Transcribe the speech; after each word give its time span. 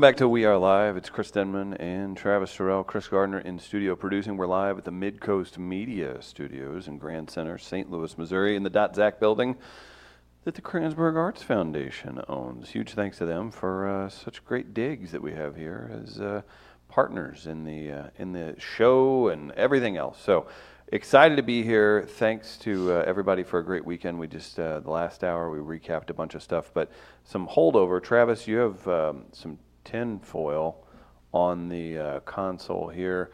Welcome 0.00 0.12
back 0.12 0.18
to 0.20 0.28
We 0.30 0.46
Are 0.46 0.56
Live. 0.56 0.96
It's 0.96 1.10
Chris 1.10 1.30
Denman 1.30 1.74
and 1.74 2.16
Travis 2.16 2.56
Terrell, 2.56 2.82
Chris 2.82 3.06
Gardner 3.06 3.40
in 3.40 3.58
studio 3.58 3.94
producing. 3.94 4.38
We're 4.38 4.46
live 4.46 4.78
at 4.78 4.86
the 4.86 4.90
Midcoast 4.90 5.58
Media 5.58 6.22
Studios 6.22 6.88
in 6.88 6.96
Grand 6.96 7.28
Center, 7.28 7.58
St. 7.58 7.90
Louis, 7.90 8.16
Missouri, 8.16 8.56
in 8.56 8.62
the 8.62 8.70
Dot 8.70 8.96
Zack 8.96 9.20
building 9.20 9.58
that 10.44 10.54
the 10.54 10.62
Kranzberg 10.62 11.16
Arts 11.16 11.42
Foundation 11.42 12.22
owns. 12.28 12.70
Huge 12.70 12.94
thanks 12.94 13.18
to 13.18 13.26
them 13.26 13.50
for 13.50 13.86
uh, 13.86 14.08
such 14.08 14.42
great 14.42 14.72
digs 14.72 15.12
that 15.12 15.20
we 15.20 15.32
have 15.32 15.54
here 15.54 15.90
as 16.02 16.18
uh, 16.18 16.40
partners 16.88 17.46
in 17.46 17.64
the 17.64 17.92
uh, 17.92 18.06
in 18.16 18.32
the 18.32 18.54
show 18.58 19.28
and 19.28 19.52
everything 19.52 19.98
else. 19.98 20.18
So 20.18 20.46
excited 20.88 21.36
to 21.36 21.42
be 21.42 21.62
here. 21.62 22.06
Thanks 22.08 22.56
to 22.60 22.94
uh, 22.94 23.04
everybody 23.06 23.42
for 23.42 23.58
a 23.58 23.62
great 23.62 23.84
weekend. 23.84 24.18
We 24.18 24.28
just 24.28 24.58
uh, 24.58 24.80
the 24.80 24.90
last 24.90 25.22
hour 25.22 25.50
we 25.50 25.58
recapped 25.58 26.08
a 26.08 26.14
bunch 26.14 26.34
of 26.34 26.42
stuff, 26.42 26.70
but 26.72 26.90
some 27.24 27.46
holdover. 27.46 28.02
Travis, 28.02 28.48
you 28.48 28.56
have 28.56 28.88
um, 28.88 29.24
some 29.32 29.58
tin 29.84 30.18
foil 30.20 30.76
on 31.32 31.68
the 31.68 31.98
uh, 31.98 32.20
console 32.20 32.88
here. 32.88 33.30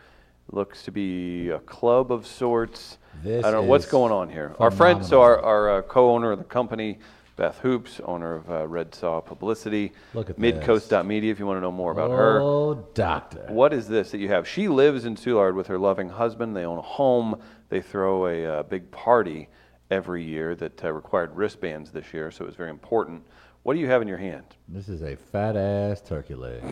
Looks 0.52 0.82
to 0.84 0.92
be 0.92 1.50
a 1.50 1.58
club 1.60 2.12
of 2.12 2.26
sorts. 2.26 2.98
This 3.22 3.44
I 3.44 3.50
don't 3.50 3.64
know 3.64 3.68
what's 3.68 3.86
going 3.86 4.12
on 4.12 4.28
here. 4.28 4.54
Our 4.60 4.70
friend, 4.70 5.04
so 5.04 5.20
our, 5.20 5.40
our 5.40 5.78
uh, 5.78 5.82
co-owner 5.82 6.30
of 6.30 6.38
the 6.38 6.44
company, 6.44 6.98
Beth 7.34 7.58
Hoops, 7.58 8.00
owner 8.04 8.36
of 8.36 8.50
uh, 8.50 8.68
Red 8.68 8.94
Saw 8.94 9.20
Publicity, 9.20 9.92
Look 10.14 10.30
at 10.30 10.38
Midcoast.media. 10.38 11.32
If 11.32 11.38
you 11.38 11.46
want 11.46 11.56
to 11.56 11.60
know 11.62 11.72
more 11.72 11.90
about 11.90 12.10
her, 12.10 12.40
Oh, 12.40 12.74
doctor. 12.94 13.46
what 13.48 13.72
is 13.72 13.88
this 13.88 14.12
that 14.12 14.18
you 14.18 14.28
have? 14.28 14.46
She 14.46 14.68
lives 14.68 15.04
in 15.04 15.16
Soulard 15.16 15.54
with 15.54 15.66
her 15.66 15.78
loving 15.78 16.08
husband. 16.08 16.54
They 16.54 16.64
own 16.64 16.78
a 16.78 16.82
home. 16.82 17.40
They 17.68 17.80
throw 17.82 18.26
a 18.28 18.60
uh, 18.60 18.62
big 18.62 18.88
party 18.92 19.48
every 19.90 20.22
year 20.22 20.54
that 20.54 20.84
uh, 20.84 20.92
required 20.92 21.34
wristbands 21.34 21.90
this 21.90 22.14
year, 22.14 22.30
so 22.30 22.44
it 22.44 22.46
was 22.46 22.56
very 22.56 22.70
important. 22.70 23.22
What 23.66 23.74
do 23.74 23.80
you 23.80 23.88
have 23.88 24.00
in 24.00 24.06
your 24.06 24.16
hand? 24.16 24.44
This 24.68 24.88
is 24.88 25.02
a 25.02 25.16
fat 25.16 25.56
ass 25.56 26.00
turkey 26.00 26.36
leg. 26.36 26.62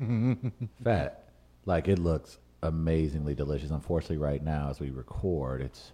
fat. 0.82 1.28
Like 1.66 1.88
it 1.88 1.98
looks 1.98 2.38
amazingly 2.62 3.34
delicious. 3.34 3.70
Unfortunately, 3.70 4.16
right 4.16 4.42
now 4.42 4.70
as 4.70 4.80
we 4.80 4.88
record, 4.88 5.60
it's 5.60 5.92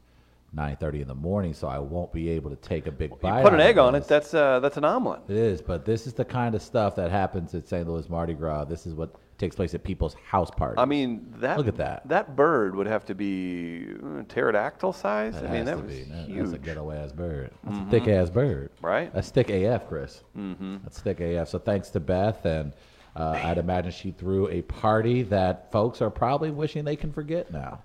9:30 0.54 1.02
in 1.02 1.08
the 1.08 1.14
morning, 1.16 1.54
so 1.54 1.66
I 1.66 1.80
won't 1.80 2.12
be 2.12 2.28
able 2.28 2.50
to 2.50 2.56
take 2.56 2.86
a 2.86 2.92
big 2.92 3.10
You 3.10 3.16
bite. 3.20 3.42
put 3.42 3.52
an 3.52 3.58
out 3.58 3.64
of 3.64 3.66
egg 3.66 3.78
on 3.78 3.94
this. 3.94 4.04
it. 4.04 4.08
That's 4.10 4.32
uh, 4.32 4.60
that's 4.60 4.76
an 4.76 4.84
omelet. 4.84 5.22
It 5.26 5.36
is, 5.36 5.60
but 5.60 5.84
this 5.84 6.06
is 6.06 6.12
the 6.12 6.24
kind 6.24 6.54
of 6.54 6.62
stuff 6.62 6.94
that 6.94 7.10
happens 7.10 7.52
at 7.56 7.66
St. 7.66 7.88
Louis 7.88 8.08
Mardi 8.08 8.34
Gras. 8.34 8.64
This 8.66 8.86
is 8.86 8.94
what 8.94 9.16
takes 9.38 9.56
place 9.56 9.72
at 9.74 9.84
people's 9.84 10.14
house 10.26 10.50
parties. 10.50 10.76
I 10.78 10.84
mean, 10.84 11.32
that 11.36 11.56
Look 11.58 11.68
at 11.68 11.76
that. 11.76 12.06
That 12.08 12.36
bird 12.36 12.74
would 12.74 12.86
have 12.88 13.04
to 13.06 13.14
be 13.14 13.86
uh, 14.02 14.22
pterodactyl 14.28 14.92
size. 14.92 15.34
that 15.34 15.48
I 15.48 15.52
mean, 15.52 15.64
that 15.64 15.82
was 15.82 15.94
be. 15.94 16.02
That- 16.04 16.28
That's 16.28 16.28
a. 16.28 16.54
Mm-hmm. 16.56 16.64
ghetto 16.64 16.90
ass 16.90 17.12
bird. 17.12 17.50
That's 17.64 17.78
a 17.78 17.90
thick 17.90 18.08
ass 18.08 18.30
bird. 18.30 18.70
Right. 18.82 19.12
That's 19.14 19.30
thick 19.30 19.48
AF, 19.50 19.88
Chris. 19.88 20.22
Mm-hmm. 20.36 20.78
That's 20.82 21.00
thick 21.00 21.20
AF. 21.20 21.48
So 21.48 21.58
thanks 21.58 21.90
to 21.90 22.00
Beth, 22.00 22.44
and 22.44 22.72
uh, 23.16 23.40
I'd 23.42 23.58
imagine 23.58 23.92
she 23.92 24.10
threw 24.10 24.48
a 24.48 24.62
party 24.62 25.22
that 25.24 25.70
folks 25.72 26.02
are 26.02 26.10
probably 26.10 26.50
wishing 26.50 26.84
they 26.84 26.96
can 26.96 27.12
forget 27.12 27.52
now. 27.52 27.80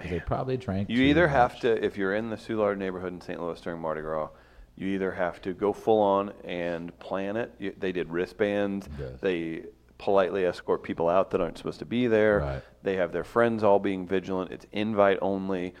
They 0.00 0.20
probably 0.20 0.56
drank. 0.56 0.88
You 0.90 1.02
either 1.02 1.26
much. 1.26 1.34
have 1.36 1.60
to, 1.60 1.84
if 1.84 1.96
you're 1.98 2.14
in 2.14 2.30
the 2.30 2.36
Soulard 2.36 2.78
neighborhood 2.78 3.12
in 3.12 3.20
St. 3.20 3.40
Louis 3.40 3.60
during 3.60 3.80
Mardi 3.80 4.00
Gras, 4.02 4.28
you 4.76 4.86
either 4.88 5.10
have 5.10 5.42
to 5.42 5.52
go 5.52 5.72
full 5.72 6.00
on 6.00 6.32
and 6.44 6.96
plan 7.00 7.36
it. 7.36 7.80
They 7.80 7.90
did 7.90 8.08
wristbands. 8.10 8.88
Yes. 8.96 9.14
They 9.20 9.64
politely 9.98 10.46
escort 10.46 10.82
people 10.82 11.08
out 11.08 11.30
that 11.30 11.40
aren't 11.40 11.58
supposed 11.58 11.80
to 11.80 11.84
be 11.84 12.06
there. 12.06 12.38
Right. 12.38 12.62
They 12.82 12.96
have 12.96 13.12
their 13.12 13.24
friends 13.24 13.62
all 13.62 13.78
being 13.78 14.06
vigilant. 14.06 14.52
It's 14.52 14.66
invite 14.72 15.18
only, 15.20 15.74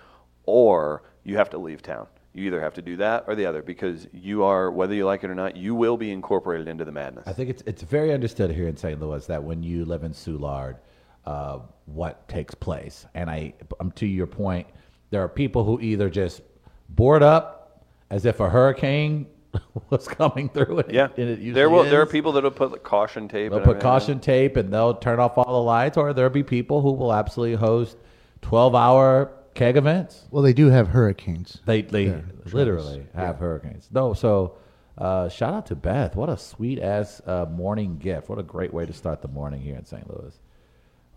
or 0.44 1.02
you 1.24 1.36
have 1.36 1.50
to 1.50 1.58
leave 1.58 1.82
town. 1.82 2.08
You 2.34 2.46
either 2.46 2.60
have 2.60 2.74
to 2.74 2.82
do 2.82 2.96
that 2.96 3.24
or 3.26 3.34
the 3.34 3.46
other 3.46 3.62
because 3.62 4.06
you 4.12 4.44
are, 4.44 4.70
whether 4.70 4.94
you 4.94 5.06
like 5.06 5.24
it 5.24 5.30
or 5.30 5.34
not, 5.34 5.56
you 5.56 5.74
will 5.74 5.96
be 5.96 6.10
incorporated 6.10 6.68
into 6.68 6.84
the 6.84 6.92
madness. 6.92 7.26
I 7.26 7.32
think 7.32 7.50
it's 7.50 7.62
it's 7.66 7.82
very 7.82 8.12
understood 8.12 8.50
here 8.50 8.68
in 8.68 8.76
St. 8.76 9.00
Louis 9.00 9.24
that 9.26 9.42
when 9.42 9.62
you 9.62 9.84
live 9.84 10.04
in 10.04 10.12
Soulard, 10.12 10.76
uh, 11.24 11.60
what 11.86 12.28
takes 12.28 12.54
place, 12.54 13.06
and 13.14 13.30
I, 13.30 13.54
um, 13.80 13.90
to 13.92 14.06
your 14.06 14.26
point, 14.26 14.66
there 15.10 15.22
are 15.22 15.28
people 15.28 15.64
who 15.64 15.80
either 15.80 16.08
just 16.08 16.42
board 16.90 17.22
up 17.22 17.84
as 18.10 18.24
if 18.24 18.40
a 18.40 18.48
hurricane 18.48 19.26
was 19.90 20.06
coming 20.08 20.48
through. 20.48 20.78
And 20.80 20.88
it- 20.90 20.94
yeah, 20.94 21.08
and 21.16 21.28
it 21.30 21.54
there 21.54 21.70
will. 21.70 21.84
There 21.84 22.00
are 22.00 22.06
people 22.06 22.32
that'll 22.32 22.50
put 22.50 22.72
like, 22.72 22.82
caution 22.82 23.28
tape. 23.28 23.50
They'll 23.50 23.58
and 23.58 23.64
put 23.64 23.76
everything. 23.76 23.80
caution 23.82 24.20
tape 24.20 24.56
and 24.56 24.72
they'll 24.72 24.94
turn 24.94 25.20
off 25.20 25.38
all 25.38 25.52
the 25.52 25.62
lights, 25.62 25.96
or 25.96 26.12
there'll 26.12 26.30
be 26.30 26.42
people 26.42 26.82
who 26.82 26.92
will 26.92 27.12
absolutely 27.12 27.56
host 27.56 27.96
twelve-hour 28.42 29.32
keg 29.54 29.76
events. 29.76 30.26
Well, 30.30 30.42
they 30.42 30.52
do 30.52 30.68
have 30.68 30.88
hurricanes. 30.88 31.60
They 31.66 31.82
they 31.82 32.06
There, 32.06 32.24
literally 32.52 33.06
have 33.14 33.38
hurricanes. 33.38 33.88
No, 33.92 34.14
so 34.14 34.56
uh, 34.96 35.28
shout 35.28 35.54
out 35.54 35.66
to 35.66 35.76
Beth. 35.76 36.16
What 36.16 36.28
a 36.28 36.36
sweet 36.36 36.78
ass 36.80 37.20
uh, 37.26 37.46
morning 37.50 37.98
gift. 37.98 38.28
What 38.28 38.38
a 38.38 38.42
great 38.42 38.72
way 38.72 38.86
to 38.86 38.92
start 38.92 39.22
the 39.22 39.28
morning 39.28 39.60
here 39.60 39.76
in 39.76 39.84
St. 39.84 40.08
Louis. 40.08 40.38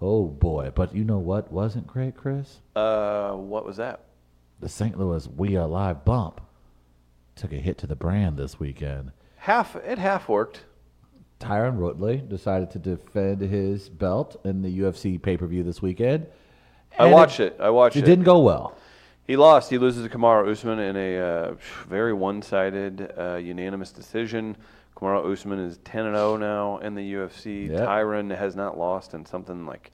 Oh 0.02 0.25
boy, 0.28 0.72
but 0.74 0.96
you 0.96 1.03
know 1.03 1.20
what 1.20 1.52
wasn't 1.52 1.86
great, 1.88 2.16
Chris? 2.16 2.59
Uh, 2.75 3.34
what 3.34 3.66
was 3.66 3.78
that? 3.78 4.06
The 4.59 4.70
St. 4.70 4.97
Louis 4.97 5.28
We 5.28 5.56
Are 5.58 5.68
Live 5.68 6.03
bump 6.06 6.41
took 7.36 7.52
a 7.53 7.58
hit 7.58 7.78
to 7.80 7.88
the 7.88 7.96
brand 7.96 8.38
this 8.38 8.59
weekend. 8.59 9.12
Half 9.38 9.75
it 9.75 9.97
half 9.97 10.30
worked. 10.30 10.66
Tyron 11.40 11.75
Woodley 11.78 12.18
decided 12.18 12.69
to 12.72 12.80
defend 12.80 13.42
his 13.42 13.90
belt 13.90 14.40
in 14.46 14.62
the 14.62 14.80
UFC 14.80 15.19
pay 15.22 15.38
per 15.38 15.47
view 15.47 15.64
this 15.64 15.81
weekend. 15.81 16.28
I 17.00 17.08
watched 17.08 17.40
it. 17.40 17.58
I 17.59 17.70
watched 17.70 17.96
It 17.96 18.03
it. 18.03 18.06
didn't 18.06 18.25
go 18.25 18.40
well. 18.40 18.78
He 19.25 19.38
lost. 19.38 19.70
He 19.70 19.78
loses 19.78 20.03
to 20.03 20.09
Kamaru 20.16 20.52
Usman 20.52 20.80
in 20.80 20.96
a 20.97 21.18
uh, 21.18 21.56
very 21.88 22.12
one-sided, 22.14 23.14
uh, 23.18 23.36
unanimous 23.36 23.91
decision. 23.91 24.58
Kamaru 24.96 25.31
Usman 25.31 25.59
is 25.59 25.80
10 25.86 26.06
and 26.08 26.16
0 26.16 26.38
now 26.38 26.78
in 26.80 26.94
the 26.96 27.14
UFC. 27.14 27.70
Yep. 27.70 27.80
Tyron 27.88 28.38
has 28.38 28.56
not 28.56 28.78
lost 28.78 29.14
in 29.14 29.25
something 29.25 29.66
like 29.66 29.91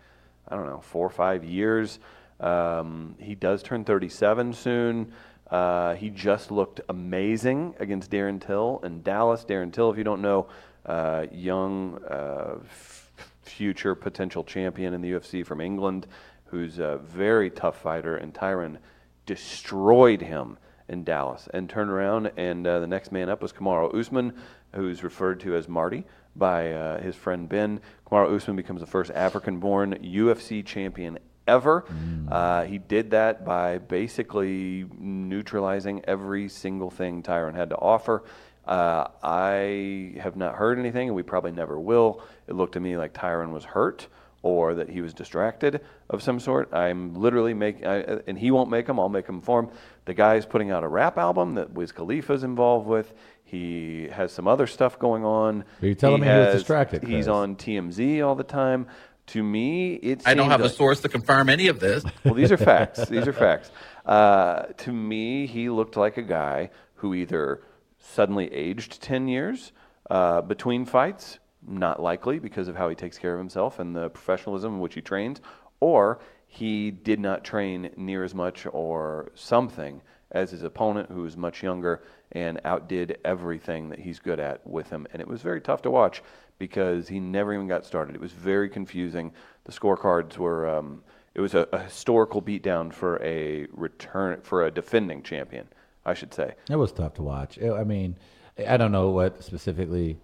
I 0.50 0.56
don't 0.56 0.66
know 0.66 0.80
four 0.82 1.06
or 1.06 1.10
five 1.12 1.46
years. 1.46 2.00
Um, 2.40 3.16
he 3.20 3.36
does 3.36 3.64
turn 3.64 3.84
37 3.84 4.54
soon. 4.54 5.14
Uh, 5.50 5.96
he 5.96 6.10
just 6.10 6.52
looked 6.52 6.82
amazing 6.90 7.76
against 7.80 8.12
Darren 8.12 8.46
Till 8.46 8.82
in 8.84 9.02
Dallas. 9.02 9.46
Darren 9.46 9.72
Till, 9.72 9.90
if 9.92 9.98
you 9.98 10.04
don't 10.04 10.22
know, 10.22 10.48
uh, 10.86 11.26
young 11.32 12.00
uh, 12.10 12.56
f- 12.62 13.12
future 13.42 13.96
potential 13.96 14.44
champion 14.44 14.94
in 14.94 15.02
the 15.02 15.12
UFC 15.12 15.46
from 15.46 15.62
England, 15.62 16.08
who's 16.46 16.80
a 16.80 17.00
very 17.04 17.50
tough 17.50 17.82
fighter, 17.82 18.18
and 18.18 18.34
Tyron 18.34 18.78
destroyed 19.26 20.22
him 20.22 20.58
in 20.90 21.04
Dallas 21.04 21.48
and 21.54 21.70
turned 21.70 21.90
around. 21.90 22.32
And 22.38 22.66
uh, 22.66 22.80
the 22.80 22.88
next 22.88 23.12
man 23.12 23.30
up 23.30 23.42
was 23.42 23.54
Kamaru 23.54 23.94
Usman, 23.94 24.34
who's 24.74 25.04
referred 25.04 25.40
to 25.42 25.56
as 25.56 25.68
Marty 25.68 26.06
by 26.36 26.72
uh, 26.72 27.02
his 27.02 27.16
friend 27.16 27.48
Ben. 27.48 27.80
Kamaru 28.06 28.36
Usman 28.36 28.56
becomes 28.56 28.82
the 28.82 28.88
first 28.88 29.12
African-born 29.12 29.96
UFC 30.04 30.66
champion 30.66 31.20
ever. 31.48 31.86
Uh, 32.30 32.64
he 32.66 32.78
did 32.78 33.12
that 33.12 33.46
by 33.46 33.78
basically 33.78 34.86
neutralizing 35.00 36.02
every 36.06 36.50
single 36.50 36.90
thing 36.90 37.24
Tyron 37.24 37.56
had 37.56 37.70
to 37.70 37.78
offer. 37.78 38.24
Uh, 38.66 39.08
I 39.24 40.14
have 40.22 40.36
not 40.36 40.56
heard 40.56 40.78
anything, 40.78 41.08
and 41.08 41.16
we 41.16 41.24
probably 41.24 41.52
never 41.54 41.80
will. 41.80 42.22
It 42.48 42.54
looked 42.56 42.74
to 42.74 42.80
me 42.80 42.98
like 42.98 43.14
Tyron 43.14 43.52
was 43.52 43.64
hurt 43.64 44.08
or 44.44 44.76
that 44.76 44.90
he 44.90 45.02
was 45.02 45.14
distracted 45.14 45.82
of 46.10 46.22
some 46.22 46.40
sort. 46.40 46.74
I'm 46.74 47.16
literally 47.16 47.54
making, 47.54 47.86
and 47.86 48.38
he 48.38 48.52
won't 48.52 48.70
make 48.70 48.86
them. 48.86 49.00
I'll 49.00 49.10
make 49.10 49.26
them 49.26 49.42
for 49.42 49.62
him. 49.62 49.70
The 50.06 50.14
guy's 50.14 50.46
putting 50.46 50.70
out 50.70 50.84
a 50.84 50.88
rap 50.88 51.18
album 51.18 51.56
that 51.56 51.72
Wiz 51.72 51.92
Khalifa's 51.92 52.44
involved 52.44 52.88
with. 52.88 53.14
He 53.44 54.10
has 54.12 54.32
some 54.34 54.48
other 54.48 54.68
stuff 54.68 55.00
going 55.00 55.24
on. 55.26 55.62
Are 55.82 55.86
You're 55.86 55.96
telling 55.96 56.22
me 56.22 56.28
he 56.28 56.34
was 56.34 56.46
has- 56.48 56.56
distracted, 56.56 57.04
He's 57.04 57.26
Chris. 57.26 57.28
on 57.30 57.56
TMZ 57.56 58.22
all 58.26 58.36
the 58.36 58.44
time. 58.44 58.88
To 59.28 59.44
me, 59.44 59.96
it 59.96 60.22
I 60.26 60.34
don't 60.34 60.50
have 60.50 60.62
a 60.62 60.70
source 60.70 61.02
to 61.02 61.10
confirm 61.10 61.50
any 61.50 61.68
of 61.68 61.80
this. 61.80 62.04
well, 62.24 62.34
these 62.34 62.52
are 62.52 62.58
facts. 62.58 63.06
These 63.10 63.28
are 63.28 63.34
facts. 63.34 63.72
Uh, 64.06 64.64
to 64.78 64.92
me, 64.92 65.48
he 65.48 65.70
looked 65.70 65.98
like 65.98 66.18
a 66.18 66.22
guy 66.22 66.70
who 66.96 67.14
either 67.14 67.62
suddenly 68.00 68.52
aged 68.54 69.02
10 69.02 69.28
years 69.28 69.74
uh, 70.10 70.42
between 70.42 70.86
fights, 70.86 71.40
not 71.68 72.02
likely 72.02 72.40
because 72.40 72.70
of 72.70 72.78
how 72.78 72.88
he 72.88 72.96
takes 72.96 73.18
care 73.18 73.34
of 73.34 73.40
himself 73.40 73.80
and 73.80 73.96
the 73.96 74.10
professionalism 74.10 74.76
in 74.76 74.80
which 74.80 74.94
he 74.94 75.02
trains, 75.02 75.42
or 75.82 76.20
he 76.48 76.92
did 76.92 77.20
not 77.20 77.44
train 77.44 77.90
near 77.98 78.24
as 78.24 78.34
much 78.34 78.66
or 78.72 79.32
something 79.36 80.02
as 80.32 80.52
his 80.52 80.64
opponent, 80.64 81.10
who 81.12 81.22
was 81.24 81.36
much 81.36 81.64
younger 81.64 82.02
and 82.32 82.60
outdid 82.66 83.18
everything 83.24 83.90
that 83.90 84.00
he's 84.00 84.20
good 84.20 84.40
at 84.40 84.66
with 84.66 84.90
him. 84.90 85.08
And 85.12 85.22
it 85.22 85.28
was 85.28 85.42
very 85.42 85.62
tough 85.62 85.82
to 85.84 85.92
watch 85.92 86.22
because 86.58 87.08
he 87.08 87.20
never 87.20 87.54
even 87.54 87.68
got 87.68 87.86
started. 87.86 88.16
It 88.16 88.22
was 88.22 88.32
very 88.32 88.70
confusing. 88.70 89.32
The 89.66 89.72
scorecards 89.72 90.38
were. 90.38 90.68
Um, 90.68 91.04
it 91.36 91.42
was 91.42 91.54
a, 91.54 91.68
a 91.72 91.80
historical 91.80 92.42
beatdown 92.42 92.92
for 92.92 93.22
a 93.24 93.68
return 93.72 94.42
for 94.42 94.66
a 94.66 94.72
defending 94.72 95.22
champion, 95.22 95.68
I 96.04 96.16
should 96.16 96.34
say. 96.34 96.56
It 96.70 96.76
was 96.76 96.92
tough 96.92 97.14
to 97.16 97.22
watch. 97.22 97.60
I 97.62 97.70
I 97.70 97.84
mean, 97.84 98.16
I 98.68 98.78
don't 98.78 98.92
know 98.92 99.12
what 99.12 99.44
specifically 99.44 100.18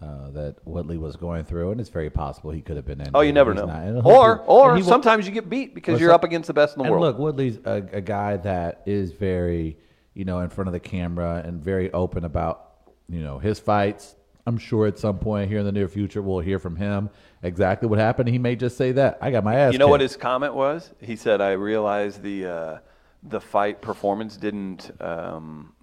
uh, 0.00 0.30
that 0.30 0.56
Woodley 0.64 0.98
was 0.98 1.16
going 1.16 1.44
through, 1.44 1.72
and 1.72 1.80
it's 1.80 1.90
very 1.90 2.10
possible 2.10 2.50
he 2.50 2.60
could 2.60 2.76
have 2.76 2.86
been. 2.86 3.00
in. 3.00 3.10
Oh, 3.14 3.20
you 3.20 3.32
never 3.32 3.54
know. 3.54 3.66
not. 3.66 4.04
Or 4.04 4.40
or 4.40 4.74
will- 4.74 4.84
sometimes 4.84 5.26
you 5.26 5.32
get 5.32 5.48
beat 5.48 5.74
because 5.74 6.00
you're 6.00 6.12
up 6.12 6.24
against 6.24 6.46
the 6.46 6.54
best 6.54 6.76
in 6.76 6.80
the 6.80 6.84
and 6.84 6.92
world. 6.92 7.02
look, 7.02 7.18
Woodley's 7.18 7.58
a, 7.64 7.82
a 7.92 8.00
guy 8.00 8.36
that 8.36 8.82
is 8.86 9.12
very, 9.12 9.76
you 10.14 10.24
know, 10.24 10.40
in 10.40 10.50
front 10.50 10.68
of 10.68 10.72
the 10.72 10.80
camera 10.80 11.42
and 11.44 11.62
very 11.62 11.90
open 11.92 12.24
about, 12.24 12.72
you 13.08 13.20
know, 13.20 13.38
his 13.38 13.58
fights. 13.58 14.14
I'm 14.48 14.58
sure 14.58 14.86
at 14.86 14.98
some 14.98 15.18
point 15.18 15.50
here 15.50 15.58
in 15.58 15.66
the 15.66 15.72
near 15.72 15.88
future 15.88 16.22
we'll 16.22 16.40
hear 16.40 16.58
from 16.58 16.76
him 16.76 17.10
exactly 17.42 17.86
what 17.86 17.98
happened. 17.98 18.30
He 18.30 18.38
may 18.38 18.56
just 18.56 18.76
say 18.78 18.92
that 18.92 19.18
I 19.20 19.30
got 19.30 19.44
my 19.44 19.54
ass. 19.54 19.72
You 19.74 19.78
know 19.78 19.88
what 19.88 20.00
his 20.00 20.16
comment 20.16 20.54
was? 20.54 20.90
He 21.00 21.16
said, 21.16 21.40
"I 21.40 21.52
realized 21.52 22.22
the 22.22 22.46
uh, 22.46 22.78
the 23.22 23.40
fight 23.40 23.82
performance 23.82 24.36
didn't 24.36 24.90
um, 25.00 25.74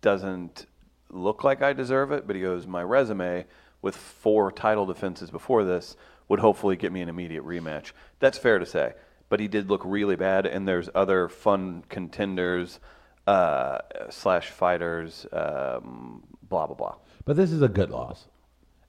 doesn't 0.00 0.66
look 1.10 1.44
like 1.44 1.62
I 1.62 1.72
deserve 1.72 2.12
it, 2.12 2.26
but 2.26 2.36
he 2.36 2.42
goes, 2.42 2.66
my 2.66 2.82
resume 2.82 3.46
with 3.82 3.96
four 3.96 4.50
title 4.50 4.86
defenses 4.86 5.30
before 5.30 5.64
this 5.64 5.96
would 6.28 6.40
hopefully 6.40 6.76
get 6.76 6.92
me 6.92 7.00
an 7.02 7.08
immediate 7.08 7.44
rematch. 7.44 7.92
That's 8.18 8.38
fair 8.38 8.58
to 8.58 8.66
say, 8.66 8.94
but 9.28 9.40
he 9.40 9.48
did 9.48 9.68
look 9.68 9.82
really 9.84 10.16
bad, 10.16 10.46
and 10.46 10.66
there's 10.66 10.88
other 10.94 11.28
fun 11.28 11.84
contenders 11.88 12.80
uh, 13.26 13.78
slash 14.10 14.50
fighters, 14.50 15.26
um, 15.32 16.22
blah 16.42 16.66
blah 16.66 16.76
blah. 16.76 16.94
But 17.24 17.36
this 17.36 17.52
is 17.52 17.62
a 17.62 17.68
good 17.68 17.90
loss, 17.90 18.26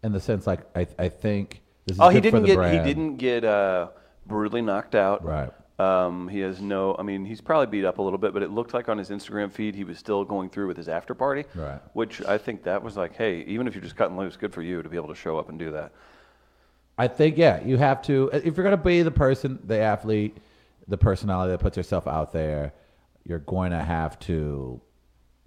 in 0.04 0.12
the 0.12 0.20
sense 0.20 0.46
like 0.48 0.62
I 0.76 0.88
I 1.00 1.10
think 1.10 1.62
this 1.86 1.96
is 1.96 2.02
Oh, 2.02 2.10
he 2.10 2.20
good 2.20 2.32
for 2.32 2.38
didn't 2.38 2.42
the 2.42 2.48
get 2.48 2.56
brand. 2.56 2.88
he 2.88 2.94
didn't 2.94 3.18
get 3.18 3.44
uh, 3.46 3.90
brutally 4.26 4.62
knocked 4.62 4.96
out. 4.96 5.24
Right. 5.24 5.52
Um, 5.78 6.30
he 6.30 6.40
has 6.40 6.62
no. 6.62 6.96
I 6.98 7.04
mean, 7.04 7.26
he's 7.26 7.42
probably 7.42 7.68
beat 7.68 7.86
up 7.86 7.98
a 7.98 8.02
little 8.02 8.18
bit, 8.18 8.34
but 8.34 8.42
it 8.44 8.50
looked 8.50 8.74
like 8.74 8.88
on 8.88 8.98
his 8.98 9.10
Instagram 9.10 9.52
feed 9.52 9.76
he 9.76 9.84
was 9.84 9.98
still 9.98 10.24
going 10.24 10.50
through 10.50 10.68
with 10.68 10.78
his 10.78 10.88
after 10.88 11.14
party. 11.14 11.44
Right. 11.54 11.82
Which 11.94 12.24
I 12.24 12.38
think 12.38 12.64
that 12.64 12.82
was 12.82 12.96
like, 12.96 13.16
hey, 13.16 13.42
even 13.48 13.68
if 13.68 13.76
you're 13.76 13.84
just 13.84 13.98
cutting 13.98 14.18
loose, 14.18 14.38
good 14.38 14.54
for 14.54 14.62
you 14.62 14.82
to 14.82 14.88
be 14.90 14.96
able 14.96 15.10
to 15.10 15.16
show 15.16 15.38
up 15.38 15.50
and 15.50 15.60
do 15.60 15.72
that. 15.72 15.92
I 16.98 17.10
think 17.10 17.38
yeah, 17.38 17.62
you 17.64 17.78
have 17.78 18.02
to 18.04 18.30
if 18.32 18.56
you're 18.56 18.64
gonna 18.64 18.78
be 18.78 19.02
the 19.02 19.12
person, 19.12 19.60
the 19.66 19.80
athlete, 19.80 20.38
the 20.88 20.98
personality 20.98 21.52
that 21.52 21.60
puts 21.60 21.76
yourself 21.76 22.08
out 22.08 22.32
there, 22.32 22.72
you're 23.26 23.40
going 23.40 23.72
to 23.72 23.84
have 23.84 24.18
to 24.20 24.80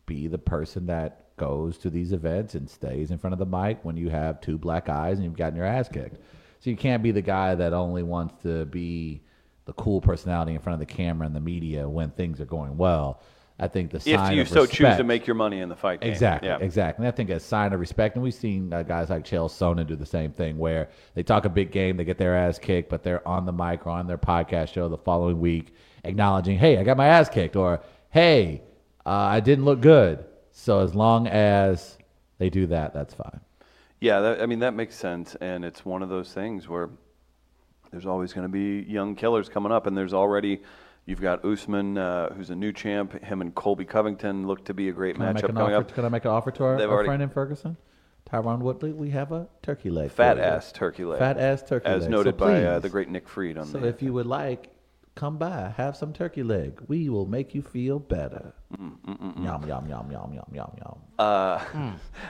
be 0.05 0.27
the 0.27 0.37
person 0.37 0.87
that 0.87 1.28
goes 1.39 1.79
to 1.79 1.91
these 1.91 2.13
events 2.13 2.55
and 2.55 2.69
stays 2.69 3.11
in 3.11 3.19
front 3.19 3.33
of 3.33 3.39
the 3.39 3.47
mic 3.47 3.79
when 3.85 3.97
you 3.97 4.11
have 4.11 4.41
two 4.41 4.59
black 4.59 4.89
eyes 4.89 5.17
and 5.19 5.25
you've 5.25 5.37
gotten 5.37 5.57
your 5.57 5.67
ass 5.67 5.89
kicked. 5.89 6.19
So 6.61 6.71
you 6.71 6.77
can't 6.77 7.03
be 7.03 7.13
the 7.13 7.23
guy 7.23 7.55
that 7.55 7.73
only 7.73 8.03
wants 8.03 8.43
to 8.43 8.67
be 8.67 9.23
the 9.65 9.73
cool 9.75 10.01
personality 10.01 10.55
in 10.55 10.61
front 10.61 10.81
of 10.81 10.87
the 10.87 10.93
camera 10.93 11.27
and 11.27 11.35
the 11.37 11.41
media 11.41 11.89
when 11.89 12.11
things 12.11 12.41
are 12.41 12.47
going 12.47 12.77
well. 12.77 13.21
I 13.61 13.67
think 13.67 13.91
the 13.91 13.97
If 13.97 14.07
you 14.33 14.45
so 14.45 14.67
choose 14.67 14.97
to 14.97 15.05
make 15.05 15.27
your 15.27 15.35
money 15.35 15.61
in 15.61 15.69
the 15.69 15.75
fight 15.75 16.01
game. 16.01 16.11
Exactly, 16.13 16.49
Yeah. 16.49 16.59
exactly. 16.61 17.05
And 17.05 17.13
I 17.13 17.17
think 17.17 17.31
a 17.31 17.41
sign 17.41 17.73
of 17.73 17.81
respect, 17.81 18.15
and 18.15 18.23
we've 18.23 18.33
seen 18.33 18.73
uh, 18.73 18.85
guys 18.85 19.11
like 19.11 19.25
Chael 19.25 19.49
Sonnen 19.51 19.87
do 19.87 19.97
the 19.97 20.07
same 20.07 20.31
thing, 20.31 20.59
where 20.59 20.91
they 21.15 21.25
talk 21.25 21.45
a 21.45 21.49
big 21.49 21.73
game, 21.73 21.97
they 21.97 22.05
get 22.05 22.19
their 22.19 22.37
ass 22.37 22.59
kicked, 22.59 22.89
but 22.89 23.03
they're 23.03 23.27
on 23.27 23.47
the 23.47 23.53
mic 23.53 23.85
or 23.85 23.91
on 23.91 24.07
their 24.07 24.19
podcast 24.19 24.73
show 24.73 24.89
the 24.89 24.97
following 24.97 25.41
week, 25.41 25.75
acknowledging, 26.05 26.57
"Hey, 26.57 26.79
I 26.79 26.85
got 26.85 26.97
my 26.97 27.09
ass 27.09 27.29
kicked," 27.29 27.57
or 27.57 27.81
"Hey, 28.11 28.63
uh, 29.05 29.11
I 29.11 29.41
didn't 29.41 29.65
look 29.65 29.81
good." 29.81 30.25
So 30.61 30.81
as 30.81 30.93
long 30.93 31.29
as 31.29 31.97
they 32.39 32.51
do 32.51 32.67
that, 32.67 32.93
that's 32.93 33.15
fine. 33.15 33.41
Yeah, 34.01 34.19
that, 34.21 34.43
I 34.43 34.47
mean 34.47 34.59
that 34.59 34.75
makes 34.75 34.97
sense, 34.97 35.37
and 35.41 35.65
it's 35.65 35.85
one 35.85 36.03
of 36.03 36.09
those 36.09 36.33
things 36.33 36.69
where 36.69 36.91
there's 37.93 38.07
always 38.07 38.33
going 38.33 38.43
to 38.45 38.53
be 38.53 38.85
young 38.91 39.15
killers 39.15 39.49
coming 39.49 39.71
up, 39.71 39.87
and 39.87 39.97
there's 39.97 40.13
already 40.13 40.63
you've 41.07 41.21
got 41.21 41.45
Usman, 41.45 41.97
uh, 41.97 42.33
who's 42.35 42.51
a 42.51 42.57
new 42.57 42.73
champ. 42.73 43.23
Him 43.23 43.41
and 43.41 43.55
Colby 43.55 43.85
Covington 43.85 44.49
look 44.49 44.65
to 44.65 44.75
be 44.75 44.89
a 44.89 44.93
great 44.93 45.15
Can 45.15 45.25
matchup 45.25 45.47
coming 45.47 45.63
offer? 45.63 45.75
up. 45.77 45.95
Can 45.95 46.05
I 46.05 46.09
make 46.09 46.25
an 46.25 46.33
offer 46.33 46.51
to 46.51 46.65
our, 46.65 46.75
our 46.75 46.83
already- 46.83 47.07
friend 47.07 47.23
in 47.23 47.29
Ferguson, 47.31 47.77
Tyron 48.29 48.59
Woodley? 48.59 48.93
We 48.93 49.11
have 49.11 49.31
a 49.31 49.47
turkey 49.63 49.91
leg. 49.91 50.11
Fat 50.11 50.39
ass 50.41 50.73
turkey 50.73 51.05
leg, 51.05 51.21
Fat 51.21 51.39
ass 51.39 51.63
turkey 51.63 51.87
as 51.87 52.03
leg. 52.03 52.03
As 52.03 52.09
noted 52.09 52.35
So 52.35 52.39
by 52.47 52.65
uh, 52.65 52.79
the 52.81 52.89
great 52.89 53.09
Nick 53.09 53.29
Freed 53.29 53.57
on 53.59 53.67
So 53.67 53.79
the. 53.79 53.87
if 53.87 54.03
you 54.03 54.13
would 54.13 54.27
like, 54.27 54.69
come 55.19 55.37
by, 55.37 55.75
have 55.77 55.97
some 55.97 56.13
turkey 56.13 56.45
leg. 56.45 56.81
We 56.87 57.09
will 57.09 57.27
make 57.27 57.53
you 57.53 57.61
feel 57.61 57.99
better. 57.99 58.55
Mm, 58.81 59.45
Yum 59.45 59.67
yum 59.67 59.89
yum 59.89 60.11
yum 60.13 60.33
yum 60.33 60.51
yum 60.55 60.73
yum. 60.79 60.99
Uh, 61.19 61.61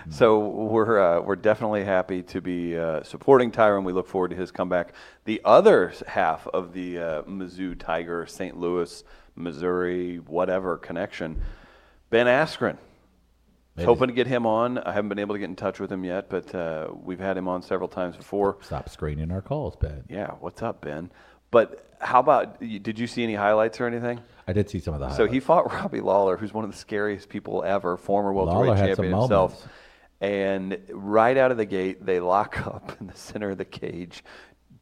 so 0.09 0.49
we're 0.49 0.99
uh, 0.99 1.21
we're 1.21 1.37
definitely 1.37 1.85
happy 1.85 2.23
to 2.23 2.41
be 2.41 2.79
uh, 2.79 3.03
supporting 3.03 3.53
Tyron. 3.53 3.85
We 3.85 3.93
look 3.93 4.09
forward 4.09 4.31
to 4.31 4.37
his 4.37 4.51
comeback. 4.51 4.95
The 5.27 5.43
other 5.45 5.93
half 6.07 6.47
of 6.49 6.73
the 6.73 6.99
uh, 6.99 7.23
Mizzou 7.25 7.79
Tiger, 7.79 8.25
St. 8.27 8.57
Louis, 8.59 9.05
Missouri, 9.37 10.17
whatever 10.17 10.79
connection, 10.79 11.43
Ben 12.09 12.27
Askren. 12.27 12.79
Maybe. 13.77 13.85
Hoping 13.87 14.09
to 14.09 14.15
get 14.15 14.27
him 14.27 14.45
on. 14.45 14.79
I 14.79 14.93
haven't 14.93 15.09
been 15.09 15.21
able 15.21 15.35
to 15.37 15.39
get 15.39 15.51
in 15.51 15.55
touch 15.55 15.79
with 15.79 15.93
him 15.93 16.03
yet, 16.05 16.29
but 16.29 16.53
uh, 16.53 16.89
we've 17.01 17.21
had 17.21 17.37
him 17.37 17.47
on 17.47 17.63
several 17.63 17.89
times 17.89 18.17
before. 18.17 18.57
Stop 18.63 18.89
screening 18.89 19.31
our 19.31 19.41
calls, 19.43 19.77
Ben. 19.77 20.03
Yeah, 20.09 20.33
what's 20.41 20.63
up, 20.63 20.81
Ben? 20.81 21.13
But 21.51 21.85
how 22.01 22.21
about? 22.21 22.61
Did 22.61 22.99
you 22.99 23.07
see 23.07 23.23
any 23.23 23.35
highlights 23.35 23.81
or 23.81 23.87
anything? 23.87 24.21
I 24.47 24.53
did 24.53 24.71
see 24.71 24.79
some 24.79 24.95
of 24.95 25.01
the 25.01 25.11
So 25.11 25.27
he 25.27 25.41
fought 25.41 25.73
Robbie 25.73 26.01
Lawler, 26.01 26.37
who's 26.37 26.55
one 26.55 26.65
of 26.65 26.71
the 26.71 26.77
scariest 26.77 27.29
people 27.29 27.63
ever, 27.65 27.97
former 27.97 28.33
welterweight 28.33 28.67
Lawler 28.67 28.77
had 28.77 28.97
some 28.97 29.05
champion 29.05 29.21
himself. 29.21 29.69
And 30.21 30.79
right 30.91 31.37
out 31.37 31.51
of 31.51 31.59
the 31.59 31.67
gate, 31.67 32.05
they 32.05 32.19
lock 32.19 32.59
up 32.67 32.97
in 33.01 33.07
the 33.07 33.17
center 33.17 33.51
of 33.51 33.59
the 33.59 33.65
cage. 33.65 34.25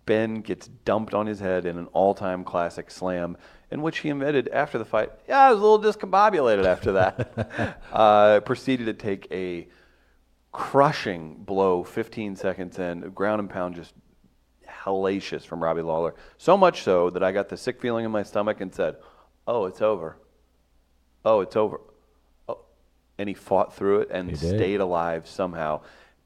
Ben 0.07 0.41
gets 0.41 0.69
dumped 0.85 1.15
on 1.15 1.27
his 1.27 1.41
head 1.41 1.67
in 1.67 1.79
an 1.79 1.87
all-time 1.87 2.45
classic 2.45 2.93
slam, 2.93 3.37
in 3.73 3.83
which 3.83 3.99
he 3.99 4.11
admitted 4.11 4.49
after 4.53 4.79
the 4.79 4.85
fight, 4.85 5.11
"Yeah, 5.29 5.41
I 5.41 5.51
was 5.53 5.59
a 5.61 5.67
little 5.67 5.81
discombobulated 5.81 6.65
after 6.65 6.93
that." 6.93 7.81
uh, 7.93 8.41
proceeded 8.41 8.87
to 8.87 8.95
take 8.95 9.27
a 9.33 9.67
crushing 10.53 11.35
blow 11.35 11.83
15 11.83 12.37
seconds 12.37 12.79
in, 12.79 13.01
ground 13.11 13.41
and 13.41 13.51
pound 13.51 13.75
just 13.75 13.95
hellacious 14.87 15.43
from 15.43 15.63
Robbie 15.63 15.83
Lawler. 15.83 16.15
So 16.39 16.57
much 16.57 16.83
so 16.83 17.11
that 17.11 17.23
I 17.23 17.33
got 17.33 17.49
the 17.49 17.57
sick 17.57 17.81
feeling 17.81 18.05
in 18.05 18.11
my 18.11 18.23
stomach 18.23 18.61
and 18.61 18.73
said, 18.75 18.97
"Oh, 19.47 19.67
it's 19.67 19.83
over. 19.83 20.17
Oh, 21.25 21.41
it's 21.41 21.57
over." 21.57 21.81
Oh. 22.49 22.61
And 23.19 23.29
he 23.29 23.35
fought 23.35 23.75
through 23.75 24.01
it 24.03 24.09
and 24.11 24.37
stayed 24.39 24.81
alive 24.81 25.27
somehow. 25.27 25.81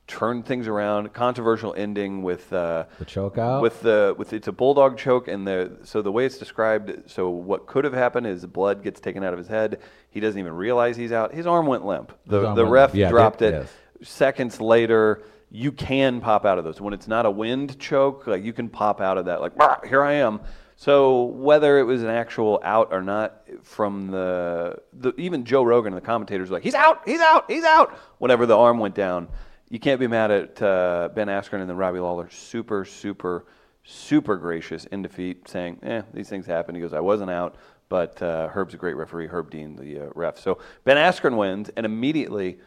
Turned 0.07 0.45
things 0.45 0.67
around. 0.67 1.13
Controversial 1.13 1.73
ending 1.77 2.23
with 2.25 2.53
uh, 2.53 2.85
The 2.99 3.05
choke 3.05 3.39
out? 3.39 3.63
With 3.63 3.81
the 3.81 4.13
with 4.19 4.33
it's 4.33 4.49
a 4.49 4.53
bulldog 4.53 4.99
choke 4.99 5.29
and 5.29 5.47
the 5.47 5.79
so 5.85 6.03
the 6.03 6.11
way 6.11 6.27
it's 6.27 6.37
described. 6.37 7.09
So 7.09 7.31
what 7.31 7.67
could 7.69 7.85
have 7.85 7.93
happened 7.93 8.27
is 8.27 8.45
blood 8.45 8.83
gets 8.83 9.01
taken 9.01 9.23
out 9.23 9.33
of 9.33 9.39
his 9.39 9.47
head. 9.47 9.79
He 10.11 10.19
doesn't 10.19 10.39
even 10.39 10.53
realize 10.53 10.97
he's 10.97 11.13
out. 11.13 11.33
His 11.33 11.47
arm 11.47 11.67
went 11.67 11.87
limp. 11.87 12.13
The 12.27 12.55
the 12.55 12.67
ref. 12.67 12.93
Yeah, 12.93 13.09
dropped 13.11 13.39
they- 13.39 13.49
it 13.49 13.69
yes. 14.01 14.09
seconds 14.09 14.61
later, 14.61 15.23
you 15.51 15.73
can 15.73 16.21
pop 16.21 16.45
out 16.47 16.59
of 16.59 16.65
those. 16.65 16.81
When 16.81 16.95
it's 16.95 17.09
not 17.09 17.27
a 17.27 17.31
wind 17.31 17.79
choke, 17.79 18.27
like 18.27 18.45
you 18.45 18.53
can 18.53 18.69
pop 18.69 19.01
out 19.01 19.19
of 19.19 19.25
that. 19.27 19.41
Like 19.41 19.57
"Bah, 19.57 19.79
here 19.87 20.03
I 20.03 20.15
am. 20.15 20.41
So 20.77 21.25
whether 21.25 21.79
it 21.79 21.83
was 21.83 22.03
an 22.03 22.09
actual 22.09 22.59
out 22.65 22.89
or 22.91 23.03
not, 23.03 23.43
from 23.63 24.11
the, 24.11 24.79
the 24.95 25.13
even 25.19 25.45
Joe 25.45 25.63
Rogan 25.63 25.93
and 25.93 26.01
the 26.01 26.07
commentators 26.07 26.49
were 26.49 26.57
like 26.57 26.63
he's 26.63 26.75
out, 26.75 27.07
he's 27.07 27.21
out, 27.21 27.51
he's 27.51 27.65
out. 27.65 27.99
Whenever 28.19 28.47
the 28.47 28.57
arm 28.57 28.79
went 28.79 28.95
down, 28.95 29.29
you 29.69 29.79
can't 29.79 30.01
be 30.01 30.07
mad 30.07 30.31
at 30.31 30.63
uh, 30.63 31.11
Ben 31.15 31.27
Askren 31.27 31.61
and 31.61 31.69
then 31.69 31.77
Robbie 31.77 31.99
Lawler. 31.99 32.31
Super, 32.31 32.85
super, 32.85 33.45
super 33.85 34.37
gracious 34.37 34.87
in 34.87 35.03
defeat, 35.03 35.49
saying, 35.49 35.81
"Eh, 35.83 36.03
these 36.15 36.29
things 36.29 36.47
happen." 36.47 36.75
He 36.75 36.81
goes, 36.81 36.95
"I 36.95 37.01
wasn't 37.01 37.31
out." 37.31 37.57
But 37.91 38.23
uh, 38.23 38.49
Herb's 38.49 38.73
a 38.73 38.77
great 38.77 38.97
referee, 38.97 39.27
Herb 39.27 39.51
Dean, 39.51 39.75
the 39.75 40.07
uh, 40.07 40.11
ref. 40.15 40.39
So 40.39 40.61
Ben 40.85 40.97
Askren 40.97 41.37
wins, 41.37 41.71
and 41.77 41.85
immediately 41.85 42.59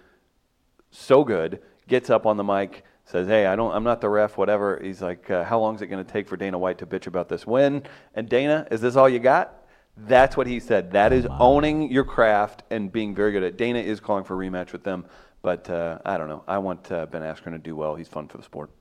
so 0.92 1.24
good, 1.24 1.62
gets 1.88 2.10
up 2.10 2.26
on 2.26 2.38
the 2.38 2.44
mic, 2.44 2.84
says, 3.06 3.28
"Hey, 3.28 3.46
I 3.46 3.56
don't, 3.56 3.72
I'm 3.74 3.84
not 3.84 4.02
the 4.02 4.10
ref, 4.10 4.38
whatever." 4.38 4.80
He's 4.82 5.02
like, 5.02 5.30
uh, 5.30 5.44
"How 5.44 5.60
long 5.60 5.76
is 5.76 5.82
it 5.82 5.88
going 5.88 6.04
to 6.04 6.12
take 6.12 6.28
for 6.28 6.38
Dana 6.38 6.58
White 6.58 6.78
to 6.80 6.86
bitch 6.86 7.08
about 7.08 7.30
this 7.30 7.46
win?" 7.46 7.84
And 8.16 8.28
Dana, 8.30 8.68
is 8.72 8.82
this 8.82 8.96
all 8.96 9.10
you 9.10 9.20
got? 9.20 9.60
That's 9.96 10.36
what 10.36 10.48
he 10.48 10.60
said. 10.60 10.92
That 10.94 11.14
is 11.14 11.28
owning 11.40 11.92
your 11.92 12.04
craft 12.04 12.64
and 12.72 12.92
being 12.92 13.14
very 13.14 13.32
good 13.32 13.44
at. 13.44 13.50
it. 13.50 13.58
Dana 13.58 13.80
is 13.80 14.00
calling 14.00 14.24
for 14.24 14.42
a 14.42 14.48
rematch 14.50 14.72
with 14.72 14.84
them, 14.84 15.06
but 15.44 15.70
uh, 15.70 16.00
I 16.04 16.18
don't 16.18 16.30
know. 16.30 16.44
I 16.48 16.58
want 16.58 16.92
uh, 16.92 17.06
Ben 17.06 17.22
Askren 17.22 17.52
to 17.52 17.60
do 17.60 17.76
well. 17.76 17.96
He's 17.96 18.08
fun 18.08 18.28
for 18.28 18.38
the 18.38 18.44
sport. 18.44 18.72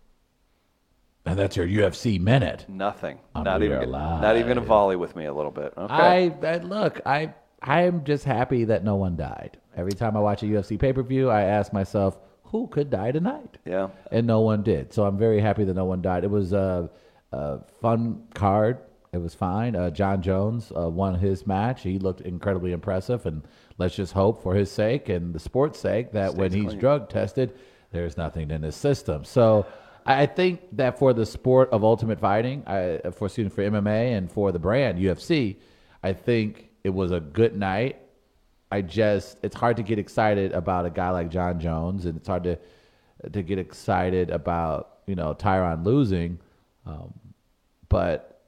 and 1.26 1.38
that's 1.38 1.54
your 1.56 1.66
UFC 1.66 2.18
minute. 2.18 2.64
Nothing. 2.68 3.18
I'm 3.34 3.44
not 3.44 3.62
even. 3.62 3.78
here 3.78 3.86
Not 4.22 4.36
even 4.38 4.56
a 4.56 4.62
volley 4.62 4.96
with 4.96 5.14
me 5.14 5.26
a 5.26 5.34
little 5.34 5.50
bit. 5.50 5.74
Okay. 5.76 5.92
I, 5.92 6.34
I 6.42 6.56
look, 6.58 7.00
I 7.04 7.34
I 7.60 7.82
am 7.82 8.04
just 8.04 8.24
happy 8.24 8.64
that 8.64 8.82
no 8.82 8.96
one 8.96 9.16
died. 9.16 9.58
Every 9.76 9.92
time 9.92 10.16
I 10.16 10.20
watch 10.20 10.42
a 10.42 10.46
UFC 10.46 10.78
pay 10.78 10.92
per 10.92 11.02
view, 11.02 11.30
I 11.30 11.42
ask 11.42 11.72
myself, 11.72 12.18
who 12.52 12.68
could 12.68 12.90
die 12.90 13.10
tonight? 13.10 13.58
yeah. 13.64 13.88
and 14.12 14.26
no 14.26 14.40
one 14.40 14.62
did. 14.62 14.92
So 14.92 15.04
I'm 15.04 15.18
very 15.18 15.40
happy 15.40 15.64
that 15.64 15.74
no 15.74 15.86
one 15.86 16.02
died. 16.02 16.22
It 16.22 16.30
was 16.30 16.52
a, 16.52 16.88
a 17.32 17.60
fun 17.80 18.22
card. 18.34 18.78
It 19.12 19.18
was 19.18 19.34
fine. 19.34 19.74
Uh, 19.74 19.90
Jon 19.90 20.22
Jones 20.22 20.70
uh, 20.76 20.88
won 20.88 21.14
his 21.14 21.46
match. 21.46 21.82
He 21.82 21.98
looked 21.98 22.20
incredibly 22.20 22.72
impressive, 22.72 23.26
and 23.26 23.42
let's 23.78 23.96
just 23.96 24.12
hope 24.12 24.42
for 24.42 24.54
his 24.54 24.70
sake 24.70 25.08
and 25.08 25.34
the 25.34 25.38
sport's 25.38 25.78
sake 25.78 26.12
that 26.12 26.34
when 26.34 26.52
he's 26.52 26.66
clean. 26.66 26.78
drug 26.78 27.08
tested, 27.08 27.54
there's 27.90 28.16
nothing 28.16 28.50
in 28.50 28.62
his 28.62 28.76
system. 28.76 29.24
So 29.24 29.66
I 30.04 30.26
think 30.26 30.60
that 30.72 30.98
for 30.98 31.12
the 31.12 31.26
sport 31.26 31.70
of 31.70 31.84
ultimate 31.84 32.20
fighting, 32.20 32.64
I, 32.66 33.00
for 33.12 33.28
student 33.28 33.54
for 33.54 33.62
MMA 33.62 34.16
and 34.16 34.30
for 34.30 34.52
the 34.52 34.58
brand 34.58 34.98
UFC, 34.98 35.56
I 36.02 36.12
think 36.12 36.70
it 36.84 36.90
was 36.90 37.12
a 37.12 37.20
good 37.20 37.56
night. 37.56 38.00
I 38.72 38.80
just 38.80 39.36
it's 39.42 39.54
hard 39.54 39.76
to 39.76 39.82
get 39.82 39.98
excited 39.98 40.52
about 40.52 40.86
a 40.86 40.90
guy 40.90 41.10
like 41.10 41.28
Jon 41.28 41.60
Jones, 41.60 42.06
and 42.06 42.16
it's 42.16 42.26
hard 42.26 42.44
to 42.44 42.58
to 43.30 43.42
get 43.42 43.58
excited 43.58 44.30
about 44.30 45.00
you 45.06 45.14
know 45.14 45.34
Tyron 45.34 45.84
losing, 45.84 46.38
um, 46.86 47.12
but 47.90 48.40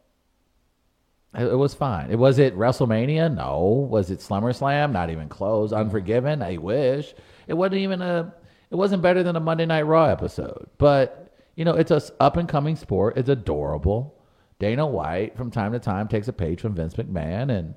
it, 1.34 1.44
it 1.44 1.56
was 1.56 1.74
fine. 1.74 2.10
It 2.10 2.18
was 2.18 2.38
it 2.38 2.56
WrestleMania? 2.56 3.34
No. 3.34 3.86
Was 3.90 4.10
it 4.10 4.20
SummerSlam? 4.20 4.92
Not 4.92 5.10
even 5.10 5.28
close. 5.28 5.74
Unforgiven? 5.74 6.40
I 6.42 6.56
wish 6.56 7.14
it 7.46 7.52
wasn't 7.54 7.82
even 7.82 8.00
a. 8.00 8.34
It 8.70 8.76
wasn't 8.76 9.02
better 9.02 9.22
than 9.22 9.36
a 9.36 9.40
Monday 9.40 9.66
Night 9.66 9.82
Raw 9.82 10.06
episode, 10.06 10.70
but 10.78 11.34
you 11.54 11.66
know, 11.66 11.74
it's 11.74 11.90
a 11.90 12.00
up 12.18 12.38
and 12.38 12.48
coming 12.48 12.76
sport. 12.76 13.18
It's 13.18 13.28
adorable. 13.28 14.18
Dana 14.58 14.86
White 14.86 15.36
from 15.36 15.50
time 15.50 15.72
to 15.72 15.78
time 15.78 16.08
takes 16.08 16.28
a 16.28 16.32
page 16.32 16.62
from 16.62 16.74
Vince 16.74 16.94
McMahon, 16.94 17.50
and 17.50 17.74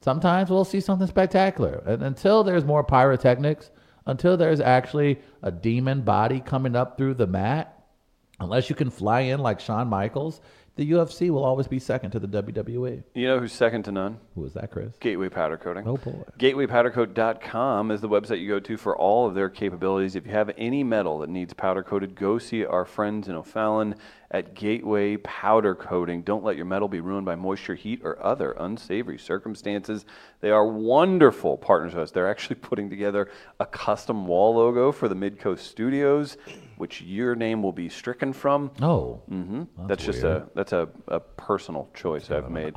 sometimes 0.00 0.50
we'll 0.50 0.64
see 0.64 0.80
something 0.80 1.06
spectacular. 1.06 1.82
And 1.86 2.02
until 2.02 2.44
there's 2.44 2.64
more 2.64 2.84
pyrotechnics, 2.84 3.70
until 4.06 4.36
there's 4.36 4.60
actually 4.60 5.20
a 5.42 5.50
demon 5.50 6.02
body 6.02 6.40
coming 6.40 6.74
up 6.74 6.96
through 6.96 7.14
the 7.14 7.26
mat, 7.26 7.84
unless 8.40 8.70
you 8.70 8.76
can 8.76 8.90
fly 8.90 9.20
in 9.20 9.40
like 9.40 9.60
Shawn 9.60 9.88
Michaels, 9.88 10.40
the 10.78 10.92
UFC 10.92 11.28
will 11.28 11.44
always 11.44 11.66
be 11.66 11.80
second 11.80 12.12
to 12.12 12.20
the 12.20 12.28
WWE. 12.28 13.02
You 13.12 13.26
know 13.26 13.40
who's 13.40 13.52
second 13.52 13.82
to 13.86 13.92
none? 13.92 14.18
Who 14.36 14.44
is 14.44 14.54
that, 14.54 14.70
Chris? 14.70 14.94
Gateway 15.00 15.28
Powder 15.28 15.56
Coating. 15.56 15.82
Oh, 15.88 15.96
boy. 15.96 16.22
GatewayPowderCoat.com 16.38 17.90
is 17.90 18.00
the 18.00 18.08
website 18.08 18.40
you 18.40 18.48
go 18.48 18.60
to 18.60 18.76
for 18.76 18.96
all 18.96 19.26
of 19.26 19.34
their 19.34 19.50
capabilities. 19.50 20.14
If 20.14 20.24
you 20.24 20.32
have 20.32 20.52
any 20.56 20.84
metal 20.84 21.18
that 21.18 21.30
needs 21.30 21.52
powder 21.52 21.82
coated, 21.82 22.14
go 22.14 22.38
see 22.38 22.64
our 22.64 22.84
friends 22.84 23.28
in 23.28 23.34
O'Fallon 23.34 23.96
at 24.30 24.54
Gateway 24.54 25.16
Powder 25.16 25.74
Coating. 25.74 26.22
Don't 26.22 26.44
let 26.44 26.56
your 26.56 26.66
metal 26.66 26.86
be 26.86 27.00
ruined 27.00 27.24
by 27.24 27.34
moisture, 27.34 27.74
heat, 27.74 28.00
or 28.04 28.22
other 28.22 28.52
unsavory 28.52 29.18
circumstances. 29.18 30.04
They 30.40 30.50
are 30.50 30.66
wonderful 30.66 31.56
partners 31.56 31.94
of 31.94 32.00
us. 32.00 32.10
They're 32.10 32.28
actually 32.28 32.56
putting 32.60 32.90
together 32.90 33.30
a 33.58 33.64
custom 33.64 34.26
wall 34.26 34.54
logo 34.56 34.92
for 34.92 35.08
the 35.08 35.14
Midcoast 35.14 35.60
Studios, 35.60 36.36
which 36.76 37.00
your 37.00 37.34
name 37.34 37.62
will 37.62 37.72
be 37.72 37.88
stricken 37.88 38.34
from. 38.34 38.70
Oh, 38.82 39.22
hmm 39.28 39.62
That's 39.86 39.88
That's, 39.88 40.04
just 40.04 40.22
a 40.24 40.46
that's 40.54 40.72
a, 40.72 40.88
a 41.06 41.20
personal 41.20 41.88
choice 41.94 42.30
I've 42.30 42.50
made. 42.50 42.74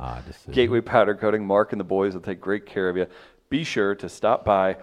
Gateway 0.54 0.80
Powder 0.80 1.14
Coating. 1.14 1.46
Mark 1.46 1.72
and 1.72 1.80
the 1.80 1.84
boys 1.84 2.14
will 2.14 2.22
take 2.22 2.40
great 2.40 2.64
care 2.64 2.88
of 2.88 2.96
you. 2.96 3.06
Be 3.50 3.64
sure 3.64 3.94
to 3.96 4.08
stop 4.08 4.44
by. 4.44 4.78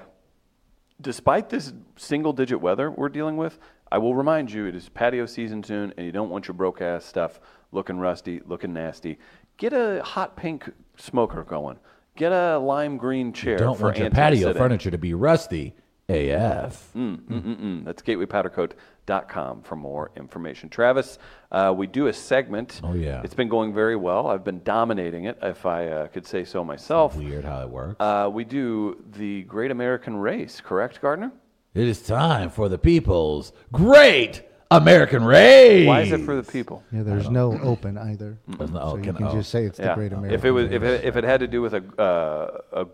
Despite 1.02 1.50
this 1.50 1.72
single-digit 1.96 2.60
weather 2.60 2.92
we're 2.92 3.08
dealing 3.08 3.38
with, 3.38 3.58
I 3.92 3.98
will 3.98 4.16
remind 4.16 4.52
you 4.52 4.66
it 4.66 4.76
is 4.76 4.90
patio 4.90 5.26
season 5.26 5.64
soon, 5.64 5.94
and 5.98 6.06
you 6.06 6.12
don't 6.12 6.30
want 6.30 6.48
your 6.48 6.56
broke 6.56 6.82
ass 6.82 7.06
stuff 7.06 7.40
looking 7.72 7.98
rusty, 7.98 8.42
looking 8.46 8.74
nasty. 8.74 9.18
Get 9.58 9.74
a 9.74 10.02
hot 10.04 10.36
pink 10.36 10.70
smoker 10.98 11.44
going. 11.44 11.78
Get 12.16 12.32
a 12.32 12.58
lime 12.58 12.98
green 12.98 13.34
chair 13.34 13.58
don't 13.58 13.78
for 13.78 13.86
want 13.86 13.98
your 13.98 14.10
patio 14.10 14.54
furniture 14.54 14.92
to 14.92 14.98
be 14.98 15.14
rusty. 15.14 15.74
AF. 16.10 16.90
Mm-mm-mm. 16.96 17.86
That's 17.86 18.02
gatewaypowdercoat.com 18.02 19.62
for 19.62 19.76
more 19.76 20.12
information. 20.18 20.68
Travis, 20.68 21.20
uh, 21.52 21.74
we 21.76 21.86
do 21.86 22.08
a 22.08 22.14
segment. 22.14 22.82
Oh, 22.84 22.94
yeah. 22.94 23.22
It's 23.24 23.36
been 23.36 23.48
going 23.48 23.74
very 23.74 23.96
well. 23.96 24.28
I've 24.28 24.44
been 24.44 24.64
dominating 24.64 25.26
it, 25.26 25.38
if 25.44 25.68
I 25.68 25.88
uh, 25.88 26.08
could 26.08 26.26
say 26.26 26.44
so 26.46 26.64
myself. 26.64 27.16
Weird 27.16 27.46
how 27.46 27.62
it 27.62 27.70
works. 27.70 27.98
Uh, 28.00 28.30
we 28.34 28.44
do 28.44 29.04
the 29.12 29.44
Great 29.44 29.70
American 29.70 30.16
Race, 30.18 30.60
correct, 30.62 31.00
Gardner? 31.00 31.32
It 31.74 31.88
is 31.88 32.02
time 32.02 32.50
for 32.50 32.70
the 32.70 32.78
people's 32.78 33.52
great 33.72 34.44
American 34.72 35.24
race. 35.24 35.88
Why 35.88 36.02
is 36.02 36.12
it 36.12 36.22
for 36.26 36.36
the 36.36 36.44
people? 36.52 36.84
Yeah, 36.92 37.04
there's 37.04 37.30
no 37.30 37.60
open 37.62 37.98
either. 37.98 38.38
There's 38.48 38.72
no- 38.72 38.80
so 38.92 38.98
you 38.98 39.04
can- 39.04 39.16
can 39.16 39.26
oh. 39.28 39.32
just 39.34 39.50
say 39.50 39.66
it's 39.66 39.78
the 39.78 39.84
Yeah. 39.86 39.96
Great 39.96 40.12
American. 40.14 40.36
If 40.38 40.46
it 40.46 40.52
was, 40.52 40.72
if 40.72 40.84
it, 40.84 41.04
if 41.06 41.16
it 41.16 41.24
had 41.24 41.40
to 41.40 41.48
do 41.48 41.62
with 41.62 41.74
a 41.74 41.84
uh, 42.02 42.82
a 42.84 42.86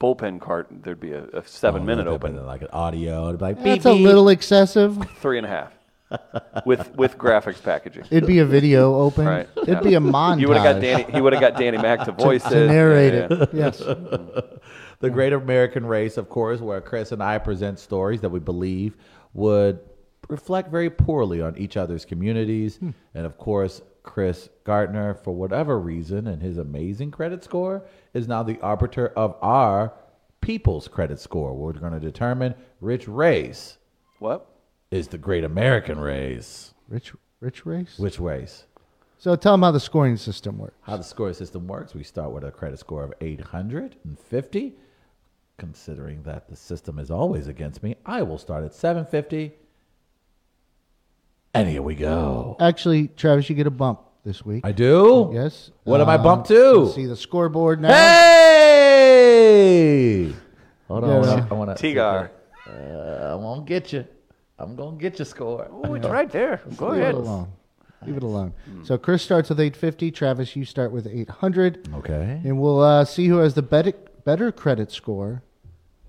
bullpen 0.00 0.40
cart, 0.40 0.68
there'd 0.70 1.00
be 1.00 1.12
a, 1.12 1.24
a 1.32 1.46
seven-minute 1.46 2.06
Oh, 2.06 2.12
open, 2.14 2.44
like 2.46 2.62
an 2.62 2.68
audio. 2.72 3.28
It'd 3.28 3.38
be 3.38 3.44
like, 3.46 3.56
That's 3.62 3.84
beep, 3.84 3.84
a 3.86 3.94
beep. 3.94 4.04
little 4.06 4.28
excessive. 4.28 4.98
three 5.20 5.38
and 5.38 5.46
a 5.46 5.50
half, 5.50 5.72
with 6.66 6.94
with 6.94 7.16
graphics 7.18 7.62
packaging. 7.62 8.04
It'd 8.10 8.26
be 8.28 8.38
a 8.40 8.44
video 8.44 8.94
open. 9.00 9.26
Right. 9.26 9.48
It'd 9.56 9.68
yeah. 9.68 9.80
be 9.80 9.94
a 9.94 10.00
montage. 10.00 10.40
You 10.40 10.48
would 10.48 10.56
have 10.58 10.74
got 10.74 10.80
Danny. 10.80 11.04
He 11.12 11.20
would 11.20 11.32
have 11.32 11.40
got 11.40 11.56
Danny 11.58 11.78
Mac 11.78 12.04
to 12.04 12.12
voice 12.26 12.42
to 12.44 12.62
it. 12.64 12.68
narrate 12.68 13.14
Yeah, 13.14 13.26
yeah. 13.30 13.42
it. 13.42 13.48
Yes. 13.54 13.82
The 15.04 15.10
Great 15.10 15.34
American 15.34 15.84
Race, 15.84 16.16
of 16.16 16.30
course, 16.30 16.60
where 16.60 16.80
Chris 16.80 17.12
and 17.12 17.22
I 17.22 17.36
present 17.36 17.78
stories 17.78 18.22
that 18.22 18.30
we 18.30 18.38
believe 18.38 18.96
would 19.34 19.80
reflect 20.30 20.70
very 20.70 20.88
poorly 20.88 21.42
on 21.42 21.58
each 21.58 21.76
other's 21.76 22.06
communities. 22.06 22.78
Hmm. 22.78 22.90
And 23.14 23.26
of 23.26 23.36
course, 23.36 23.82
Chris 24.02 24.48
Gardner, 24.64 25.12
for 25.12 25.34
whatever 25.34 25.78
reason, 25.78 26.26
and 26.26 26.40
his 26.40 26.56
amazing 26.56 27.10
credit 27.10 27.44
score, 27.44 27.84
is 28.14 28.28
now 28.28 28.42
the 28.42 28.58
arbiter 28.62 29.08
of 29.08 29.36
our 29.42 29.92
people's 30.40 30.88
credit 30.88 31.20
score. 31.20 31.52
We're 31.52 31.74
going 31.74 31.92
to 31.92 32.00
determine 32.00 32.54
which 32.80 33.06
race 33.06 33.76
What? 34.20 34.46
is 34.90 35.08
the 35.08 35.18
Great 35.18 35.44
American 35.44 36.00
Race. 36.00 36.72
Rich, 36.88 37.12
rich 37.40 37.66
race. 37.66 37.98
Which 37.98 38.18
race? 38.18 38.64
So 39.18 39.36
tell 39.36 39.52
them 39.52 39.62
how 39.62 39.70
the 39.70 39.80
scoring 39.80 40.16
system 40.16 40.56
works. 40.56 40.76
How 40.80 40.96
the 40.96 41.04
scoring 41.04 41.34
system 41.34 41.66
works, 41.66 41.94
we 41.94 42.04
start 42.04 42.32
with 42.32 42.44
a 42.44 42.50
credit 42.50 42.78
score 42.78 43.04
of 43.04 43.12
850. 43.20 44.74
Considering 45.56 46.22
that 46.24 46.48
the 46.48 46.56
system 46.56 46.98
is 46.98 47.10
always 47.10 47.46
against 47.46 47.82
me, 47.82 47.94
I 48.04 48.22
will 48.22 48.38
start 48.38 48.64
at 48.64 48.74
750. 48.74 49.52
And 51.54 51.68
here 51.68 51.82
we 51.82 51.94
go. 51.94 52.56
Actually, 52.58 53.06
Travis, 53.08 53.48
you 53.48 53.54
get 53.54 53.66
a 53.68 53.70
bump 53.70 54.00
this 54.24 54.44
week. 54.44 54.62
I 54.66 54.72
do? 54.72 55.30
yes. 55.32 55.70
What 55.84 56.00
am 56.00 56.08
I 56.08 56.16
Um, 56.16 56.22
bumped 56.24 56.48
to? 56.48 56.72
let's 56.80 56.96
See 56.96 57.06
the 57.06 57.14
scoreboard 57.16 57.80
now. 57.80 57.92
Hey! 59.04 60.32
Hold 60.88 61.04
on. 61.04 61.10
I 61.10 61.36
Yeah. 61.36 61.46
I 61.50 61.54
want 61.54 61.76
to. 61.76 61.82
Tigar. 61.94 62.30
Uh, 62.66 62.72
I'm 63.34 63.40
going 63.42 63.60
to 63.60 63.66
get 63.68 63.92
you. 63.92 64.04
I'm 64.58 64.74
going 64.74 64.96
to 64.98 65.02
get 65.02 65.18
your 65.18 65.26
score. 65.26 65.68
Oh, 65.70 65.94
it's 65.94 66.06
right 66.06 66.30
there. 66.30 66.60
Go 66.76 66.88
ahead. 66.88 66.94
Leave 66.96 67.02
ahead. 67.02 67.14
it 67.14 67.18
alone. 67.18 67.48
Leave 68.06 68.16
it 68.16 68.22
alone. 68.22 68.52
So 68.82 68.98
Chris 68.98 69.22
starts 69.22 69.48
with 69.48 69.60
850. 69.60 70.10
Travis, 70.10 70.56
you 70.56 70.64
start 70.64 70.90
with 70.92 71.06
800. 71.06 71.88
Okay. 71.94 72.40
And 72.44 72.58
we'll 72.60 72.80
uh, 72.80 73.04
see 73.04 73.26
who 73.28 73.36
has 73.38 73.54
the 73.54 73.62
better, 73.62 73.92
better 74.24 74.50
credit 74.50 74.90
score 74.90 75.42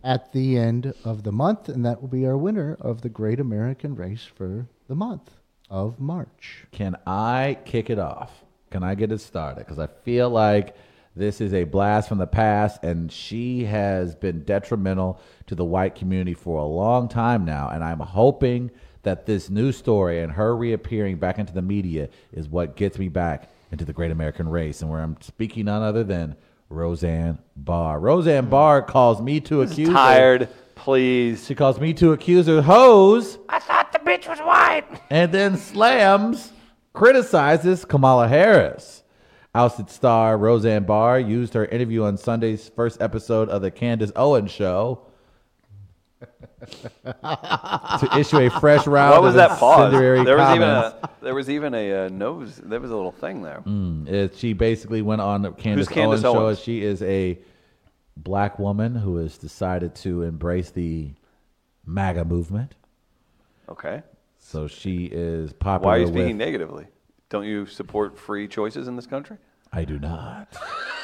at 0.04 0.32
the 0.32 0.58
end 0.58 0.94
of 1.04 1.24
the 1.24 1.32
month. 1.32 1.70
And 1.70 1.86
that 1.86 2.02
will 2.02 2.08
be 2.08 2.26
our 2.26 2.38
winner 2.38 2.78
of 2.80 3.02
the 3.02 3.10
Great 3.10 3.40
American 3.40 3.96
Race 3.96 4.24
for 4.24 4.68
the 4.88 4.96
month 4.96 5.32
of 5.70 6.00
March. 6.00 6.66
Can 6.72 6.96
I 7.06 7.58
kick 7.66 7.90
it 7.90 8.00
off? 8.00 8.44
Can 8.72 8.84
I 8.84 8.96
get 8.96 9.12
it 9.12 9.20
started? 9.20 9.60
Because 9.60 9.80
I 9.80 9.88
feel 9.88 10.30
like 10.30 10.76
this 11.16 11.40
is 11.40 11.54
a 11.54 11.64
blast 11.64 12.10
from 12.10 12.18
the 12.18 12.28
past, 12.28 12.84
and 12.84 13.10
she 13.10 13.64
has 13.64 14.16
been 14.16 14.44
detrimental 14.44 15.20
to 15.48 15.56
the 15.56 15.64
white 15.64 15.96
community 15.96 16.34
for 16.34 16.60
a 16.60 16.66
long 16.66 17.08
time 17.08 17.46
now. 17.46 17.70
And 17.70 17.84
I'm 17.84 18.02
hoping 18.02 18.70
that 19.04 19.26
this 19.26 19.50
news 19.50 19.78
story 19.78 20.22
and 20.22 20.34
her 20.34 20.56
reappearing 20.56 21.18
back 21.18 21.40
into 21.40 21.54
the 21.54 21.62
media 21.62 22.10
is 22.34 22.50
what 22.50 22.76
gets 22.76 23.00
me 23.00 23.08
back 23.08 23.50
into 23.72 23.86
the 23.86 23.94
great 23.94 24.12
American 24.12 24.50
race, 24.50 24.82
and 24.82 24.92
where 24.92 25.02
I'm 25.02 25.16
speaking 25.22 25.66
none 25.66 25.84
other 25.84 26.04
than 26.04 26.36
Roseanne 26.70 27.40
Barr. 27.56 28.00
Roseanne 28.00 28.50
Barr 28.50 28.82
calls 28.82 29.22
me 29.22 29.40
to 29.42 29.62
accuse 29.62 29.88
her- 29.88 29.94
Tired, 29.94 30.50
please. 30.76 31.46
She 31.46 31.56
calls 31.56 31.80
me 31.80 31.94
to 31.96 32.12
accuse 32.12 32.48
her 32.48 32.62
hoes 32.62 33.38
I 33.50 33.60
thought 33.60 33.92
the 33.94 34.00
bitch 34.00 34.28
was 34.28 34.40
white. 34.40 34.84
and 35.10 35.32
then 35.32 35.58
slams, 35.58 36.52
criticizes 36.94 37.86
Kamala 37.86 38.28
Harris. 38.28 39.04
Ousted 39.54 39.90
star 39.90 40.38
Roseanne 40.38 40.84
Barr 40.84 41.18
used 41.20 41.54
her 41.54 41.66
interview 41.66 42.04
on 42.04 42.18
Sunday's 42.18 42.70
first 42.76 43.02
episode 43.02 43.48
of 43.50 43.62
the 43.62 43.72
Candace 43.72 44.12
Owens 44.16 44.52
show 44.52 45.05
to 47.06 48.10
issue 48.18 48.38
a 48.40 48.50
fresh 48.50 48.88
round 48.88 49.12
What 49.14 49.22
was 49.24 49.32
of 49.32 49.36
that 49.38 49.60
pause? 49.60 49.92
There 49.92 50.14
was 50.14 50.50
even 50.56 50.68
comments. 50.68 50.98
a 51.04 51.10
there 51.24 51.36
was 51.36 51.50
even 51.50 51.74
a 51.74 52.06
uh, 52.06 52.10
nose. 52.10 52.58
There 52.58 52.80
was 52.80 52.92
a 52.92 52.96
little 52.96 53.12
thing 53.12 53.42
there. 53.42 53.62
Mm, 53.66 54.08
it- 54.08 54.36
she 54.36 54.54
basically 54.54 55.02
went 55.02 55.22
on 55.22 55.42
the 55.42 55.52
Candace, 55.52 55.88
Candace 55.88 56.24
Owens, 56.24 56.36
Owens? 56.38 56.60
show. 56.60 56.64
She 56.64 56.82
is 56.84 57.02
a 57.02 57.40
black 58.18 58.60
woman 58.60 58.96
who 58.96 59.18
has 59.18 59.38
decided 59.38 59.96
to 59.96 60.24
embrace 60.24 60.72
the 60.72 61.12
MAGA 61.86 62.26
movement. 62.26 62.76
Okay. 63.70 64.04
So 64.40 64.68
she 64.68 65.06
is 65.06 65.54
popular. 65.54 65.92
Why 65.94 65.98
are 65.98 66.06
you 66.08 66.12
with- 66.12 66.36
negatively? 66.36 66.88
Don't 67.30 67.46
you 67.46 67.66
support 67.66 68.18
free 68.18 68.48
choices 68.48 68.88
in 68.88 68.96
this 68.96 69.08
country? 69.08 69.38
I 69.74 69.84
do 69.84 70.00
not. 70.00 70.56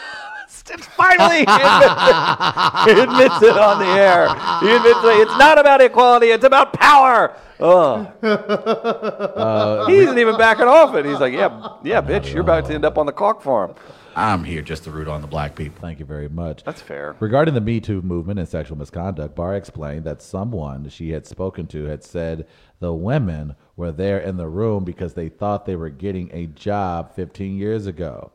It's 0.70 0.86
finally 0.86 1.38
he 1.38 1.44
admits, 1.44 2.02
it. 2.08 2.96
He 2.96 3.02
admits 3.02 3.42
it 3.42 3.58
on 3.58 3.80
the 3.80 3.88
air. 3.88 4.28
He 4.60 4.76
admits 4.76 5.00
it. 5.04 5.28
It's 5.28 5.38
not 5.38 5.60
about 5.60 5.82
equality. 5.82 6.28
It's 6.28 6.46
about 6.46 6.74
power. 6.74 7.36
Oh. 7.60 8.12
Uh, 8.22 9.88
he 9.88 9.98
isn't 9.98 10.18
even 10.18 10.38
backing 10.38 10.68
off 10.68 10.96
it. 10.96 11.06
He's 11.06 11.20
like, 11.20 11.34
yeah, 11.34 11.78
yeah, 11.84 12.02
bitch, 12.02 12.34
you're 12.34 12.42
about 12.42 12.66
to 12.68 12.74
end 12.74 12.86
up 12.86 12.98
on 12.98 13.06
the 13.06 13.12
cock 13.12 13.42
farm. 13.42 13.76
I'm 14.16 14.44
here 14.44 14.62
just 14.62 14.84
to 14.84 14.92
root 14.92 15.08
on 15.08 15.22
the 15.22 15.28
black 15.28 15.56
people. 15.56 15.80
Thank 15.82 16.00
you 16.00 16.06
very 16.06 16.28
much. 16.28 16.64
That's 16.64 16.82
fair. 16.82 17.16
Regarding 17.20 17.54
the 17.54 17.62
Me 17.62 17.80
Too 17.80 18.02
movement 18.02 18.40
and 18.40 18.48
sexual 18.48 18.78
misconduct, 18.78 19.36
Barr 19.36 19.56
explained 19.56 20.04
that 20.04 20.22
someone 20.22 20.90
she 20.90 21.12
had 21.12 21.26
spoken 21.26 21.68
to 21.68 21.86
had 21.86 22.04
said 22.04 22.46
the 22.80 22.94
women 22.94 23.56
were 23.78 23.92
there 23.92 24.20
in 24.20 24.36
the 24.38 24.48
room 24.48 24.84
because 24.84 25.14
they 25.14 25.30
thought 25.30 25.66
they 25.66 25.78
were 25.78 25.90
getting 25.90 26.30
a 26.34 26.48
job 26.48 27.16
15 27.16 27.58
years 27.58 27.88
ago. 27.88 28.32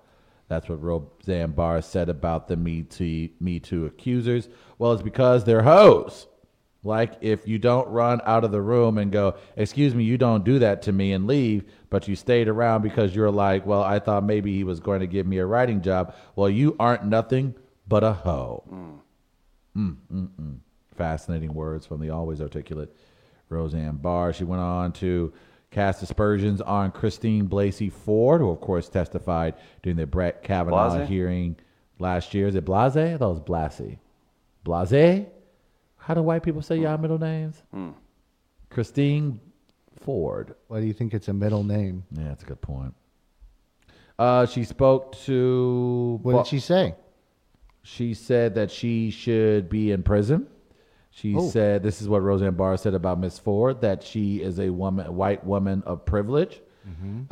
That's 0.48 0.68
what 0.68 0.82
Roseanne 0.82 1.52
Barr 1.52 1.82
said 1.82 2.08
about 2.08 2.48
the 2.48 2.56
Me 2.56 2.82
Too, 2.82 3.30
Me 3.40 3.58
Too 3.58 3.86
accusers. 3.86 4.48
Well, 4.78 4.92
it's 4.92 5.02
because 5.02 5.44
they're 5.44 5.62
hoes. 5.62 6.26
Like 6.84 7.14
if 7.20 7.48
you 7.48 7.58
don't 7.58 7.88
run 7.88 8.20
out 8.24 8.44
of 8.44 8.52
the 8.52 8.62
room 8.62 8.96
and 8.96 9.10
go, 9.10 9.34
"Excuse 9.56 9.92
me, 9.92 10.04
you 10.04 10.16
don't 10.16 10.44
do 10.44 10.60
that 10.60 10.82
to 10.82 10.92
me," 10.92 11.12
and 11.12 11.26
leave, 11.26 11.64
but 11.90 12.06
you 12.06 12.14
stayed 12.14 12.46
around 12.46 12.82
because 12.82 13.14
you're 13.14 13.30
like, 13.30 13.66
"Well, 13.66 13.82
I 13.82 13.98
thought 13.98 14.22
maybe 14.22 14.54
he 14.54 14.62
was 14.62 14.78
going 14.78 15.00
to 15.00 15.08
give 15.08 15.26
me 15.26 15.38
a 15.38 15.46
writing 15.46 15.82
job." 15.82 16.14
Well, 16.36 16.48
you 16.48 16.76
aren't 16.78 17.04
nothing 17.04 17.56
but 17.88 18.04
a 18.04 18.12
hoe. 18.12 18.62
Mm, 19.76 19.96
mm, 20.12 20.28
mm. 20.40 20.58
Fascinating 20.94 21.54
words 21.54 21.86
from 21.86 22.00
the 22.00 22.10
always 22.10 22.40
articulate 22.40 22.94
Roseanne 23.48 23.96
Barr. 23.96 24.32
She 24.32 24.44
went 24.44 24.62
on 24.62 24.92
to 24.92 25.32
cast 25.70 26.02
aspersions 26.02 26.60
on 26.60 26.90
Christine 26.90 27.48
Blasey 27.48 27.92
Ford, 27.92 28.40
who 28.40 28.50
of 28.50 28.60
course 28.60 28.88
testified 28.88 29.54
during 29.82 29.96
the 29.96 30.06
Brett 30.06 30.42
Kavanaugh 30.42 30.90
Blasey? 30.90 31.06
hearing 31.06 31.56
last 31.98 32.34
year. 32.34 32.48
Is 32.48 32.54
it 32.54 32.64
Blase? 32.64 32.96
I 32.96 33.16
thought 33.16 33.30
it 33.30 33.32
was 33.34 33.40
Blasey. 33.40 33.98
Blase? 34.64 35.26
How 35.96 36.14
do 36.14 36.22
white 36.22 36.42
people 36.42 36.62
say 36.62 36.76
y'all 36.76 36.98
middle 36.98 37.18
names? 37.18 37.62
Christine 38.70 39.40
Ford. 40.00 40.54
Why 40.68 40.80
do 40.80 40.86
you 40.86 40.92
think 40.92 41.14
it's 41.14 41.28
a 41.28 41.32
middle 41.32 41.64
name? 41.64 42.04
Yeah, 42.12 42.28
that's 42.28 42.42
a 42.42 42.46
good 42.46 42.60
point. 42.60 42.94
Uh, 44.18 44.46
she 44.46 44.64
spoke 44.64 45.16
to. 45.24 46.18
What 46.22 46.44
did 46.44 46.46
she 46.48 46.60
say? 46.60 46.94
She 47.82 48.14
said 48.14 48.54
that 48.54 48.70
she 48.70 49.10
should 49.10 49.68
be 49.68 49.92
in 49.92 50.02
prison. 50.02 50.48
She 51.16 51.34
Oh. 51.34 51.48
said 51.48 51.82
this 51.82 52.02
is 52.02 52.08
what 52.10 52.22
Roseanne 52.22 52.54
Barr 52.56 52.76
said 52.76 52.92
about 52.92 53.18
Miss 53.18 53.38
Ford 53.38 53.80
that 53.80 54.02
she 54.02 54.42
is 54.42 54.60
a 54.60 54.68
woman, 54.68 55.14
white 55.16 55.44
woman 55.46 55.82
of 55.86 56.04
privilege. 56.04 56.60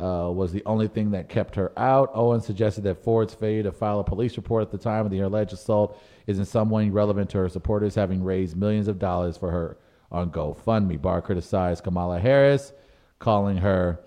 Uh, 0.01 0.29
was 0.31 0.51
the 0.51 0.63
only 0.65 0.87
thing 0.89 1.11
that 1.11 1.29
kept 1.29 1.55
her 1.55 1.71
out. 1.77 2.09
Owen 2.13 2.41
suggested 2.41 2.83
that 2.83 3.01
Ford's 3.03 3.33
failure 3.33 3.63
to 3.63 3.71
file 3.71 3.99
a 4.01 4.03
police 4.03 4.35
report 4.35 4.63
at 4.63 4.71
the 4.71 4.77
time 4.77 5.05
of 5.05 5.11
the 5.11 5.21
alleged 5.21 5.53
assault 5.53 5.97
is 6.27 6.39
in 6.39 6.45
some 6.45 6.69
way 6.69 6.89
relevant 6.89 7.29
to 7.29 7.37
her 7.37 7.47
supporters 7.47 7.95
having 7.95 8.21
raised 8.21 8.57
millions 8.57 8.89
of 8.89 8.99
dollars 8.99 9.37
for 9.37 9.51
her 9.51 9.77
on 10.11 10.29
GoFundMe. 10.29 11.01
Barr 11.01 11.21
criticized 11.21 11.85
Kamala 11.85 12.19
Harris, 12.19 12.73
calling 13.19 13.55
her 13.57 13.99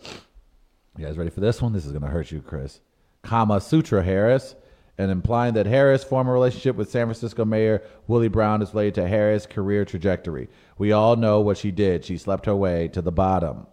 you 0.99 1.07
guys 1.07 1.17
ready 1.17 1.31
for 1.31 1.41
this 1.41 1.63
one? 1.63 1.73
This 1.73 1.87
is 1.87 1.93
going 1.93 2.03
to 2.03 2.09
hurt 2.09 2.31
you, 2.31 2.43
Chris. 2.43 2.81
Kama 3.23 3.61
Sutra 3.61 4.03
Harris, 4.03 4.55
and 4.99 5.11
implying 5.13 5.55
that 5.55 5.67
Harris' 5.67 6.03
former 6.03 6.33
relationship 6.33 6.77
with 6.77 6.91
San 6.91 7.07
Francisco 7.07 7.45
Mayor 7.45 7.83
Willie 8.09 8.29
Brown 8.29 8.61
is 8.61 8.75
related 8.75 8.97
to 8.97 9.09
Harris' 9.09 9.47
career 9.47 9.85
trajectory. 9.85 10.49
We 10.77 10.93
all 10.93 11.15
know 11.17 11.41
what 11.41 11.57
she 11.57 11.71
did. 11.71 12.05
She 12.05 12.19
slept 12.19 12.47
her 12.47 12.57
way 12.57 12.89
to 12.89 13.01
the 13.01 13.13
bottom. 13.13 13.67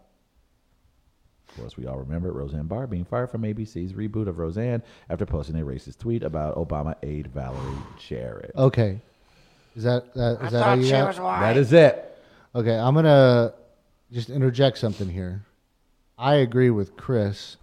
Of 1.49 1.61
course, 1.61 1.77
we 1.77 1.87
all 1.87 1.97
remember 1.97 2.31
Roseanne 2.31 2.67
Barr 2.67 2.85
being 2.85 3.05
fired 3.05 3.31
from 3.31 3.41
ABC's 3.41 3.93
reboot 3.93 4.27
of 4.27 4.37
Roseanne 4.37 4.83
after 5.09 5.25
posting 5.25 5.59
a 5.59 5.63
racist 5.63 5.97
tweet 5.97 6.21
about 6.21 6.55
Obama 6.55 6.95
aide 7.01 7.27
Valerie 7.27 7.77
Jarrett. 7.97 8.51
Okay. 8.55 8.99
Is 9.75 9.83
that, 9.83 10.13
that 10.13 10.41
is 10.43 10.51
that 10.51 10.67
all 10.67 10.75
you 10.77 10.89
got? 10.89 11.15
That 11.39 11.57
is 11.57 11.73
it. 11.73 12.17
Okay, 12.53 12.77
I'm 12.77 12.93
gonna 12.93 13.53
just 14.11 14.29
interject 14.29 14.77
something 14.77 15.09
here. 15.09 15.43
I 16.17 16.35
agree 16.35 16.69
with 16.69 16.95
Chris 16.95 17.57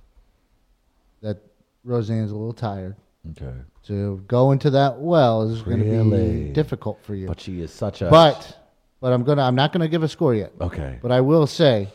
that 1.23 1.39
Roseanne's 1.85 2.31
a 2.31 2.35
little 2.35 2.53
tired. 2.53 2.97
Okay. 3.31 3.53
To 3.85 4.23
go 4.27 4.51
into 4.53 4.71
that 4.71 4.99
well 4.99 5.43
is 5.51 5.63
going 5.63 5.79
to 5.79 5.85
Really? 5.85 6.45
be 6.47 6.51
difficult 6.51 6.99
for 7.05 7.15
you. 7.15 7.29
But 7.29 7.41
she 7.41 7.61
is 7.61 7.71
such 7.73 8.03
a. 8.03 8.11
But 8.11 8.59
but 9.01 9.13
I'm 9.13 9.23
gonna 9.25 9.43
I'm 9.43 9.55
not 9.55 9.73
gonna 9.73 9.89
give 9.89 10.03
a 10.03 10.09
score 10.09 10.35
yet. 10.35 10.53
Okay. 10.61 10.99
But 11.03 11.13
I 11.13 11.21
will 11.21 11.47
say 11.47 11.89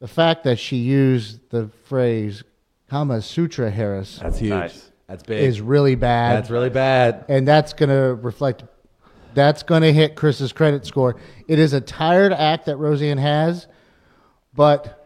the 0.00 0.08
fact 0.08 0.44
that 0.44 0.58
she 0.58 0.76
used 0.76 1.50
the 1.50 1.68
phrase 1.84 2.42
Kama 2.88 3.22
Sutra 3.22 3.70
Harris 3.70 4.18
That's 4.20 4.38
huge. 4.38 4.50
Nice. 4.50 4.90
That's 5.06 5.22
big. 5.24 5.42
is 5.42 5.60
really 5.60 5.96
bad. 5.96 6.36
That's 6.36 6.50
really 6.50 6.70
bad. 6.70 7.24
and 7.28 7.46
that's 7.46 7.72
going 7.72 7.88
to 7.88 8.14
reflect 8.22 8.62
that's 9.34 9.62
going 9.64 9.82
to 9.82 9.92
hit 9.92 10.14
Chris's 10.16 10.52
credit 10.52 10.86
score. 10.86 11.16
It 11.48 11.58
is 11.60 11.72
a 11.72 11.80
tired 11.80 12.32
act 12.32 12.66
that 12.66 12.76
Roseanne 12.78 13.18
has, 13.18 13.66
but 14.54 14.99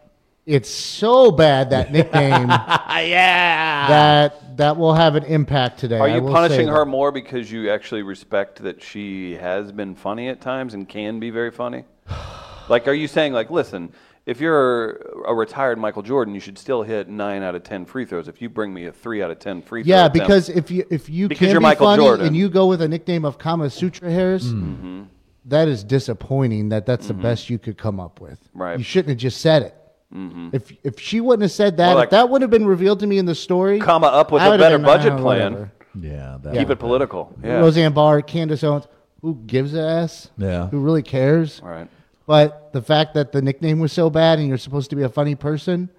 it's 0.45 0.69
so 0.69 1.31
bad 1.31 1.71
that 1.71 1.91
nickname 1.91 2.47
yeah. 2.49 3.87
that 3.87 4.57
that 4.57 4.77
will 4.77 4.93
have 4.93 5.15
an 5.15 5.23
impact 5.23 5.79
today. 5.79 5.97
Are 5.99 6.07
you 6.07 6.21
punishing 6.21 6.67
her 6.67 6.79
that. 6.79 6.85
more 6.85 7.11
because 7.11 7.51
you 7.51 7.69
actually 7.69 8.03
respect 8.03 8.61
that 8.63 8.81
she 8.81 9.35
has 9.35 9.71
been 9.71 9.95
funny 9.95 10.29
at 10.29 10.39
times 10.41 10.73
and 10.73 10.87
can 10.87 11.19
be 11.19 11.29
very 11.29 11.51
funny? 11.51 11.83
like, 12.69 12.87
are 12.87 12.93
you 12.93 13.07
saying, 13.07 13.33
like, 13.33 13.49
listen, 13.49 13.91
if 14.25 14.39
you're 14.39 14.91
a 15.27 15.33
retired 15.33 15.77
Michael 15.77 16.03
Jordan, 16.03 16.33
you 16.33 16.39
should 16.39 16.57
still 16.57 16.83
hit 16.83 17.09
nine 17.09 17.43
out 17.43 17.53
of 17.55 17.63
ten 17.63 17.85
free 17.85 18.05
throws. 18.05 18.27
If 18.27 18.41
you 18.41 18.49
bring 18.49 18.73
me 18.73 18.85
a 18.85 18.91
three 18.91 19.21
out 19.21 19.29
of 19.31 19.39
ten 19.39 19.61
free 19.61 19.83
throw, 19.83 19.89
Yeah, 19.89 20.05
attempt- 20.05 20.13
because 20.13 20.49
if 20.49 20.71
you 20.71 20.85
if 20.89 21.09
you 21.09 21.27
Because 21.27 21.39
can 21.39 21.49
you're 21.51 21.59
be 21.59 21.63
Michael 21.63 21.87
funny 21.87 22.03
Jordan. 22.03 22.27
and 22.27 22.35
you 22.37 22.49
go 22.49 22.67
with 22.67 22.81
a 22.81 22.87
nickname 22.87 23.25
of 23.25 23.37
Kama 23.37 23.69
Sutra 23.69 24.09
Harris, 24.11 24.45
Mm-hmm. 24.45 25.03
that 25.45 25.67
is 25.67 25.83
disappointing. 25.83 26.69
That 26.69 26.85
that's 26.85 27.07
the 27.07 27.13
best 27.13 27.49
you 27.49 27.59
could 27.59 27.77
come 27.77 27.99
up 27.99 28.21
with. 28.21 28.39
Right. 28.53 28.77
You 28.77 28.83
shouldn't 28.85 29.09
have 29.09 29.17
just 29.17 29.41
said 29.41 29.63
it. 29.63 29.75
If 30.11 30.71
if 30.83 30.99
she 30.99 31.19
wouldn't 31.19 31.41
have 31.43 31.51
said 31.51 31.77
that, 31.77 31.95
Well, 31.95 32.03
if 32.03 32.09
that 32.11 32.29
would 32.29 32.41
have 32.41 32.51
been 32.51 32.65
revealed 32.65 32.99
to 33.01 33.07
me 33.07 33.17
in 33.17 33.25
the 33.25 33.35
story, 33.35 33.79
Comma 33.79 34.07
up 34.07 34.31
with 34.31 34.41
I 34.41 34.55
a 34.55 34.57
better 34.57 34.77
been, 34.77 34.85
budget 34.85 35.13
"Ah, 35.13 35.17
plan." 35.17 35.53
whatever." 35.53 35.71
Yeah. 35.99 36.37
That 36.41 36.53
keep 36.53 36.69
it 36.69 36.77
political. 36.77 37.33
Yeah, 37.43 37.59
Roseanne 37.59 37.93
Barr, 37.93 38.21
Candace 38.21 38.63
Owens, 38.63 38.87
who 39.21 39.35
gives 39.45 39.73
a 39.73 39.81
s? 39.81 40.29
Yeah. 40.37 40.67
Who 40.67 40.79
really 40.79 41.03
cares? 41.03 41.61
All 41.63 41.69
right. 41.69 41.89
But 42.27 42.71
the 42.73 42.81
fact 42.81 43.13
that 43.15 43.31
the 43.31 43.41
nickname 43.41 43.79
was 43.79 43.91
so 43.91 44.09
bad 44.09 44.39
and 44.39 44.47
you're 44.47 44.57
supposed 44.57 44.89
to 44.89 44.95
be 44.95 45.03
a 45.03 45.09
funny 45.09 45.35
person, 45.35 45.89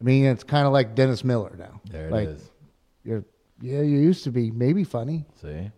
I 0.00 0.04
mean, 0.04 0.26
it's 0.26 0.44
kind 0.44 0.66
of 0.66 0.72
like 0.72 0.94
Dennis 0.94 1.24
Miller 1.24 1.54
now. 1.58 1.80
There 1.90 2.08
it 2.08 2.12
like, 2.12 2.28
is. 2.28 2.50
You're, 3.04 3.24
yeah, 3.60 3.80
you 3.80 3.98
used 3.98 4.24
to 4.24 4.30
be 4.30 4.50
maybe 4.50 4.84
funny, 4.84 5.24
See? 5.40 5.70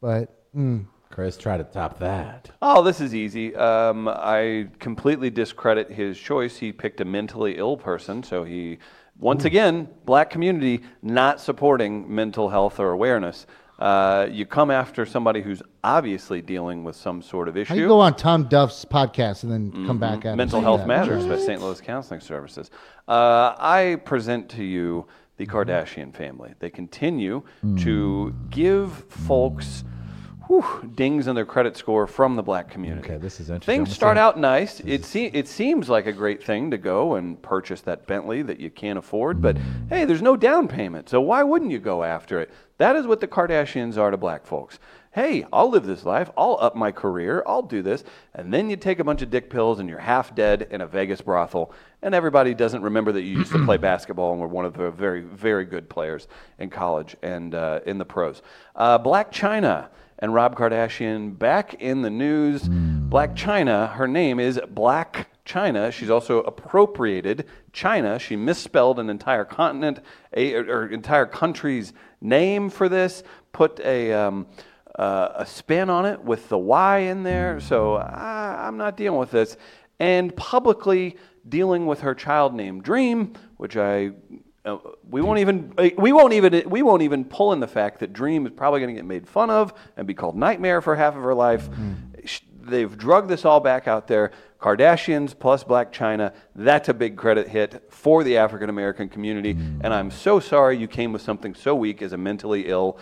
but 0.00 0.44
mm, 0.56 0.86
Chris, 1.14 1.36
try 1.36 1.56
to 1.56 1.62
top 1.62 2.00
that. 2.00 2.50
Oh, 2.60 2.82
this 2.82 3.00
is 3.00 3.14
easy. 3.14 3.54
Um, 3.54 4.08
I 4.08 4.66
completely 4.80 5.30
discredit 5.30 5.88
his 5.88 6.18
choice. 6.18 6.56
He 6.56 6.72
picked 6.72 7.00
a 7.00 7.04
mentally 7.04 7.56
ill 7.56 7.76
person, 7.76 8.24
so 8.24 8.42
he, 8.42 8.78
once 9.20 9.44
again, 9.44 9.88
black 10.04 10.28
community 10.28 10.80
not 11.02 11.40
supporting 11.40 12.12
mental 12.12 12.48
health 12.48 12.80
or 12.80 12.90
awareness. 12.90 13.46
Uh, 13.78 14.26
you 14.28 14.44
come 14.44 14.72
after 14.72 15.06
somebody 15.06 15.40
who's 15.40 15.62
obviously 15.84 16.42
dealing 16.42 16.82
with 16.82 16.96
some 16.96 17.22
sort 17.22 17.46
of 17.46 17.56
issue. 17.56 17.74
how 17.74 17.78
you 17.78 17.86
go 17.86 18.00
on 18.00 18.16
Tom 18.16 18.48
Duff's 18.48 18.84
podcast 18.84 19.44
and 19.44 19.52
then 19.52 19.86
come 19.86 19.98
back 19.98 20.18
at 20.24 20.30
Mm-hmm. 20.30 20.36
Mental 20.36 20.58
him? 20.58 20.64
Health 20.64 20.80
Yeah. 20.80 20.86
Matters 20.86 21.26
by 21.26 21.38
St. 21.38 21.60
Louis 21.62 21.80
Counseling 21.80 22.20
Services. 22.20 22.72
Uh, 23.06 23.54
I 23.56 24.00
present 24.04 24.48
to 24.50 24.64
you 24.64 25.06
the 25.36 25.46
Kardashian 25.46 26.12
family. 26.12 26.54
They 26.58 26.70
continue 26.70 27.42
to 27.78 28.34
give 28.50 28.92
folks 29.08 29.84
whew, 30.46 30.90
dings 30.94 31.26
in 31.26 31.34
their 31.34 31.44
credit 31.44 31.76
score 31.76 32.06
from 32.06 32.36
the 32.36 32.42
black 32.42 32.70
community. 32.70 33.08
Okay, 33.08 33.18
this 33.18 33.40
is 33.40 33.50
interesting. 33.50 33.84
Things 33.84 33.94
start 33.94 34.18
out 34.18 34.38
nice. 34.38 34.80
It, 34.80 35.04
se- 35.04 35.30
it 35.32 35.48
seems 35.48 35.88
like 35.88 36.06
a 36.06 36.12
great 36.12 36.42
thing 36.42 36.70
to 36.70 36.78
go 36.78 37.14
and 37.14 37.40
purchase 37.42 37.80
that 37.82 38.06
Bentley 38.06 38.42
that 38.42 38.60
you 38.60 38.70
can't 38.70 38.98
afford, 38.98 39.40
but 39.40 39.56
hey, 39.88 40.04
there's 40.04 40.22
no 40.22 40.36
down 40.36 40.68
payment, 40.68 41.08
so 41.08 41.20
why 41.20 41.42
wouldn't 41.42 41.70
you 41.70 41.78
go 41.78 42.02
after 42.02 42.40
it? 42.40 42.50
That 42.78 42.96
is 42.96 43.06
what 43.06 43.20
the 43.20 43.28
Kardashians 43.28 43.96
are 43.96 44.10
to 44.10 44.16
black 44.16 44.46
folks. 44.46 44.78
Hey, 45.14 45.46
I'll 45.52 45.70
live 45.70 45.86
this 45.86 46.04
life. 46.04 46.28
I'll 46.36 46.58
up 46.60 46.74
my 46.74 46.90
career. 46.90 47.44
I'll 47.46 47.62
do 47.62 47.82
this. 47.82 48.02
And 48.34 48.52
then 48.52 48.68
you 48.68 48.74
take 48.74 48.98
a 48.98 49.04
bunch 49.04 49.22
of 49.22 49.30
dick 49.30 49.48
pills 49.48 49.78
and 49.78 49.88
you're 49.88 50.00
half 50.00 50.34
dead 50.34 50.66
in 50.72 50.80
a 50.80 50.88
Vegas 50.88 51.20
brothel, 51.20 51.72
and 52.02 52.16
everybody 52.16 52.52
doesn't 52.52 52.82
remember 52.82 53.12
that 53.12 53.22
you 53.22 53.38
used 53.38 53.52
to 53.52 53.64
play 53.64 53.76
basketball 53.92 54.32
and 54.32 54.40
were 54.40 54.48
one 54.48 54.64
of 54.64 54.74
the 54.74 54.90
very, 54.90 55.20
very 55.20 55.66
good 55.66 55.88
players 55.88 56.26
in 56.58 56.68
college 56.68 57.14
and 57.22 57.54
uh, 57.54 57.78
in 57.86 57.96
the 57.98 58.04
pros. 58.04 58.42
Uh, 58.74 58.98
Blac 58.98 59.30
Chyna 59.30 59.86
and 60.18 60.34
Rob 60.34 60.56
Kardashian 60.56 61.38
back 61.38 61.74
in 61.74 62.02
the 62.02 62.10
news. 62.10 62.62
Blac 62.64 63.36
Chyna, 63.36 63.92
her 63.94 64.08
name 64.08 64.40
is 64.40 64.58
Blac 64.58 65.26
Chyna. 65.44 65.92
She's 65.92 66.10
also 66.10 66.40
appropriated 66.42 67.46
China. 67.72 68.18
She 68.18 68.36
misspelled 68.36 68.98
an 68.98 69.10
entire 69.10 69.44
continent, 69.44 70.00
a, 70.36 70.54
or, 70.54 70.88
entire 70.88 71.26
country's 71.26 71.92
name 72.20 72.70
for 72.70 72.88
this, 72.88 73.22
put 73.52 73.80
a. 73.80 74.12
Um, 74.12 74.46
uh, 74.96 75.32
a 75.38 75.46
spin 75.46 75.90
on 75.90 76.06
it 76.06 76.22
with 76.22 76.48
the 76.48 76.56
Y 76.56 76.98
in 76.98 77.24
there, 77.24 77.58
so 77.58 77.96
I, 77.96 78.64
I'm 78.64 78.76
not 78.76 78.96
dealing 78.96 79.18
with 79.18 79.32
this. 79.32 79.56
And 79.98 80.34
publicly 80.36 81.16
dealing 81.48 81.86
with 81.86 82.00
her 82.00 82.14
child 82.14 82.54
named 82.54 82.84
Dream, 82.84 83.32
which 83.56 83.76
I 83.76 84.12
Uh, 84.64 84.78
we 85.10 85.20
won't 85.20 85.38
even 85.38 85.74
uh, 85.76 85.90
we 85.98 86.10
won't 86.12 86.32
even 86.32 86.62
we 86.70 86.80
won't 86.82 87.02
even 87.02 87.24
pull 87.24 87.52
in 87.52 87.60
the 87.60 87.68
fact 87.68 88.00
that 88.00 88.12
Dream 88.12 88.46
is 88.46 88.52
probably 88.52 88.80
going 88.80 88.94
to 88.94 88.98
get 88.98 89.04
made 89.04 89.28
fun 89.28 89.50
of 89.50 89.74
and 89.96 90.06
be 90.06 90.14
called 90.14 90.36
Nightmare 90.36 90.80
for 90.80 90.96
half 90.96 91.14
of 91.16 91.22
her 91.22 91.34
life. 91.34 91.66
Hmm. 91.66 91.92
Sh- 92.24 92.40
They've 92.66 92.96
drugged 92.96 93.28
this 93.28 93.44
all 93.44 93.60
back 93.60 93.86
out 93.86 94.08
there. 94.08 94.32
Kardashians 94.58 95.38
plus 95.38 95.64
Blac 95.64 95.92
Chyna. 95.92 96.32
That's 96.56 96.88
a 96.88 96.94
big 96.94 97.14
credit 97.18 97.46
hit 97.46 97.92
for 97.92 98.24
the 98.24 98.38
African 98.38 98.70
American 98.70 99.10
community. 99.10 99.52
Hmm. 99.52 99.80
And 99.82 99.92
I'm 99.92 100.10
so 100.10 100.40
sorry 100.40 100.78
you 100.78 100.88
came 100.88 101.12
with 101.12 101.20
something 101.20 101.54
so 101.54 101.74
weak 101.74 102.00
as 102.00 102.14
a 102.14 102.16
mentally 102.16 102.66
ill, 102.68 102.98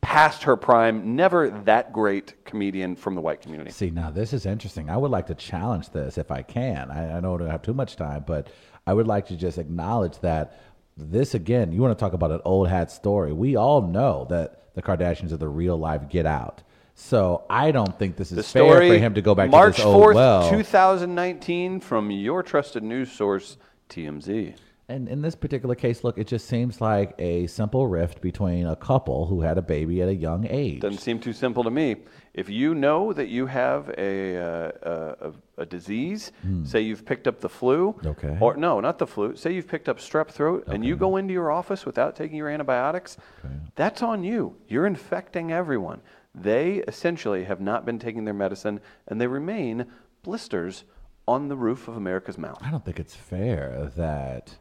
past 0.00 0.44
her 0.44 0.56
prime, 0.56 1.14
never 1.14 1.50
that 1.64 1.92
great 1.92 2.42
comedian 2.46 2.96
from 2.96 3.14
the 3.14 3.20
white 3.20 3.42
community. 3.42 3.70
See, 3.70 3.90
now 3.90 4.10
this 4.10 4.32
is 4.32 4.46
interesting. 4.46 4.88
I 4.88 4.96
would 4.96 5.10
like 5.10 5.26
to 5.26 5.34
challenge 5.34 5.90
this 5.90 6.16
if 6.16 6.30
I 6.30 6.40
can. 6.40 6.90
I 6.90 7.18
I 7.18 7.20
don't 7.20 7.46
have 7.46 7.60
too 7.60 7.74
much 7.74 7.96
time, 7.96 8.24
but 8.26 8.48
I 8.86 8.94
would 8.94 9.06
like 9.06 9.26
to 9.26 9.36
just 9.36 9.58
acknowledge 9.58 10.18
that 10.20 10.58
this, 10.96 11.34
again, 11.34 11.72
you 11.72 11.80
want 11.82 11.96
to 11.96 12.02
talk 12.02 12.12
about 12.12 12.30
an 12.30 12.40
old 12.44 12.68
hat 12.68 12.90
story. 12.90 13.32
We 13.32 13.56
all 13.56 13.82
know 13.82 14.26
that 14.30 14.74
the 14.74 14.82
Kardashians 14.82 15.32
are 15.32 15.36
the 15.36 15.48
real 15.48 15.76
life 15.76 16.08
get 16.08 16.26
out. 16.26 16.62
So 16.94 17.44
I 17.50 17.72
don't 17.72 17.98
think 17.98 18.16
this 18.16 18.30
is 18.30 18.36
The 18.36 18.42
fair 18.42 18.70
story, 18.70 18.88
for 18.88 18.98
him 18.98 19.14
to 19.14 19.22
go 19.22 19.34
back 19.34 19.50
March 19.50 19.76
to 19.76 19.82
this 19.82 19.86
old 19.86 20.04
4th, 20.04 20.14
well. 20.14 20.50
2019, 20.50 21.80
from 21.80 22.10
your 22.10 22.42
trusted 22.42 22.82
news 22.82 23.12
source, 23.12 23.58
TMZ. 23.90 24.54
And 24.88 25.08
in 25.08 25.20
this 25.20 25.34
particular 25.34 25.74
case, 25.74 26.04
look, 26.04 26.16
it 26.16 26.28
just 26.28 26.46
seems 26.46 26.80
like 26.80 27.12
a 27.18 27.48
simple 27.48 27.88
rift 27.88 28.20
between 28.20 28.66
a 28.68 28.76
couple 28.76 29.26
who 29.26 29.40
had 29.40 29.58
a 29.58 29.62
baby 29.62 30.00
at 30.00 30.08
a 30.08 30.14
young 30.14 30.46
age. 30.48 30.80
Doesn't 30.80 31.00
seem 31.00 31.18
too 31.18 31.32
simple 31.32 31.64
to 31.64 31.72
me. 31.72 31.96
If 32.34 32.48
you 32.48 32.72
know 32.72 33.12
that 33.12 33.26
you 33.28 33.46
have 33.46 33.88
a 33.98 34.36
uh, 34.38 34.72
a, 35.56 35.62
a 35.62 35.66
disease, 35.66 36.30
say 36.64 36.82
you've 36.82 37.04
picked 37.04 37.26
up 37.26 37.40
the 37.40 37.48
flu, 37.48 37.92
Hmm. 37.92 38.06
Okay. 38.08 38.38
or 38.40 38.56
no, 38.56 38.78
not 38.78 38.98
the 38.98 39.06
flu. 39.08 39.34
Say 39.34 39.54
you've 39.54 39.66
picked 39.66 39.88
up 39.88 39.98
strep 39.98 40.28
throat, 40.28 40.64
and 40.68 40.84
you 40.84 40.94
go 40.94 41.16
into 41.16 41.32
your 41.32 41.50
office 41.50 41.84
without 41.84 42.14
taking 42.14 42.36
your 42.36 42.48
antibiotics, 42.48 43.16
that's 43.74 44.02
on 44.02 44.22
you. 44.22 44.54
You're 44.68 44.86
infecting 44.86 45.50
everyone. 45.50 46.00
They 46.32 46.76
essentially 46.86 47.44
have 47.44 47.60
not 47.60 47.84
been 47.86 47.98
taking 47.98 48.24
their 48.24 48.34
medicine, 48.34 48.78
and 49.08 49.20
they 49.20 49.26
remain 49.26 49.86
blisters 50.22 50.84
on 51.26 51.48
the 51.48 51.56
roof 51.56 51.88
of 51.88 51.96
America's 51.96 52.38
mouth. 52.38 52.58
I 52.60 52.70
don't 52.70 52.84
think 52.84 53.00
it's 53.00 53.16
fair 53.16 53.90
that 53.96 54.58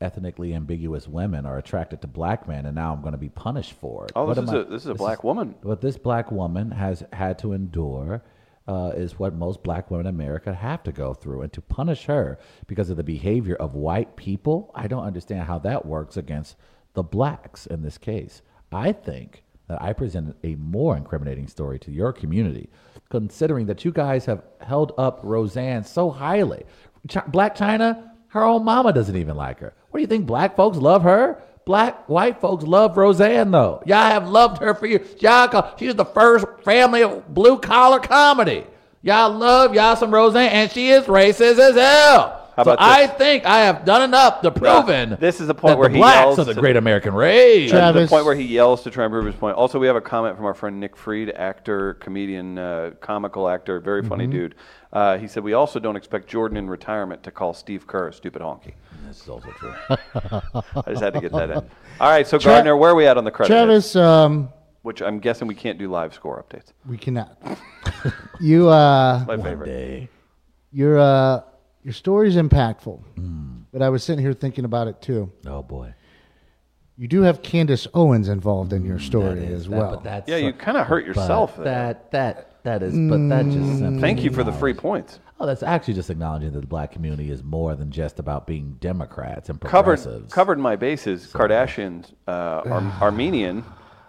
ethnically 0.00 0.54
ambiguous 0.54 1.08
women 1.08 1.46
are 1.46 1.58
attracted 1.58 2.00
to 2.02 2.06
black 2.06 2.46
men, 2.46 2.66
and 2.66 2.74
now 2.74 2.92
I'm 2.92 3.00
going 3.00 3.12
to 3.12 3.18
be 3.18 3.28
punished 3.30 3.72
for 3.74 4.04
it. 4.04 4.12
Oh, 4.14 4.26
What 4.26 4.34
this 4.36 4.44
is 4.44 4.50
I- 4.50 4.56
a 4.58 4.64
this 4.64 4.82
is 4.82 4.88
a 4.88 4.94
black 4.94 5.24
woman. 5.24 5.54
What 5.62 5.80
this 5.80 5.96
black 5.98 6.30
woman 6.30 6.70
has 6.70 7.02
had 7.12 7.38
to 7.40 7.52
endure 7.52 8.22
uh, 8.68 8.92
is 8.96 9.18
what 9.18 9.32
most 9.34 9.62
black 9.62 9.90
women 9.90 10.06
in 10.06 10.14
America 10.14 10.52
have 10.52 10.82
to 10.82 10.92
go 10.92 11.14
through. 11.14 11.42
And 11.42 11.52
to 11.52 11.60
punish 11.60 12.06
her 12.06 12.38
because 12.66 12.90
of 12.90 12.96
the 12.96 13.04
behavior 13.04 13.54
of 13.56 13.74
white 13.74 14.16
people, 14.16 14.72
I 14.74 14.88
don't 14.88 15.04
understand 15.04 15.44
how 15.44 15.60
that 15.60 15.86
works 15.86 16.16
against 16.16 16.56
the 16.94 17.04
blacks 17.04 17.66
in 17.66 17.82
this 17.82 17.96
case. 17.96 18.42
I 18.72 18.90
think 18.92 19.44
that 19.68 19.80
I 19.80 19.92
presented 19.92 20.34
a 20.42 20.56
more 20.56 20.96
incriminating 20.96 21.46
story 21.46 21.78
to 21.80 21.92
your 21.92 22.12
community, 22.12 22.68
considering 23.08 23.66
that 23.66 23.84
you 23.84 23.92
guys 23.92 24.24
have 24.26 24.42
held 24.60 24.92
up 24.98 25.20
Roseanne 25.22 25.84
so 25.84 26.10
highly. 26.10 26.64
Ch- 27.08 27.14
Blac 27.30 27.56
Chyna, 27.56 28.10
her 28.36 28.44
own 28.44 28.64
mama 28.64 28.92
doesn't 28.92 29.16
even 29.16 29.36
like 29.36 29.58
her. 29.58 29.74
What 29.90 29.98
do 29.98 30.02
you 30.02 30.06
think? 30.06 30.26
Black 30.26 30.56
folks 30.56 30.76
love 30.76 31.02
her? 31.02 31.42
Black 31.64 32.08
white 32.08 32.40
folks 32.40 32.62
love 32.62 32.96
Roseanne 32.96 33.50
though. 33.50 33.82
Y'all 33.86 34.08
have 34.08 34.28
loved 34.28 34.62
her 34.62 34.74
for 34.74 34.86
years. 34.86 35.20
Y'all 35.20 35.74
she's 35.76 35.96
the 35.96 36.04
first 36.04 36.46
family 36.62 37.02
of 37.02 37.34
blue 37.34 37.58
collar 37.58 37.98
comedy. 37.98 38.64
Y'all 39.02 39.30
love 39.30 39.74
y'all 39.74 39.96
some 39.96 40.14
Roseanne, 40.14 40.50
and 40.50 40.70
she 40.70 40.90
is 40.90 41.04
racist 41.06 41.58
as 41.58 41.74
hell. 41.74 42.45
How 42.56 42.64
so 42.64 42.72
about 42.72 42.82
I 42.82 43.06
this? 43.06 43.16
think 43.18 43.44
I 43.44 43.58
have 43.66 43.84
done 43.84 44.00
enough 44.02 44.40
to 44.40 44.50
proven. 44.50 45.18
this 45.20 45.40
is 45.42 45.46
the 45.46 45.54
point 45.54 45.72
that 45.72 45.78
where 45.78 45.88
the 45.90 45.94
he 45.96 46.00
blacks 46.00 46.16
yells 46.24 46.38
are 46.38 46.44
the 46.44 46.54
to- 46.54 46.60
great 46.60 46.76
American 46.76 47.12
race. 47.14 47.68
Tra- 47.70 47.80
At 47.80 47.86
the 47.88 47.92
Travis- 47.98 48.10
point 48.10 48.24
where 48.24 48.34
he 48.34 48.44
yells 48.44 48.82
to 48.84 48.90
try 48.90 49.04
and 49.04 49.12
prove 49.12 49.26
his 49.26 49.34
point. 49.34 49.56
Also, 49.56 49.78
we 49.78 49.86
have 49.86 49.96
a 49.96 50.00
comment 50.00 50.36
from 50.36 50.46
our 50.46 50.54
friend 50.54 50.80
Nick 50.80 50.96
Freed, 50.96 51.30
actor, 51.36 51.94
comedian, 51.94 52.56
uh, 52.58 52.92
comical 53.00 53.48
actor, 53.48 53.78
very 53.78 54.02
funny 54.02 54.24
Mm-hmm. 54.24 54.32
dude. 54.32 54.54
Uh, 54.92 55.18
he 55.18 55.28
said, 55.28 55.44
We 55.44 55.52
also 55.52 55.78
don't 55.78 55.96
expect 55.96 56.28
Jordan 56.28 56.56
in 56.56 56.70
retirement 56.70 57.22
to 57.24 57.30
call 57.30 57.52
Steve 57.52 57.86
Kerr 57.86 58.08
a 58.08 58.12
stupid 58.14 58.40
honky. 58.40 58.72
This 59.06 59.20
is 59.22 59.28
also 59.28 59.50
true. 59.50 59.74
I 59.90 60.90
just 60.90 61.02
had 61.02 61.12
to 61.12 61.20
get 61.20 61.32
that 61.32 61.50
in. 61.50 61.56
All 62.00 62.08
right, 62.10 62.26
so 62.26 62.38
Tra- 62.38 62.52
Gardner, 62.52 62.74
where 62.76 62.92
are 62.92 62.94
we 62.94 63.06
at 63.06 63.18
on 63.18 63.24
the 63.24 63.30
credit? 63.30 63.52
hits? 63.52 63.92
Travis, 63.92 63.96
um, 63.96 64.48
Which 64.80 65.02
I'm 65.02 65.18
guessing 65.18 65.46
we 65.46 65.54
can't 65.54 65.78
do 65.78 65.90
live 65.90 66.14
score 66.14 66.42
updates. 66.42 66.72
we 66.88 66.96
cannot. 66.96 67.36
you 68.40 68.68
uh, 68.70 69.24
My 69.28 69.36
One 69.36 69.42
favorite. 69.42 69.66
day. 69.66 70.08
your 70.72 70.98
uh, 70.98 71.42
your 71.86 71.92
story's 71.92 72.34
impactful, 72.34 73.00
Hmm. 73.14 73.58
but 73.72 73.80
I 73.80 73.88
was 73.90 74.02
sitting 74.02 74.20
here 74.24 74.32
thinking 74.32 74.64
about 74.64 74.88
it 74.88 75.00
too. 75.00 75.30
Oh 75.46 75.62
boy. 75.62 75.94
You 76.98 77.06
do 77.06 77.22
have 77.22 77.42
Candace 77.42 77.86
Owens 77.94 78.28
involved 78.28 78.72
in 78.72 78.84
your 78.84 78.98
story 78.98 79.36
That 79.36 79.44
is- 79.44 79.60
as 79.60 79.68
that- 79.68 79.78
well. 79.78 79.90
but 79.92 80.02
that's 80.02 80.28
Yeah, 80.28 80.38
you 80.38 80.52
kind 80.52 80.76
of 80.76 80.86
hurt 80.88 81.06
yourself 81.06 81.54
there. 81.56 81.64
That 81.64 82.10
that 82.10 82.50
that 82.64 82.82
is. 82.82 82.92
But 82.94 83.28
that 83.28 83.44
just 83.48 84.00
Thank 84.00 84.24
you 84.24 84.30
for 84.32 84.42
the 84.42 84.50
free 84.52 84.74
points. 84.74 85.20
Oh, 85.38 85.46
that's 85.46 85.62
actually 85.62 85.94
just 85.94 86.10
acknowledging 86.10 86.50
that 86.52 86.60
the 86.60 86.66
black 86.66 86.90
community 86.90 87.30
is 87.30 87.44
more 87.44 87.76
than 87.76 87.92
just 87.92 88.18
about 88.18 88.48
being 88.48 88.78
Democrats 88.80 89.48
and 89.48 89.60
Covered, 89.60 89.70
progressives. 90.00 90.32
covered 90.32 90.58
my 90.58 90.74
bases. 90.74 91.30
Kardashians 91.32 92.12
uh, 92.26 92.62
are 92.64 92.92
Armenian, 93.00 93.62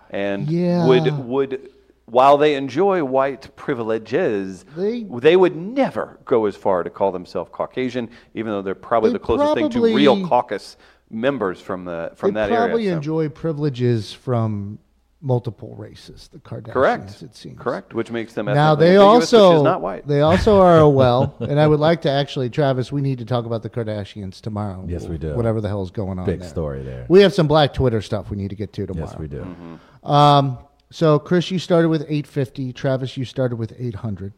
and 0.09 0.47
Yeah. 0.49 0.87
would 0.87 1.27
would 1.27 1.69
while 2.09 2.37
they 2.37 2.55
enjoy 2.55 3.03
white 3.03 3.53
privileges, 3.55 4.65
They- 4.75 5.03
they 5.03 5.35
would 5.35 5.55
never 5.55 6.17
go 6.25 6.45
as 6.45 6.55
far 6.55 6.83
to 6.83 6.89
call 6.89 7.11
themselves 7.11 7.49
Caucasian, 7.53 8.09
even 8.33 8.51
though 8.51 8.61
they're 8.61 8.75
probably 8.75 9.09
They 9.09 9.13
the 9.13 9.19
closest 9.19 9.53
thing 9.55 9.69
to 9.69 9.81
real 9.83 10.25
caucus 10.27 10.77
members 11.09 11.59
from 11.61 11.85
the 11.85 12.11
from 12.15 12.33
they 12.33 12.41
that 12.41 12.49
probably 12.49 12.83
area. 12.83 12.91
so- 12.91 12.97
enjoy 12.97 13.29
privileges 13.29 14.13
from 14.13 14.79
multiple 15.19 15.73
races. 15.77 16.29
The 16.31 16.37
Kardashians, 16.39 16.71
correct, 16.73 17.21
it 17.23 17.35
seems. 17.35 17.57
correct, 17.59 17.93
which 17.95 18.11
makes 18.11 18.33
them 18.33 18.45
Now 18.45 18.75
they 18.75 18.95
ambiguous, 18.97 19.31
which 19.31 19.39
also 19.41 19.57
is 19.57 19.63
not 19.63 19.81
white. 19.81 20.07
they 20.07 20.21
also 20.21 20.61
are 20.61 20.77
a 20.79 20.87
well, 21.01 21.33
and 21.39 21.59
I 21.59 21.67
would 21.67 21.79
like 21.79 22.01
to 22.03 22.09
actually, 22.09 22.49
Travis. 22.49 22.91
We 22.91 23.01
need 23.01 23.17
to 23.17 23.25
talk 23.25 23.45
about 23.45 23.63
the 23.63 23.69
Kardashians 23.69 24.39
tomorrow. 24.41 24.85
Yes, 24.87 25.07
we 25.07 25.17
do. 25.17 25.33
Whatever 25.33 25.59
the 25.59 25.67
hell's 25.69 25.91
going 25.91 26.19
on. 26.19 26.25
Big 26.25 26.41
there. 26.41 26.47
story 26.49 26.83
there. 26.83 27.05
We 27.09 27.21
have 27.21 27.33
some 27.33 27.47
Black 27.47 27.73
Twitter 27.73 27.99
stuff 28.01 28.29
we 28.29 28.37
need 28.37 28.49
to 28.49 28.55
get 28.55 28.71
to 28.73 28.85
tomorrow. 28.85 29.09
yes, 29.09 29.17
we 29.19 29.27
do. 29.27 29.39
Mm-hmm. 29.41 30.09
Um, 30.09 30.59
so 30.89 31.19
Chris, 31.19 31.51
you 31.51 31.59
started 31.59 31.89
with 31.89 32.01
850. 32.03 32.73
Travis, 32.73 33.17
you 33.17 33.25
started 33.25 33.57
with 33.57 33.73
800. 33.77 34.33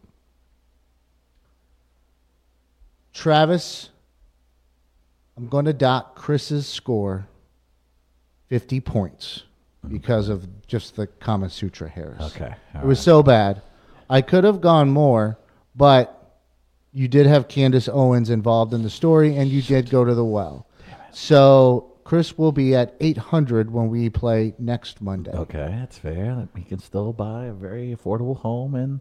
Travis, 3.14 3.90
I'm 5.38 5.48
going 5.48 5.66
to 5.66 5.74
dock 5.74 6.16
Chris's 6.16 6.68
score 6.68 7.28
50 8.48 8.80
points 8.82 9.44
because 9.88 10.30
of 10.30 10.48
just 10.68 10.96
the 10.96 11.08
Kama 11.08 11.50
Sutra 11.50 11.88
Harris. 11.88 12.22
Okay, 12.36 12.54
all 12.76 12.82
it 12.82 12.86
was 12.86 13.00
so 13.00 13.24
bad. 13.24 13.62
I 14.10 14.22
could 14.22 14.44
have 14.44 14.60
gone 14.60 14.90
more, 14.90 15.38
but 15.76 16.40
you 16.92 17.08
did 17.08 17.28
have 17.28 17.48
Candace 17.48 17.88
Owens 17.88 18.30
involved 18.30 18.74
in 18.74 18.82
the 18.82 18.90
story, 18.90 19.38
and 19.38 19.50
you 19.50 19.62
did 19.62 19.90
go 19.90 20.04
to 20.04 20.16
the 20.16 20.26
well. 20.26 20.68
So 21.12 21.94
Chris 22.10 22.40
will 22.40 22.52
be 22.52 22.74
at 22.74 22.96
800 23.02 23.72
when 23.72 23.88
we 23.88 24.10
play 24.10 24.56
next 24.58 25.00
Monday. 25.00 25.30
Okay, 25.30 25.68
that's 25.80 25.96
fair. 26.00 26.34
That 26.38 26.48
He 26.58 26.64
can 26.64 26.80
still 26.80 27.14
buy 27.14 27.46
a 27.46 27.54
very 27.54 27.96
affordable 27.96 28.36
home 28.36 28.74
in 28.74 29.00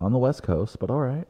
on 0.00 0.10
the 0.10 0.18
West 0.18 0.42
Coast, 0.42 0.76
but 0.80 0.90
all 0.90 0.98
right. 0.98 1.28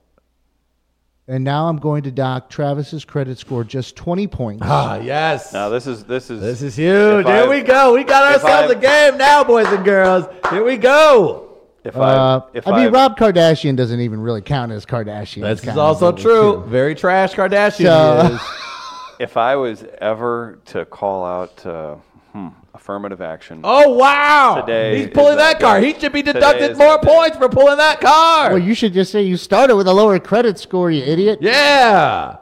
And 1.28 1.44
now 1.44 1.68
I'm 1.68 1.76
going 1.76 2.04
to 2.04 2.10
dock 2.10 2.48
Travis's 2.48 3.04
credit 3.04 3.36
score 3.36 3.64
just 3.64 3.96
20 3.96 4.28
points. 4.28 4.62
Ah, 4.64 4.96
yes. 4.96 5.52
now 5.52 5.68
this 5.68 5.86
is 5.86 6.04
this 6.04 6.30
is 6.30 6.40
This 6.40 6.62
is 6.62 6.74
huge. 6.76 7.26
Here 7.26 7.44
I- 7.44 7.48
we 7.48 7.60
go. 7.60 7.92
We 7.92 8.02
got 8.02 8.32
ourselves 8.32 8.72
I- 8.72 8.78
a 8.78 8.80
game 8.80 9.18
now, 9.18 9.44
boys 9.44 9.66
and 9.66 9.84
girls. 9.84 10.24
Here 10.48 10.64
we 10.64 10.78
go. 10.78 11.48
If 11.84 11.98
Uh, 11.98 12.00
I 12.00 12.42
if 12.56 12.66
I 12.66 12.70
I 12.70 12.76
mean, 12.78 12.86
I 12.94 12.98
Rob 12.98 13.18
Kardashian 13.18 13.76
doesn't 13.76 14.00
even 14.00 14.22
really 14.22 14.40
count 14.40 14.72
as 14.72 14.86
Kardashian. 14.86 15.42
This 15.42 15.60
Kind 15.60 15.72
is 15.72 15.76
also 15.76 16.12
true. 16.12 16.62
too. 16.62 16.64
Very 16.68 16.94
trash 16.94 17.34
Kardashian 17.34 17.84
So- 17.84 18.26
he 18.26 18.34
is. 18.36 18.40
if 19.20 19.36
I 19.36 19.54
was 19.56 19.84
ever 19.98 20.58
to 20.66 20.84
call 20.86 21.24
out 21.24 21.64
uh, 21.66 21.96
hmm, 22.32 22.48
affirmative 22.74 23.20
action, 23.20 23.60
Oh 23.62 23.90
wow! 23.94 24.62
Today 24.66 24.98
He's 24.98 25.08
pulling 25.08 25.36
that 25.36 25.58
that 25.58 25.60
card. 25.60 25.82
day. 25.82 25.92
He 25.92 26.00
should 26.00 26.12
be 26.12 26.22
deducted 26.22 26.76
more 26.76 26.98
that 26.98 27.02
day. 27.02 27.08
points 27.14 27.36
for 27.36 27.48
pulling 27.48 27.76
that 27.76 28.00
card. 28.00 28.52
Well, 28.52 28.62
you 28.62 28.74
should 28.74 28.92
just 28.92 29.12
say 29.12 29.22
you 29.22 29.36
started 29.36 29.76
with 29.76 29.86
a 29.86 29.92
lower 29.92 30.18
credit 30.18 30.58
score, 30.58 30.90
you 30.90 31.02
idiot. 31.04 31.38
yeah. 31.42 32.38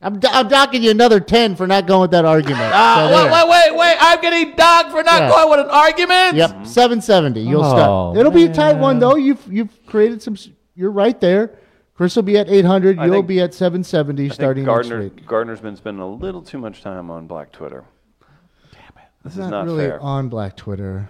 I'm, 0.00 0.20
do- 0.20 0.28
I'm 0.30 0.46
docking 0.46 0.84
you 0.84 0.92
another 0.92 1.18
10 1.18 1.56
for 1.56 1.66
not 1.66 1.88
going 1.88 2.02
with 2.02 2.12
that 2.12 2.24
argument. 2.24 2.72
Uh, 2.72 3.08
So 3.08 3.16
wait, 3.16 3.32
wait, 3.32 3.48
wait, 3.48 3.76
wait! 3.76 3.96
I'm 3.98 4.20
getting 4.20 4.54
docked 4.54 4.92
for 4.92 5.02
not 5.02 5.22
Yeah. 5.22 5.28
going 5.30 5.50
with 5.50 5.58
an 5.66 5.70
argument. 5.72 6.36
Yep, 6.36 6.66
770. 6.68 7.40
You'll 7.40 7.64
Oh, 7.64 7.70
start. 7.74 8.16
It'll 8.16 8.30
be 8.30 8.44
a 8.44 8.52
tight 8.54 8.76
one 8.78 9.00
though. 9.00 9.16
You've 9.16 9.44
you've 9.52 9.86
created 9.86 10.22
some. 10.22 10.36
You're 10.76 10.92
right 10.92 11.20
there. 11.20 11.58
Chris 11.98 12.14
will 12.14 12.22
be 12.22 12.38
at 12.38 12.48
800. 12.48 12.96
I 12.98 13.06
You'll 13.06 13.14
think- 13.16 13.26
be 13.26 13.40
at 13.40 13.52
770 13.52 14.26
I 14.26 14.28
starting 14.28 14.64
Gardner, 14.64 15.02
next 15.02 15.14
week. 15.16 15.26
Gardner's 15.26 15.60
been 15.60 15.74
spending 15.74 16.00
a 16.00 16.06
little 16.08 16.42
too 16.42 16.56
much 16.58 16.80
time 16.80 17.10
on 17.10 17.26
Black 17.26 17.50
Twitter. 17.50 17.82
Damn 18.70 18.80
it. 19.02 19.08
This 19.24 19.34
I'm 19.36 19.40
is 19.42 19.50
not, 19.50 19.50
not 19.50 19.66
really 19.66 19.86
fair. 19.88 20.00
on 20.00 20.28
Black 20.28 20.56
Twitter. 20.56 21.08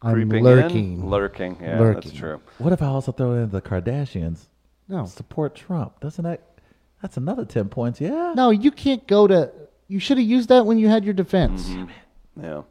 I'm 0.00 0.12
Creeping 0.14 0.44
lurking. 0.44 0.92
in, 1.00 1.10
lurking. 1.10 1.58
Yeah, 1.60 1.80
Lurking. 1.80 2.00
that's 2.10 2.12
true. 2.16 2.40
What 2.58 2.72
if 2.72 2.80
I 2.80 2.86
also 2.86 3.10
throw 3.10 3.32
in 3.32 3.50
the 3.50 3.60
Kardashians 3.60 4.46
No, 4.88 5.04
support 5.06 5.56
Trump? 5.56 5.98
Doesn't 5.98 6.22
that? 6.22 6.42
That's 7.02 7.16
another 7.16 7.44
ten 7.44 7.68
points. 7.68 8.00
Yeah. 8.00 8.34
no, 8.36 8.50
you 8.50 8.70
can't 8.70 9.04
go 9.08 9.26
to. 9.26 9.50
You 9.88 9.98
should 9.98 10.18
have 10.18 10.26
used 10.26 10.48
that 10.50 10.64
when 10.64 10.78
you 10.78 10.86
had 10.86 11.04
your 11.04 11.14
defense. 11.14 11.68
Mm-hmm. 11.68 12.44
Yeah, 12.44 12.62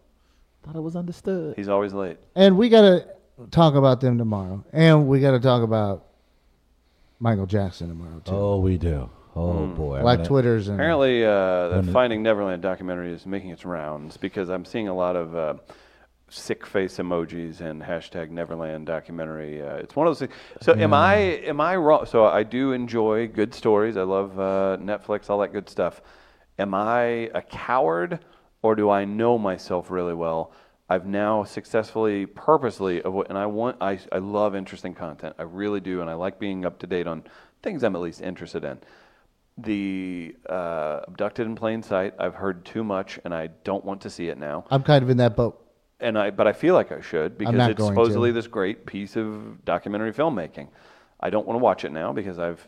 Thought 0.63 0.75
it 0.77 0.81
was 0.81 0.95
understood. 0.95 1.55
he's 1.57 1.67
always 1.67 1.91
late. 1.93 2.17
And 2.35 2.57
we 2.57 2.69
got 2.69 2.81
to 2.83 3.05
talk 3.51 3.75
about 3.75 3.99
them 3.99 4.17
tomorrow. 4.17 4.63
And 4.71 5.09
we 5.09 5.19
got 5.19 5.31
to 5.31 5.39
talk 5.41 5.61
about 5.63 6.05
Michael 7.19 7.45
Jackson 7.45 7.89
tomorrow 7.89 8.19
too. 8.23 8.31
Oh, 8.35 8.57
we 8.59 8.77
do. 8.77 9.09
Oh 9.35 9.53
Mm. 9.53 9.75
boy. 9.75 9.95
I'm 9.97 10.01
Black 10.03 10.17
gonna- 10.19 10.27
Twitters 10.29 10.67
and 10.67 10.79
Apparently, 10.79 11.23
uh, 11.25 11.67
the 11.69 11.75
When 11.77 11.89
it- 11.89 11.91
Finding 11.91 12.23
Neverland 12.23 12.61
documentary 12.61 13.11
is 13.13 13.25
making 13.25 13.51
its 13.51 13.65
rounds 13.65 14.17
because 14.17 14.49
I'm 14.49 14.65
seeing 14.65 14.87
a 14.87 14.93
lot 14.95 15.15
of 15.15 15.35
uh, 15.35 15.53
sick 16.29 16.65
face 16.65 16.97
emojis 16.97 17.61
and 17.61 17.81
hashtag 17.81 18.29
Neverland 18.31 18.85
documentary. 18.87 19.61
Uh, 19.61 19.75
it's 19.75 19.95
one 19.95 20.07
of 20.07 20.11
those 20.11 20.19
things. 20.27 20.33
So 20.61 20.73
am 20.73 20.93
I? 20.93 21.15
Am 21.45 21.61
I 21.61 21.75
wrong? 21.75 22.05
So 22.05 22.25
I 22.25 22.43
do 22.43 22.71
enjoy 22.73 23.27
good 23.27 23.53
stories. 23.53 23.95
I 23.97 24.03
love 24.03 24.39
uh, 24.39 24.77
Netflix, 24.79 25.29
all 25.29 25.39
that 25.39 25.53
good 25.53 25.69
stuff. 25.69 26.01
Am 26.59 26.73
I 26.73 27.29
a 27.35 27.41
coward, 27.41 28.19
or 28.63 28.75
do 28.75 28.89
I 28.89 29.05
know 29.05 29.37
myself 29.37 29.91
really 29.91 30.15
well? 30.15 30.51
I've 30.89 31.05
now 31.05 31.43
successfully, 31.43 32.25
purposely, 32.25 33.01
and 33.03 33.37
I 33.37 33.45
want. 33.45 33.77
I, 33.81 33.99
I 34.11 34.19
love 34.19 34.55
interesting 34.55 34.93
content. 34.93 35.35
I 35.37 35.43
really 35.43 35.79
do, 35.81 36.01
and 36.01 36.09
I 36.09 36.13
like 36.13 36.39
being 36.39 36.65
up 36.65 36.79
to 36.79 36.87
date 36.87 37.07
on 37.07 37.23
things 37.61 37.83
I'm 37.83 37.95
at 37.95 38.01
least 38.01 38.21
interested 38.21 38.63
in. 38.63 38.79
the 39.57 40.35
uh, 40.47 41.01
Abducted 41.07 41.45
in 41.45 41.55
Plain 41.55 41.83
Sight. 41.83 42.13
I've 42.19 42.35
heard 42.35 42.63
too 42.63 42.83
much, 42.83 43.19
and 43.25 43.33
I 43.33 43.47
don't 43.63 43.83
want 43.83 44.01
to 44.01 44.09
see 44.09 44.29
it 44.29 44.37
now. 44.37 44.65
I'm 44.69 44.83
kind 44.83 45.03
of 45.03 45.09
in 45.09 45.17
that 45.17 45.35
boat. 45.35 45.63
And 45.99 46.17
I, 46.17 46.29
but 46.29 46.45
I 46.47 46.53
feel 46.53 46.75
like 46.75 46.91
I 46.91 47.01
should 47.01 47.37
because 47.39 47.55
it's 47.69 47.85
supposedly 47.85 48.29
to. 48.29 48.33
this 48.33 48.45
great 48.47 48.85
piece 48.85 49.15
of 49.15 49.65
documentary 49.65 50.13
filmmaking. 50.13 50.67
I 51.19 51.31
don't 51.31 51.47
want 51.47 51.59
to 51.59 51.63
watch 51.63 51.83
it 51.85 51.91
now 51.91 52.13
because 52.13 52.37
I've 52.37 52.65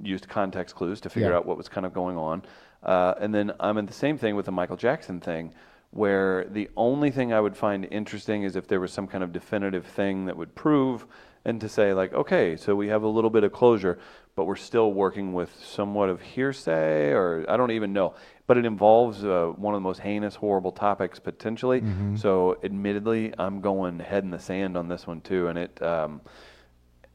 used 0.00 0.28
context 0.28 0.76
clues 0.76 1.00
to 1.00 1.10
figure 1.10 1.30
Yeah. 1.30 1.38
out 1.38 1.46
what 1.46 1.56
was 1.56 1.68
kind 1.68 1.84
of 1.84 1.92
going 1.92 2.16
on. 2.16 2.42
Uh, 2.84 3.14
and 3.20 3.34
then 3.34 3.52
I'm 3.58 3.76
in 3.76 3.86
the 3.86 3.92
same 3.92 4.16
thing 4.18 4.36
with 4.36 4.46
the 4.46 4.52
Michael 4.52 4.76
Jackson 4.76 5.20
thing, 5.20 5.52
where 5.92 6.46
the 6.46 6.70
only 6.74 7.10
thing 7.10 7.32
I 7.32 7.40
would 7.40 7.56
find 7.56 7.86
interesting 7.90 8.42
is 8.44 8.56
if 8.56 8.66
there 8.66 8.80
was 8.80 8.92
some 8.92 9.06
kind 9.06 9.22
of 9.22 9.30
definitive 9.30 9.86
thing 9.86 10.24
that 10.24 10.36
would 10.36 10.54
prove 10.54 11.06
and 11.44 11.60
to 11.60 11.68
say, 11.68 11.92
like, 11.92 12.14
okay, 12.14 12.56
so 12.56 12.74
we 12.74 12.88
have 12.88 13.02
a 13.02 13.08
little 13.08 13.28
bit 13.28 13.44
of 13.44 13.52
closure, 13.52 13.98
but 14.34 14.44
we're 14.44 14.56
still 14.56 14.92
working 14.92 15.34
with 15.34 15.54
somewhat 15.62 16.08
of 16.08 16.22
hearsay, 16.22 17.10
or 17.10 17.44
I 17.46 17.56
don't 17.58 17.72
even 17.72 17.92
know. 17.92 18.14
But 18.46 18.56
it 18.56 18.64
involves 18.64 19.22
uh, 19.22 19.52
one 19.56 19.74
of 19.74 19.78
the 19.80 19.82
most 19.82 20.00
heinous, 20.00 20.34
horrible 20.34 20.72
topics 20.72 21.18
potentially. 21.18 21.80
So, 22.16 22.58
admittedly, 22.62 23.34
I'm 23.38 23.60
going 23.60 23.98
head 23.98 24.24
in 24.24 24.30
the 24.30 24.38
sand 24.38 24.76
on 24.76 24.88
this 24.88 25.06
one 25.06 25.20
too. 25.20 25.48
And 25.48 25.58
it, 25.58 25.82
um, 25.82 26.20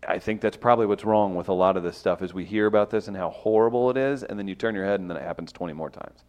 I 0.08 0.20
think 0.20 0.42
that's 0.42 0.58
probably 0.58 0.86
what's 0.86 1.06
wrong 1.06 1.36
with 1.36 1.50
a 1.50 1.54
lot 1.54 1.78
of 1.78 1.84
this 1.84 1.98
stuff 1.98 2.22
is 2.22 2.34
we 2.34 2.46
hear 2.46 2.68
about 2.68 2.92
this 2.92 3.08
and 3.08 3.18
how 3.18 3.30
horrible 3.30 3.90
it 3.90 3.98
is, 3.98 4.24
and 4.24 4.38
then 4.38 4.48
you 4.48 4.56
turn 4.56 4.76
your 4.76 4.86
head 4.86 5.00
and 5.00 5.10
then 5.10 5.18
it 5.18 5.24
happens 5.24 5.52
20 5.52 5.74
more 5.74 5.90
times. 5.90 6.24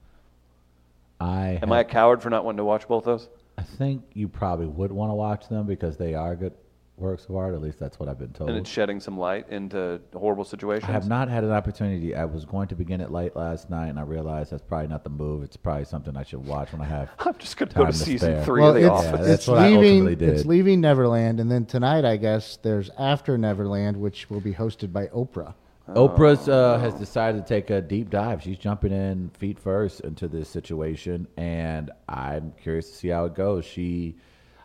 I 1.20 1.59
Am 1.62 1.72
I 1.72 1.81
a 1.81 1.85
coward 1.85 2.22
for 2.22 2.31
not 2.31 2.44
wanting 2.44 2.59
to 2.59 2.64
watch 2.64 2.87
both 2.87 3.07
of 3.07 3.18
those? 3.20 3.28
I 3.57 3.62
think 3.62 4.04
you 4.14 4.28
probably 4.28 4.66
would 4.66 4.92
want 4.92 5.11
to 5.11 5.14
watch 5.14 5.48
them 5.48 5.66
because 5.66 5.96
they 5.96 6.14
are 6.14 6.37
good 6.37 6.54
works 6.96 7.26
of 7.26 7.37
art. 7.37 7.54
At 7.54 7.61
least 7.61 7.78
that's 7.78 7.98
what 7.98 8.09
I've 8.09 8.18
been 8.18 8.33
told. 8.33 8.50
And 8.50 8.59
it's 8.59 8.70
shedding 8.70 9.00
some 9.00 9.18
light 9.18 9.48
into 9.48 10.00
horrible 10.14 10.44
situations. 10.44 10.88
I 10.88 10.92
have 10.92 11.09
not 11.09 11.28
had 11.28 11.44
an 11.44 11.50
opportunity. 11.50 12.14
I 12.14 12.24
was 12.24 12.44
going 12.44 12.68
to 12.68 12.74
begin 12.74 13.00
it 13.00 13.11
late 13.11 13.37
last 13.37 13.70
night, 13.70 13.88
and 13.88 13.98
I 13.98 14.02
realized 14.02 14.52
that's 14.52 14.62
probably 14.62 14.88
not 14.88 15.04
the 15.04 15.11
move. 15.11 15.42
It's 15.42 15.57
probably 15.57 15.85
something 15.85 16.16
I 16.16 16.22
should 16.22 16.44
watch 16.46 16.72
when 16.72 16.81
I 16.81 16.87
have. 16.87 17.11
I'm 17.18 17.37
just 17.38 17.57
going 17.57 17.68
to 17.70 17.74
go 17.74 17.87
to 17.87 17.92
to 17.92 17.98
season 17.98 18.35
spare. 18.35 18.44
three 18.44 18.62
well, 18.62 18.70
of 18.70 18.76
The 18.76 18.81
it's, 18.83 18.90
Office. 18.90 19.07
Yeah, 19.07 19.16
that's 19.16 19.28
it's 19.28 19.48
what 19.48 19.59
I 19.59 19.68
leaving. 19.68 19.85
ultimately 20.02 20.16
did. 20.16 20.28
It's 20.31 20.44
leaving 20.44 20.81
Neverland, 20.81 21.40
and 21.40 21.50
then 21.50 21.66
tonight, 21.66 22.04
I 22.04 22.16
guess 22.16 22.59
there's 22.62 22.90
After 22.98 23.38
Neverland, 23.38 23.96
which 23.96 24.31
will 24.31 24.40
be 24.40 24.54
hosted 24.54 24.92
by 24.92 25.07
Oprah. 25.07 25.54
Oprah's 25.94 26.48
uh, 26.48 26.79
has 26.79 26.94
decided 26.94 27.46
to 27.46 27.48
take 27.48 27.70
a 27.70 27.81
deep 27.81 28.11
dive. 28.11 28.42
She's 28.42 28.59
jumping 28.59 28.92
in 28.92 29.31
feet 29.31 29.59
first 29.59 30.01
into 30.01 30.29
this 30.29 30.48
situation, 30.48 31.27
and 31.37 31.90
I'm 32.09 32.53
curious 32.62 32.90
to 32.90 32.96
see 32.96 33.09
how 33.09 33.24
it 33.24 33.35
goes. 33.35 33.64
She, 33.64 34.16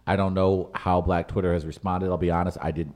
I 0.05 0.15
don't 0.15 0.33
know 0.33 0.69
how 0.73 1.01
Black 1.01 1.27
Twitter 1.29 1.53
has 1.53 1.65
responded. 1.65 2.09
I'll 2.09 2.17
be 2.17 2.31
honest, 2.31 2.57
I 2.61 2.71
did. 2.71 2.93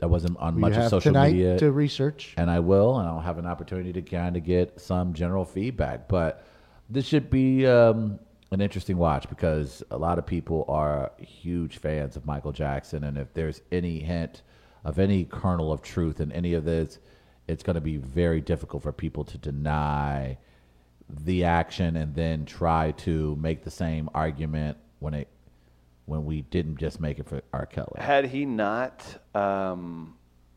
I 0.00 0.06
wasn't 0.06 0.36
on 0.38 0.58
much 0.58 0.74
of 0.74 0.90
social 0.90 1.12
tonight 1.12 1.32
media, 1.32 1.58
to 1.58 1.70
research. 1.70 2.34
and 2.36 2.50
I 2.50 2.58
will, 2.58 2.98
and 2.98 3.08
I'll 3.08 3.20
have 3.20 3.38
an 3.38 3.46
opportunity 3.46 3.92
to 3.92 4.02
kind 4.02 4.36
of 4.36 4.44
get 4.44 4.80
some 4.80 5.14
general 5.14 5.44
feedback. 5.44 6.08
But 6.08 6.44
this 6.90 7.06
should 7.06 7.30
be 7.30 7.68
um, 7.68 8.18
an 8.50 8.60
interesting 8.60 8.96
watch 8.96 9.28
because 9.28 9.84
a 9.92 9.96
lot 9.96 10.18
of 10.18 10.26
people 10.26 10.64
are 10.66 11.12
huge 11.18 11.78
fans 11.78 12.16
of 12.16 12.26
Michael 12.26 12.50
Jackson, 12.50 13.04
and 13.04 13.16
if 13.16 13.32
there's 13.32 13.62
any 13.70 14.00
hint 14.00 14.42
of 14.84 14.98
any 14.98 15.24
kernel 15.24 15.72
of 15.72 15.82
truth 15.82 16.20
in 16.20 16.32
any 16.32 16.54
of 16.54 16.64
this, 16.64 16.98
it's 17.52 17.62
going 17.62 17.74
to 17.74 17.80
be 17.80 17.98
very 17.98 18.40
difficult 18.40 18.82
for 18.82 18.92
people 18.92 19.24
to 19.24 19.38
deny 19.38 20.38
the 21.24 21.44
action 21.44 21.96
and 21.96 22.14
then 22.14 22.46
try 22.46 22.92
to 22.92 23.36
make 23.36 23.62
the 23.62 23.70
same 23.70 24.08
argument 24.14 24.78
when 24.98 25.14
it 25.14 25.28
when 26.06 26.24
we 26.24 26.42
didn't 26.42 26.78
just 26.78 27.00
make 27.00 27.20
it 27.20 27.28
for 27.28 27.42
R. 27.52 27.64
Kelly. 27.64 27.92
Had 27.98 28.26
he 28.26 28.44
not 28.44 29.04
um, 29.36 30.16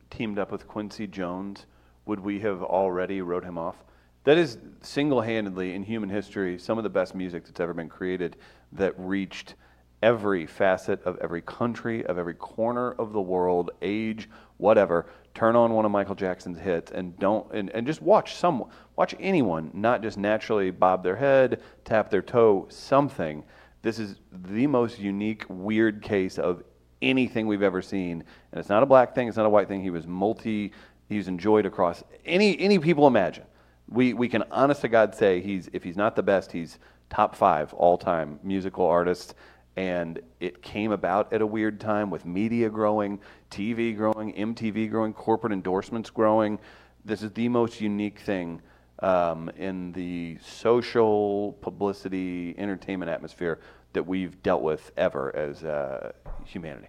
teamed 0.10 0.39
up 0.39 0.51
with 0.51 0.67
Quincy 0.67 1.05
Jones, 1.05 1.67
would 2.05 2.19
we 2.19 2.39
have 2.39 2.63
already 2.63 3.21
wrote 3.21 3.43
him 3.43 3.58
off? 3.58 3.75
That 4.23 4.38
is 4.39 4.58
single 4.81 5.21
handedly 5.21 5.75
in 5.75 5.84
human 5.84 6.10
history 6.10 6.58
some 6.58 6.79
of 6.79 6.84
the 6.84 6.89
best 6.89 7.13
music 7.13 7.45
that's 7.45 7.60
ever 7.60 7.75
been 7.75 7.89
created 7.89 8.38
that 8.71 8.93
reached 8.97 9.53
every 10.01 10.47
facet 10.47 11.03
of 11.03 11.17
every 11.21 11.41
country, 11.41 12.05
of 12.05 12.17
every 12.17 12.34
corner 12.34 12.93
of 12.93 13.13
the 13.13 13.21
world, 13.21 13.71
age, 13.81 14.29
whatever. 14.58 15.05
Turn 15.35 15.57
on 15.57 15.73
one 15.73 15.83
of 15.83 15.91
Michael 15.91 16.15
Jackson's 16.15 16.57
hits 16.57 16.91
and 16.91 17.19
don't 17.19 17.51
and, 17.53 17.69
and 17.71 17.85
just 17.85 18.01
watch 18.01 18.35
some 18.35 18.63
watch 18.95 19.13
anyone 19.19 19.69
not 19.73 20.01
just 20.01 20.17
naturally 20.17 20.71
bob 20.71 21.03
their 21.03 21.17
head, 21.17 21.61
tap 21.83 22.09
their 22.09 22.21
toe, 22.21 22.65
something. 22.69 23.43
This 23.81 23.99
is 23.99 24.15
the 24.31 24.65
most 24.65 24.97
unique, 24.97 25.43
weird 25.49 26.01
case 26.01 26.39
of 26.39 26.63
anything 27.01 27.47
we've 27.47 27.61
ever 27.61 27.81
seen. 27.81 28.23
And 28.51 28.59
it's 28.59 28.69
not 28.69 28.81
a 28.81 28.85
black 28.85 29.13
thing, 29.13 29.27
it's 29.27 29.35
not 29.35 29.45
a 29.45 29.49
white 29.49 29.67
thing. 29.67 29.83
He 29.83 29.89
was 29.89 30.07
multi 30.07 30.71
he 31.09 31.17
was 31.17 31.27
enjoyed 31.27 31.65
across 31.65 32.01
any 32.25 32.57
any 32.57 32.79
people 32.79 33.05
imagine. 33.05 33.43
We 33.89 34.13
we 34.13 34.29
can 34.29 34.45
honest 34.51 34.81
to 34.81 34.87
God 34.87 35.13
say 35.13 35.41
he's 35.41 35.69
if 35.73 35.83
he's 35.83 35.97
not 35.97 36.15
the 36.15 36.23
best, 36.23 36.53
he's 36.53 36.79
top 37.09 37.35
five 37.35 37.73
all 37.73 37.97
time 37.97 38.39
musical 38.41 38.85
artist. 38.85 39.35
And 39.77 40.21
it 40.39 40.61
came 40.61 40.91
about 40.91 41.33
at 41.33 41.41
a 41.41 41.47
weird 41.47 41.79
time 41.79 42.09
with 42.09 42.25
media 42.25 42.69
growing, 42.69 43.19
TV 43.51 43.95
growing, 43.95 44.33
MTV 44.33 44.89
growing, 44.89 45.13
corporate 45.13 45.51
endorsements 45.51 46.09
growing. 46.09 46.59
This 47.03 47.21
is 47.21 47.31
the 47.31 47.49
most 47.49 47.81
unique 47.81 48.19
thing 48.19 48.61
um, 48.99 49.49
in 49.57 49.91
the 49.91 50.38
social 50.41 51.53
publicity 51.61 52.55
entertainment 52.57 53.11
atmosphere 53.11 53.59
that 53.93 54.03
we've 54.03 54.41
dealt 54.43 54.61
with 54.61 54.91
ever 54.97 55.35
as 55.35 55.63
uh, 55.63 56.11
humanity. 56.45 56.88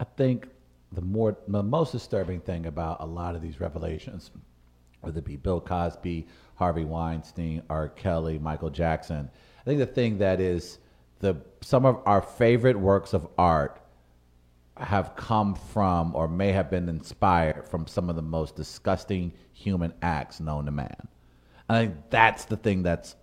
I 0.00 0.04
think 0.04 0.48
the 0.92 1.00
more 1.00 1.36
the 1.48 1.62
most 1.62 1.92
disturbing 1.92 2.40
thing 2.40 2.66
about 2.66 2.98
a 3.00 3.06
lot 3.06 3.34
of 3.34 3.42
these 3.42 3.60
revelations, 3.60 4.30
whether 5.00 5.18
it 5.18 5.24
be 5.24 5.36
Bill 5.36 5.60
Cosby, 5.60 6.26
Harvey 6.56 6.84
Weinstein, 6.84 7.62
R. 7.70 7.88
Kelly, 7.88 8.38
Michael 8.38 8.70
Jackson, 8.70 9.30
I 9.60 9.64
think 9.64 9.78
the 9.78 9.86
thing 9.86 10.18
that 10.18 10.40
is 10.40 10.78
the 11.20 11.36
some 11.60 11.86
of 11.86 12.00
our 12.06 12.20
favorite 12.20 12.78
works 12.78 13.14
of 13.14 13.26
art 13.38 13.80
have 14.76 15.14
come 15.16 15.54
from 15.54 16.14
or 16.14 16.28
may 16.28 16.52
have 16.52 16.70
been 16.70 16.88
inspired 16.88 17.66
from 17.68 17.86
some 17.86 18.10
of 18.10 18.16
the 18.16 18.22
most 18.22 18.56
disgusting 18.56 19.32
human 19.52 19.92
acts 20.02 20.40
known 20.40 20.64
to 20.66 20.70
man. 20.70 21.08
I 21.68 21.78
think 21.78 21.94
that's 22.10 22.44
the 22.44 22.56
thing 22.56 22.82
that's 22.82 23.16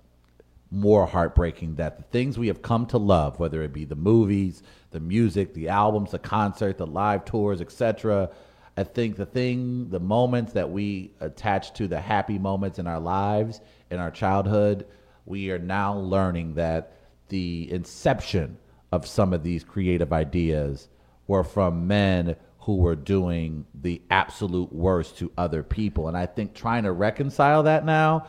more 0.72 1.06
heartbreaking 1.06 1.76
that 1.76 1.98
the 1.98 2.04
things 2.04 2.40
we 2.40 2.48
have 2.48 2.62
come 2.62 2.86
to 2.88 2.98
love, 2.98 3.40
whether 3.40 3.62
it 3.62 3.74
be 3.74 3.84
the 3.84 3.96
movies, 3.96 4.64
the 4.92 5.02
music, 5.02 5.54
the 5.54 5.68
albums, 5.68 6.12
the 6.12 6.20
concert, 6.20 6.78
the 6.78 6.88
live 6.88 7.26
tours, 7.26 7.60
etc. 7.60 8.30
I 8.78 8.86
think 8.86 9.18
the 9.18 9.26
thing, 9.26 9.90
the 9.90 10.00
moments 10.00 10.54
that 10.54 10.72
we 10.72 11.12
attach 11.20 11.74
to 11.74 11.90
the 11.90 12.00
happy 12.00 12.40
moments 12.40 12.80
in 12.80 12.88
our 12.88 13.02
lives, 13.02 13.60
in 13.90 14.00
our 14.00 14.12
childhood, 14.12 14.88
we 15.26 15.52
are 15.52 15.60
now 15.60 15.98
learning 15.98 16.56
that 16.56 16.94
the 17.32 17.72
inception 17.72 18.58
of 18.92 19.08
some 19.08 19.32
of 19.34 19.42
these 19.42 19.64
creative 19.64 20.12
ideas 20.12 20.90
were 21.28 21.46
from 21.46 21.88
men 21.88 22.36
who 22.60 22.76
were 22.76 22.96
doing 22.96 23.66
the 23.74 24.02
absolute 24.12 24.72
worst 24.72 25.18
to 25.18 25.32
other 25.38 25.64
people. 25.64 26.10
And 26.10 26.18
I 26.18 26.26
think 26.26 26.54
trying 26.54 26.84
to 26.84 26.92
reconcile 26.92 27.64
that 27.64 27.86
now, 27.86 28.28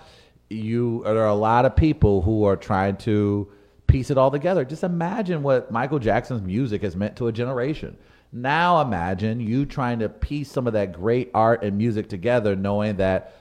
you 0.49 1.03
there 1.05 1.19
are 1.19 1.27
a 1.27 1.35
lot 1.35 1.65
of 1.65 1.75
people 1.75 2.23
who 2.23 2.45
are 2.45 2.57
trying 2.57 2.97
to 2.99 3.51
piece 3.89 4.11
it 4.11 4.17
all 4.17 4.31
together. 4.31 4.65
Just 4.65 4.85
imagine 4.85 5.43
what 5.43 5.73
Michael 5.73 5.99
Jackson's 5.99 6.43
music 6.43 6.83
has 6.83 6.95
meant 6.95 7.17
to 7.17 7.27
a 7.27 7.33
generation. 7.33 7.97
Now 8.31 8.81
imagine 8.81 9.41
you 9.41 9.67
trying 9.67 9.99
to 9.99 10.09
piece 10.09 10.51
some 10.51 10.67
of 10.67 10.75
that 10.75 10.93
great 10.93 11.31
art 11.35 11.65
and 11.65 11.77
music 11.77 12.09
together, 12.09 12.55
knowing 12.55 12.97
that 12.97 13.35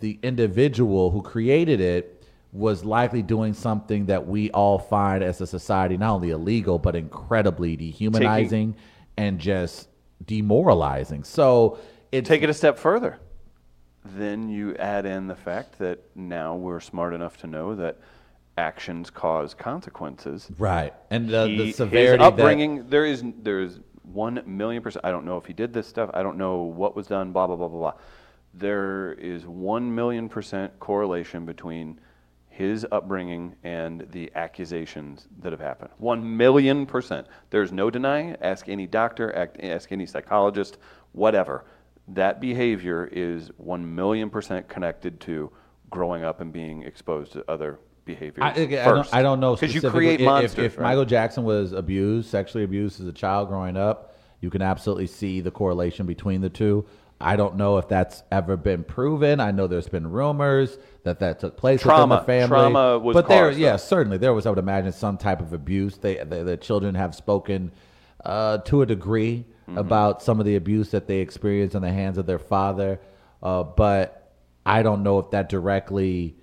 the 0.00 0.18
individual 0.22 1.10
who 1.10 1.20
created 1.22 1.80
it 1.80 2.13
was 2.54 2.84
likely 2.84 3.20
doing 3.20 3.52
something 3.52 4.06
that 4.06 4.26
we 4.26 4.48
all 4.52 4.78
find 4.78 5.24
as 5.24 5.40
a 5.40 5.46
society 5.46 5.96
not 5.96 6.14
only 6.14 6.30
illegal 6.30 6.78
but 6.78 6.94
incredibly 6.94 7.76
dehumanizing 7.76 8.76
and 9.16 9.40
just 9.40 9.88
demoralizing. 10.24 11.24
So 11.24 11.78
it's 12.12 12.28
Take 12.28 12.42
it 12.42 12.48
a 12.48 12.54
step 12.54 12.78
further. 12.78 13.18
Then 14.04 14.48
you 14.48 14.76
add 14.76 15.04
in 15.04 15.26
the 15.26 15.34
fact 15.34 15.78
that 15.80 15.98
now 16.14 16.54
we're 16.54 16.78
smart 16.78 17.12
enough 17.12 17.36
to 17.38 17.48
know 17.48 17.74
that 17.74 17.98
actions 18.56 19.10
cause 19.10 19.52
consequences. 19.52 20.48
right, 20.56 20.94
and 21.10 21.28
the, 21.28 21.48
He- 21.48 21.56
the 21.56 21.64
his 21.66 21.76
severity 21.76 22.18
that 22.18 22.20
upbringing, 22.24 22.88
there 22.88 23.04
is 23.04 23.24
there 23.42 23.60
is 23.60 23.80
one 24.02 24.40
million 24.46 24.80
percent. 24.80 25.04
I 25.04 25.10
don't 25.10 25.24
know 25.24 25.38
if 25.38 25.46
he 25.46 25.54
did 25.54 25.72
this 25.72 25.88
stuff. 25.88 26.08
I 26.14 26.22
don't 26.22 26.36
know 26.36 26.62
what 26.62 26.94
was 26.94 27.08
done. 27.08 27.32
Blah 27.32 27.48
blah 27.48 27.56
blah 27.56 27.66
blah 27.68 27.78
blah. 27.80 27.94
There 28.52 29.14
is 29.14 29.44
one 29.44 29.92
million 29.92 30.28
percent 30.28 30.78
correlation 30.78 31.46
between 31.46 31.98
his 32.54 32.86
upbringing 32.92 33.56
and 33.64 34.06
the 34.12 34.30
accusations 34.36 35.26
that 35.40 35.52
have 35.52 35.60
happened. 35.60 35.90
One 35.98 36.36
million 36.36 36.86
percent. 36.86 37.26
There's 37.50 37.72
no 37.72 37.90
denying. 37.90 38.36
Ask 38.40 38.68
any 38.68 38.86
doctor. 38.86 39.34
Ask, 39.34 39.52
ask 39.60 39.92
any 39.92 40.06
psychologist. 40.06 40.78
Whatever. 41.12 41.64
That 42.08 42.40
behavior 42.40 43.08
is 43.10 43.50
one 43.56 43.94
million 43.94 44.30
percent 44.30 44.68
connected 44.68 45.20
to 45.20 45.50
growing 45.90 46.22
up 46.22 46.40
and 46.40 46.52
being 46.52 46.82
exposed 46.82 47.32
to 47.32 47.44
other 47.50 47.80
behaviors. 48.04 48.44
I, 48.44 48.50
I, 48.50 48.66
don't, 48.66 49.14
I 49.14 49.22
don't 49.22 49.40
know 49.40 49.56
because 49.56 49.74
you 49.74 49.80
create 49.90 50.20
if- 50.20 50.26
monsters. 50.26 50.58
If, 50.58 50.72
if 50.74 50.78
right? 50.78 50.90
Michael 50.90 51.06
Jackson 51.06 51.42
was 51.42 51.72
abused, 51.72 52.30
sexually 52.30 52.62
abused 52.62 53.00
as 53.00 53.06
a 53.06 53.12
child 53.12 53.48
growing 53.48 53.76
up, 53.76 54.14
you 54.40 54.50
can 54.50 54.62
absolutely 54.62 55.08
see 55.08 55.40
the 55.40 55.50
correlation 55.50 56.06
between 56.06 56.40
the 56.40 56.50
two. 56.50 56.86
I 57.20 57.36
don't 57.36 57.56
know 57.56 57.78
if 57.78 57.88
that's 57.88 58.22
ever 58.30 58.56
been 58.56 58.84
proven. 58.84 59.40
I 59.40 59.50
know 59.50 59.66
there's 59.66 59.88
been 59.88 60.10
rumors 60.10 60.76
that 61.04 61.20
that 61.20 61.40
took 61.40 61.56
place 61.56 61.80
Trauma. 61.80 62.16
within 62.16 62.18
the 62.18 62.26
family. 62.26 62.48
Trauma 62.48 62.98
was 62.98 63.14
but 63.14 63.28
there, 63.28 63.50
yeah, 63.50 63.76
certainly 63.76 64.18
there 64.18 64.34
was. 64.34 64.46
I 64.46 64.50
would 64.50 64.58
imagine 64.58 64.92
some 64.92 65.16
type 65.16 65.40
of 65.40 65.52
abuse. 65.52 65.96
They, 65.96 66.16
they 66.16 66.42
the 66.42 66.56
children 66.56 66.94
have 66.96 67.14
spoken 67.14 67.72
uh, 68.24 68.58
to 68.58 68.82
a 68.82 68.86
degree 68.86 69.46
Mm-hmm. 69.66 69.78
about 69.78 70.22
some 70.22 70.40
of 70.40 70.44
the 70.44 70.56
abuse 70.56 70.90
that 70.90 71.06
they 71.06 71.20
experienced 71.20 71.74
in 71.74 71.80
the 71.80 71.90
hands 71.90 72.18
of 72.18 72.26
their 72.26 72.38
father, 72.38 73.00
uh, 73.42 73.62
but 73.62 74.30
I 74.66 74.82
don't 74.82 75.02
know 75.02 75.18
if 75.20 75.30
that 75.30 75.48
directly 75.48 76.36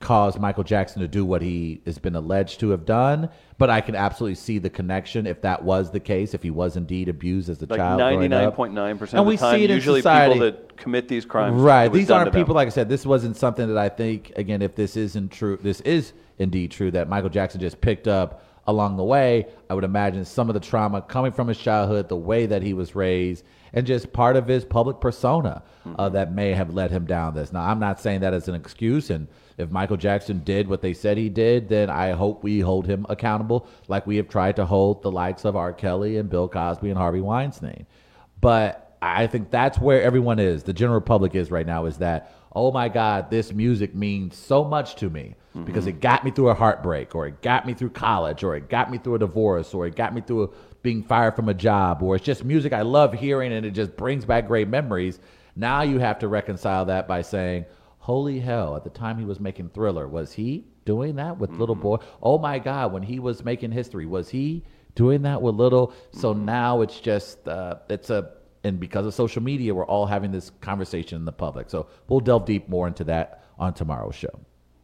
caused 0.00 0.40
Michael 0.40 0.64
Jackson 0.64 1.02
to 1.02 1.08
do 1.08 1.24
what 1.24 1.42
he 1.42 1.82
has 1.84 1.98
been 1.98 2.16
alleged 2.16 2.58
to 2.60 2.70
have 2.70 2.84
done. 2.86 3.28
But 3.58 3.68
I 3.68 3.82
can 3.82 3.94
absolutely 3.94 4.36
see 4.36 4.58
the 4.58 4.70
connection 4.70 5.26
if 5.26 5.42
that 5.42 5.62
was 5.62 5.90
the 5.90 6.00
case, 6.00 6.32
if 6.32 6.42
he 6.42 6.50
was 6.50 6.76
indeed 6.76 7.08
abused 7.10 7.50
as 7.50 7.60
a 7.62 7.66
Like 7.66 7.78
child. 7.78 7.98
ninety 7.98 8.26
nine 8.26 8.50
point 8.52 8.72
nine 8.72 8.96
percent 8.96 9.18
And 9.18 9.20
of 9.20 9.26
we 9.26 9.36
the 9.36 9.40
time, 9.40 9.56
see 9.58 9.64
it 9.64 9.70
in 9.70 9.76
usually 9.76 10.00
people 10.00 10.38
that 10.38 10.76
commit 10.78 11.08
these 11.08 11.26
crimes. 11.26 11.60
Right. 11.60 11.92
These 11.92 12.10
aren't 12.10 12.28
to 12.28 12.30
them. 12.30 12.40
people, 12.40 12.54
like 12.54 12.66
I 12.66 12.70
said, 12.70 12.88
this 12.88 13.04
wasn't 13.04 13.36
something 13.36 13.68
that 13.68 13.76
I 13.76 13.90
think, 13.90 14.32
again, 14.36 14.62
if 14.62 14.74
this 14.74 14.96
isn't 14.96 15.30
true, 15.32 15.58
this 15.62 15.82
is 15.82 16.14
indeed 16.38 16.70
true, 16.70 16.90
that 16.92 17.08
Michael 17.08 17.28
Jackson 17.28 17.60
just 17.60 17.80
picked 17.82 18.08
up 18.08 18.42
along 18.66 18.96
the 18.96 19.04
way. 19.04 19.46
I 19.68 19.74
would 19.74 19.84
imagine 19.84 20.24
some 20.24 20.48
of 20.48 20.54
the 20.54 20.60
trauma 20.60 21.02
coming 21.02 21.32
from 21.32 21.48
his 21.48 21.58
childhood, 21.58 22.08
the 22.08 22.16
way 22.16 22.46
that 22.46 22.62
he 22.62 22.72
was 22.72 22.94
raised, 22.94 23.44
and 23.72 23.86
just 23.86 24.12
part 24.12 24.36
of 24.36 24.46
his 24.46 24.64
public 24.64 25.00
persona 25.00 25.62
uh, 25.98 26.08
that 26.10 26.32
may 26.32 26.52
have 26.52 26.74
led 26.74 26.90
him 26.90 27.06
down 27.06 27.34
this. 27.34 27.52
Now, 27.52 27.62
I'm 27.62 27.78
not 27.78 28.00
saying 28.00 28.20
that 28.20 28.34
as 28.34 28.48
an 28.48 28.54
excuse. 28.54 29.10
And 29.10 29.28
if 29.58 29.70
Michael 29.70 29.96
Jackson 29.96 30.42
did 30.44 30.68
what 30.68 30.82
they 30.82 30.92
said 30.92 31.16
he 31.16 31.28
did, 31.28 31.68
then 31.68 31.90
I 31.90 32.10
hope 32.10 32.42
we 32.42 32.60
hold 32.60 32.86
him 32.86 33.06
accountable 33.08 33.66
like 33.88 34.06
we 34.06 34.16
have 34.16 34.28
tried 34.28 34.56
to 34.56 34.66
hold 34.66 35.02
the 35.02 35.10
likes 35.10 35.44
of 35.44 35.56
R. 35.56 35.72
Kelly 35.72 36.16
and 36.16 36.28
Bill 36.28 36.48
Cosby 36.48 36.90
and 36.90 36.98
Harvey 36.98 37.20
Weinstein. 37.20 37.86
But 38.40 38.96
I 39.02 39.26
think 39.26 39.50
that's 39.50 39.78
where 39.78 40.02
everyone 40.02 40.38
is. 40.38 40.62
The 40.62 40.72
general 40.72 41.00
public 41.00 41.34
is 41.34 41.50
right 41.50 41.66
now. 41.66 41.86
Is 41.86 41.98
that 41.98 42.32
oh 42.52 42.72
my 42.72 42.88
God, 42.88 43.30
this 43.30 43.52
music 43.52 43.94
means 43.94 44.36
so 44.36 44.64
much 44.64 44.96
to 44.96 45.08
me 45.08 45.36
because 45.64 45.86
it 45.86 46.00
got 46.00 46.24
me 46.24 46.30
through 46.30 46.48
a 46.48 46.54
heartbreak, 46.54 47.14
or 47.14 47.26
it 47.26 47.42
got 47.42 47.66
me 47.66 47.74
through 47.74 47.90
college, 47.90 48.44
or 48.44 48.54
it 48.54 48.68
got 48.68 48.90
me 48.90 48.98
through 48.98 49.16
a 49.16 49.18
divorce, 49.18 49.74
or 49.74 49.86
it 49.86 49.96
got 49.96 50.14
me 50.14 50.20
through 50.20 50.44
a, 50.44 50.48
being 50.82 51.02
fired 51.02 51.36
from 51.36 51.48
a 51.48 51.54
job, 51.54 52.02
or 52.02 52.16
it's 52.16 52.24
just 52.24 52.44
music 52.44 52.72
I 52.72 52.82
love 52.82 53.12
hearing 53.12 53.52
and 53.52 53.66
it 53.66 53.72
just 53.72 53.96
brings 53.96 54.24
back 54.24 54.46
great 54.46 54.68
memories. 54.68 55.18
Now 55.56 55.82
you 55.82 55.98
have 55.98 56.18
to 56.20 56.28
reconcile 56.28 56.86
that 56.86 57.06
by 57.06 57.22
saying, 57.22 57.66
holy 57.98 58.40
hell, 58.40 58.76
at 58.76 58.84
the 58.84 58.90
time 58.90 59.18
he 59.18 59.24
was 59.24 59.40
making 59.40 59.70
Thriller, 59.70 60.08
was 60.08 60.32
he 60.32 60.64
doing 60.84 61.16
that 61.16 61.38
with 61.38 61.50
Little 61.50 61.74
Boy? 61.74 61.96
Oh 62.22 62.38
my 62.38 62.58
God, 62.58 62.92
when 62.92 63.02
he 63.02 63.18
was 63.18 63.44
making 63.44 63.72
History, 63.72 64.06
was 64.06 64.30
he 64.30 64.64
doing 64.94 65.22
that 65.22 65.42
with 65.42 65.54
Little? 65.54 65.92
So 66.12 66.32
now 66.32 66.80
it's 66.80 66.98
just, 66.98 67.46
uh, 67.46 67.76
it's 67.88 68.10
a, 68.10 68.32
and 68.64 68.80
because 68.80 69.06
of 69.06 69.14
social 69.14 69.42
media, 69.42 69.74
we're 69.74 69.86
all 69.86 70.06
having 70.06 70.32
this 70.32 70.50
conversation 70.60 71.16
in 71.16 71.24
the 71.24 71.32
public. 71.32 71.70
So 71.70 71.88
we'll 72.08 72.20
delve 72.20 72.46
deep 72.46 72.68
more 72.68 72.86
into 72.86 73.04
that 73.04 73.44
on 73.58 73.74
tomorrow's 73.74 74.14
show. 74.14 74.40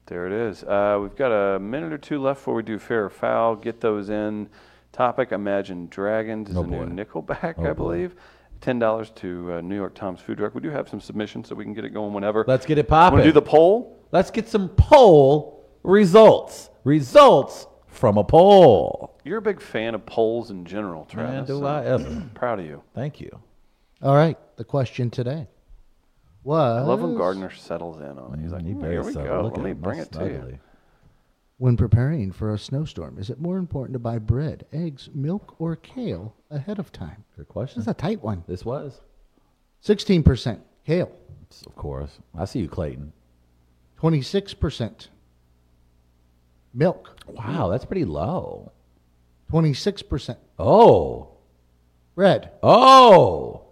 There 0.07 0.27
it 0.27 0.33
is. 0.33 0.63
Uh, 0.63 0.99
we've 1.03 1.17
got 1.17 1.33
a 1.33 1.59
minute 1.59 1.93
or 1.93 1.99
two 1.99 2.21
left 2.21 2.41
before 2.41 2.55
we 2.55 2.63
do 2.63 2.79
fair 2.79 3.07
or 3.07 3.11
foul. 3.11 3.57
Get 3.57 3.81
those 3.81 4.09
in. 4.09 4.49
Topic: 4.97 5.31
Imagine 5.33 5.89
Dragons 5.89 6.49
is 6.49 6.57
Oh, 6.57 6.63
a 6.63 6.67
new. 6.67 6.87
Nickelback, 6.87 7.55
Oh, 7.59 7.65
I 7.65 7.73
boy. 7.73 7.75
believe. 7.75 8.15
Ten 8.63 8.79
dollars 8.79 9.11
to 9.17 9.53
uh, 9.55 9.61
New 9.61 9.75
York 9.77 9.95
Times 9.95 10.21
Food 10.21 10.39
Truck. 10.39 10.55
We 10.55 10.63
do 10.63 10.71
have 10.71 10.89
some 10.89 11.01
submissions, 11.01 11.49
so 11.49 11.55
we 11.55 11.65
can 11.65 11.75
get 11.75 11.85
it 11.85 11.91
going 11.91 12.15
whenever. 12.15 12.45
Let's 12.49 12.65
get 12.65 12.79
it 12.79 12.89
Want 12.89 13.13
popping. 13.13 13.25
do 13.27 13.33
the 13.33 13.43
poll? 13.43 14.03
Let's 14.13 14.31
get 14.31 14.49
some 14.49 14.71
poll 14.71 15.69
results. 15.83 16.71
Results 16.85 17.67
from 17.89 18.17
a 18.17 18.25
poll. 18.25 19.19
You're 19.25 19.39
a 19.39 19.43
big 19.43 19.61
fan 19.61 19.95
of 19.95 20.07
polls 20.07 20.51
in 20.51 20.65
general, 20.65 21.05
Travis. 21.05 21.31
Man, 21.35 21.45
do 21.45 21.59
so 21.59 21.67
I 21.67 21.85
ever. 21.85 22.23
Proud 22.35 22.61
of 22.61 22.65
you. 22.67 22.83
Thank 22.95 23.21
you. 23.21 23.39
All 24.03 24.15
right. 24.15 24.39
The 24.57 24.65
question 24.65 25.11
today 25.11 25.47
was 26.43 26.83
I 26.83 26.87
love 26.87 27.03
when 27.03 27.17
Gardner 27.19 27.51
settles 27.51 28.01
in 28.01 28.19
on 28.19 28.33
it. 28.39 28.41
He's 28.43 28.53
like, 28.53 28.65
He 28.65 28.73
"Hmm, 28.73 28.85
here 28.85 29.03
we 29.03 29.13
go. 29.13 29.43
Look 29.43 29.57
Let 29.59 29.61
at 29.61 29.65
me 29.67 29.73
bring 29.75 29.99
it 29.99 30.11
to 30.13 30.25
you. 30.25 30.59
Snuggly. 31.59 31.63
when 31.63 31.77
preparing 31.77 32.33
for 32.33 32.53
a 32.53 32.59
snowstorm, 32.59 33.19
is 33.19 33.31
it 33.31 33.41
more 33.41 33.59
important 33.59 33.95
to 33.95 33.99
buy 33.99 34.19
bread, 34.19 34.67
eggs, 34.73 35.09
milk, 35.15 35.55
or 35.59 35.77
kale 35.77 36.35
ahead 36.51 36.79
of 36.79 36.93
time? 36.93 37.25
Good 37.37 37.49
question. 37.49 37.81
is 37.83 37.89
a 37.89 37.95
tight 37.95 38.23
one. 38.23 38.45
This 38.47 38.65
was, 38.65 39.01
16% 39.85 40.61
kale, 40.87 41.13
of 41.67 41.77
course. 41.77 42.19
I 42.37 42.45
see 42.45 42.61
you, 42.61 42.69
Clayton. 42.69 43.13
26% 44.01 45.09
milk, 46.75 47.17
Wow, 47.29 47.69
that's 47.69 47.85
pretty 47.85 48.05
low. 48.05 48.73
26% 49.53 50.37
Oh, 50.59 51.29
bread, 52.15 52.51
oh. 52.63 53.63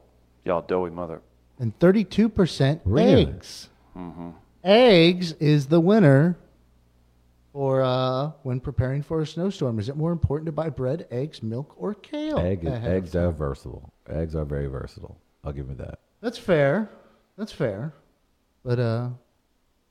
Y'all 0.44 0.62
doughy 0.62 0.90
mother. 0.90 1.20
and 1.58 1.78
32% 1.78 2.80
Really? 2.84 3.26
eggs. 3.26 3.68
Mm-hmm. 3.96 4.30
Eggs 4.62 5.32
is 5.34 5.66
the 5.66 5.80
winner 5.80 6.36
for 7.54 7.82
uh, 7.82 8.32
when 8.42 8.58
preparing 8.58 9.00
for 9.00 9.20
a 9.20 9.26
snowstorm. 9.26 9.78
Is 9.78 9.88
it 9.88 9.96
more 9.96 10.10
important 10.10 10.46
to 10.46 10.52
buy 10.52 10.68
bread, 10.68 11.06
eggs, 11.12 11.40
milk, 11.40 11.72
or 11.78 11.94
kale? 11.94 12.40
Egg, 12.40 12.66
ahead 12.66 12.84
of 12.84 12.92
eggs 12.92 13.14
are 13.14 13.30
versatile. 13.30 13.92
Eggs 14.10 14.34
are 14.34 14.44
very 14.44 14.66
versatile. 14.66 15.16
I'll 15.44 15.52
give 15.52 15.68
you 15.68 15.76
that. 15.76 16.00
That's 16.20 16.36
fair. 16.36 16.90
That's 17.38 17.52
fair. 17.52 17.94
But 18.64 18.80
uh, 18.80 19.08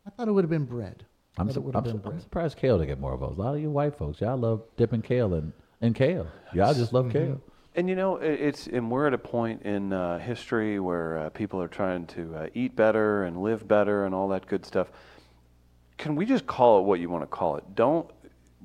I 0.05 0.09
thought 0.09 0.27
it 0.27 0.33
would 0.33 0.43
have 0.43 0.49
been 0.49 0.65
bread. 0.65 1.05
I'm, 1.37 1.49
su- 1.49 1.63
I'm, 1.73 1.85
have 1.85 1.93
su- 1.93 1.97
been 1.99 2.11
I'm 2.11 2.19
surprised 2.19 2.57
kale 2.57 2.77
to 2.77 2.85
get 2.85 2.99
more 2.99 3.15
votes. 3.15 3.37
A 3.37 3.41
lot 3.41 3.55
of 3.55 3.61
you 3.61 3.71
white 3.71 3.95
folks, 3.95 4.19
y'all 4.19 4.37
love 4.37 4.63
dipping 4.75 5.01
kale 5.01 5.33
in, 5.33 5.53
in 5.79 5.93
kale. 5.93 6.27
Y'all 6.53 6.73
just 6.73 6.91
love 6.91 7.13
kale. 7.13 7.39
And 7.75 7.89
you 7.89 7.95
know, 7.95 8.17
it's 8.17 8.67
and 8.67 8.91
we're 8.91 9.07
at 9.07 9.13
a 9.13 9.17
point 9.17 9.63
in 9.63 9.93
uh, 9.93 10.19
history 10.19 10.79
where 10.79 11.17
uh, 11.17 11.29
people 11.29 11.59
are 11.61 11.67
trying 11.67 12.05
to 12.07 12.35
uh, 12.35 12.47
eat 12.53 12.75
better 12.75 13.23
and 13.23 13.41
live 13.41 13.67
better 13.67 14.05
and 14.05 14.13
all 14.13 14.27
that 14.27 14.45
good 14.47 14.63
stuff. 14.63 14.91
Can 16.03 16.17
we 16.17 16.25
just 16.25 16.45
call 16.45 16.79
it 16.79 16.83
what 16.83 16.99
you 16.99 17.09
want 17.09 17.23
to 17.23 17.27
call 17.27 17.55
it? 17.55 17.63
Don't 17.75 18.05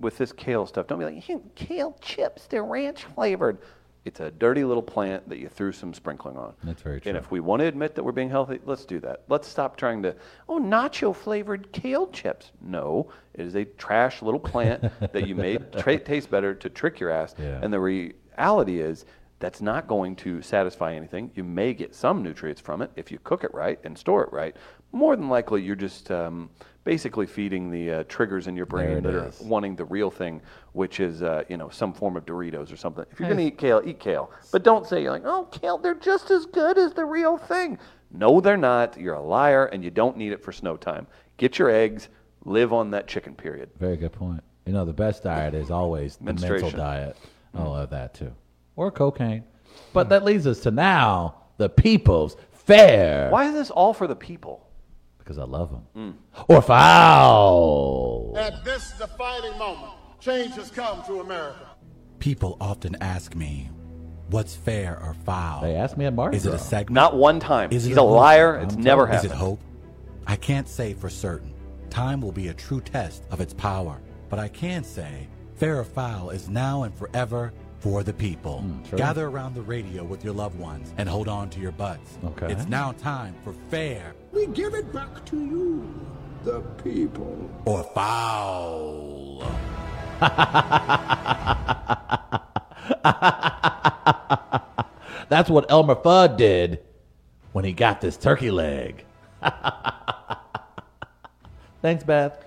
with 0.00 0.18
this 0.18 0.32
kale 0.32 0.66
stuff. 0.66 0.88
Don't 0.88 0.98
be 0.98 1.04
like 1.04 1.22
"Hmm, 1.24 1.36
kale 1.54 1.96
chips. 2.00 2.48
They're 2.48 2.64
ranch 2.64 3.04
flavored. 3.14 3.58
It's 4.04 4.18
a 4.18 4.32
dirty 4.32 4.64
little 4.64 4.82
plant 4.82 5.28
that 5.28 5.38
you 5.38 5.48
threw 5.48 5.70
some 5.70 5.94
sprinkling 5.94 6.36
on. 6.36 6.54
That's 6.64 6.82
very 6.82 7.00
true. 7.00 7.10
And 7.10 7.16
if 7.16 7.30
we 7.30 7.38
want 7.38 7.60
to 7.60 7.66
admit 7.66 7.94
that 7.94 8.02
we're 8.02 8.10
being 8.10 8.28
healthy, 8.28 8.58
let's 8.64 8.84
do 8.84 8.98
that. 9.00 9.22
Let's 9.28 9.46
stop 9.46 9.76
trying 9.76 10.02
to, 10.02 10.16
oh, 10.48 10.58
nacho 10.58 11.14
flavored 11.14 11.70
kale 11.70 12.08
chips. 12.08 12.50
No, 12.60 13.08
it 13.34 13.46
is 13.46 13.54
a 13.54 13.66
trash 13.66 14.20
little 14.20 14.40
plant 14.40 14.82
that 15.12 15.28
you 15.28 15.36
made 15.36 15.72
tra- 15.74 16.00
taste 16.00 16.30
better 16.32 16.54
to 16.56 16.68
trick 16.68 16.98
your 16.98 17.10
ass. 17.10 17.36
Yeah. 17.38 17.60
And 17.62 17.72
the 17.72 17.78
reality 17.78 18.80
is 18.80 19.04
that's 19.40 19.60
not 19.60 19.86
going 19.86 20.16
to 20.16 20.42
satisfy 20.42 20.94
anything. 20.94 21.30
You 21.34 21.44
may 21.44 21.72
get 21.72 21.94
some 21.94 22.22
nutrients 22.22 22.60
from 22.60 22.82
it 22.82 22.90
if 22.96 23.12
you 23.12 23.18
cook 23.22 23.44
it 23.44 23.54
right 23.54 23.78
and 23.84 23.96
store 23.96 24.24
it 24.24 24.32
right. 24.32 24.56
More 24.92 25.14
than 25.14 25.28
likely, 25.28 25.62
you're 25.62 25.76
just 25.76 26.10
um, 26.10 26.50
basically 26.84 27.26
feeding 27.26 27.70
the 27.70 27.90
uh, 27.90 28.04
triggers 28.08 28.46
in 28.46 28.56
your 28.56 28.66
brain 28.66 29.02
that 29.02 29.14
is. 29.14 29.40
are 29.40 29.44
wanting 29.44 29.76
the 29.76 29.84
real 29.84 30.10
thing, 30.10 30.40
which 30.72 30.98
is 31.00 31.22
uh, 31.22 31.44
you 31.48 31.56
know 31.56 31.68
some 31.68 31.92
form 31.92 32.16
of 32.16 32.24
Doritos 32.24 32.72
or 32.72 32.76
something. 32.76 33.04
If 33.12 33.20
you're 33.20 33.28
going 33.28 33.38
to 33.38 33.44
eat 33.44 33.58
kale, 33.58 33.82
eat 33.84 34.00
kale, 34.00 34.30
but 34.50 34.64
don't 34.64 34.86
say 34.86 35.02
you're 35.02 35.12
like, 35.12 35.26
oh, 35.26 35.44
kale, 35.52 35.78
they're 35.78 35.94
just 35.94 36.30
as 36.30 36.46
good 36.46 36.78
as 36.78 36.94
the 36.94 37.04
real 37.04 37.36
thing. 37.36 37.78
No, 38.10 38.40
they're 38.40 38.56
not. 38.56 38.98
You're 38.98 39.14
a 39.14 39.22
liar, 39.22 39.66
and 39.66 39.84
you 39.84 39.90
don't 39.90 40.16
need 40.16 40.32
it 40.32 40.42
for 40.42 40.50
snow 40.50 40.76
time. 40.76 41.06
Get 41.36 41.58
your 41.58 41.70
eggs. 41.70 42.08
Live 42.44 42.72
on 42.72 42.90
that 42.92 43.06
chicken. 43.06 43.34
Period. 43.34 43.68
Very 43.78 43.98
good 43.98 44.12
point. 44.12 44.42
You 44.64 44.72
know, 44.72 44.84
the 44.86 44.92
best 44.92 45.22
diet 45.22 45.54
is 45.54 45.70
always 45.70 46.16
the 46.16 46.32
mental 46.32 46.70
diet. 46.70 47.16
I 47.54 47.62
love 47.62 47.90
that 47.90 48.14
too. 48.14 48.32
Or 48.78 48.92
cocaine. 48.92 49.42
But 49.92 50.08
that 50.10 50.24
leads 50.24 50.46
us 50.46 50.60
to 50.60 50.70
now 50.70 51.34
the 51.56 51.68
people's 51.68 52.36
fair. 52.52 53.28
Why 53.28 53.46
is 53.48 53.52
this 53.54 53.70
all 53.70 53.92
for 53.92 54.06
the 54.06 54.14
people? 54.14 54.64
Because 55.18 55.36
I 55.36 55.42
love 55.42 55.72
them. 55.72 55.82
Mm. 55.96 56.44
Or 56.48 56.62
foul. 56.62 58.34
At 58.36 58.64
this 58.64 58.92
defining 58.92 59.58
moment, 59.58 59.92
change 60.20 60.54
has 60.54 60.70
come 60.70 61.02
to 61.06 61.20
America. 61.20 61.66
People 62.20 62.56
often 62.60 62.96
ask 63.00 63.34
me, 63.34 63.68
what's 64.30 64.54
fair 64.54 64.96
or 65.02 65.12
foul? 65.26 65.60
They 65.62 65.74
asked 65.74 65.96
me 65.96 66.04
at 66.06 66.14
Mardi 66.14 66.36
Is 66.36 66.46
it 66.46 66.50
a 66.50 66.52
Gras. 66.52 66.62
segment? 66.62 66.94
Not 66.94 67.16
one 67.16 67.40
time. 67.40 67.72
Is 67.72 67.84
it 67.84 67.88
He's 67.88 67.96
a 67.96 68.00
a 68.00 68.04
hoax? 68.04 68.14
liar. 68.16 68.56
I'm 68.58 68.62
It's 68.64 68.74
telling 68.74 68.84
never 68.84 69.06
you. 69.08 69.12
Is 69.14 69.24
it 69.24 69.28
happened. 69.32 69.40
hope? 69.40 69.60
I 70.26 70.36
can't 70.36 70.68
say 70.68 70.94
for 70.94 71.10
certain. 71.10 71.52
Time 71.90 72.20
will 72.20 72.32
be 72.32 72.46
a 72.48 72.54
true 72.54 72.80
test 72.80 73.24
of 73.32 73.40
its 73.40 73.54
power. 73.54 74.00
But 74.28 74.38
I 74.38 74.46
can 74.46 74.84
say, 74.84 75.26
fair 75.56 75.80
or 75.80 75.84
foul 75.84 76.30
is 76.30 76.48
now 76.48 76.84
and 76.84 76.94
forever 76.94 77.52
for 77.80 78.02
the 78.02 78.12
people. 78.12 78.62
Mm. 78.64 78.96
Gather 78.96 79.26
around 79.26 79.54
the 79.54 79.62
radio 79.62 80.04
with 80.04 80.24
your 80.24 80.34
loved 80.34 80.58
ones 80.58 80.92
and 80.98 81.08
hold 81.08 81.28
on 81.28 81.48
to 81.50 81.60
your 81.60 81.72
butts. 81.72 82.18
Okay. 82.24 82.52
It's 82.52 82.66
now 82.66 82.92
time 82.92 83.34
for 83.44 83.52
fair 83.70 84.14
We 84.32 84.46
give 84.48 84.74
it 84.74 84.92
back 84.92 85.24
to 85.26 85.36
you, 85.36 85.94
the 86.44 86.60
people. 86.82 87.48
or 87.64 87.84
foul. 87.94 89.44
That's 95.28 95.50
what 95.50 95.70
Elmer 95.70 95.94
Fudd 95.94 96.36
did 96.36 96.80
when 97.52 97.64
he 97.64 97.72
got 97.72 98.00
this 98.00 98.16
turkey 98.16 98.50
leg. 98.50 99.04
Thanks, 101.82 102.02
Beth. 102.02 102.44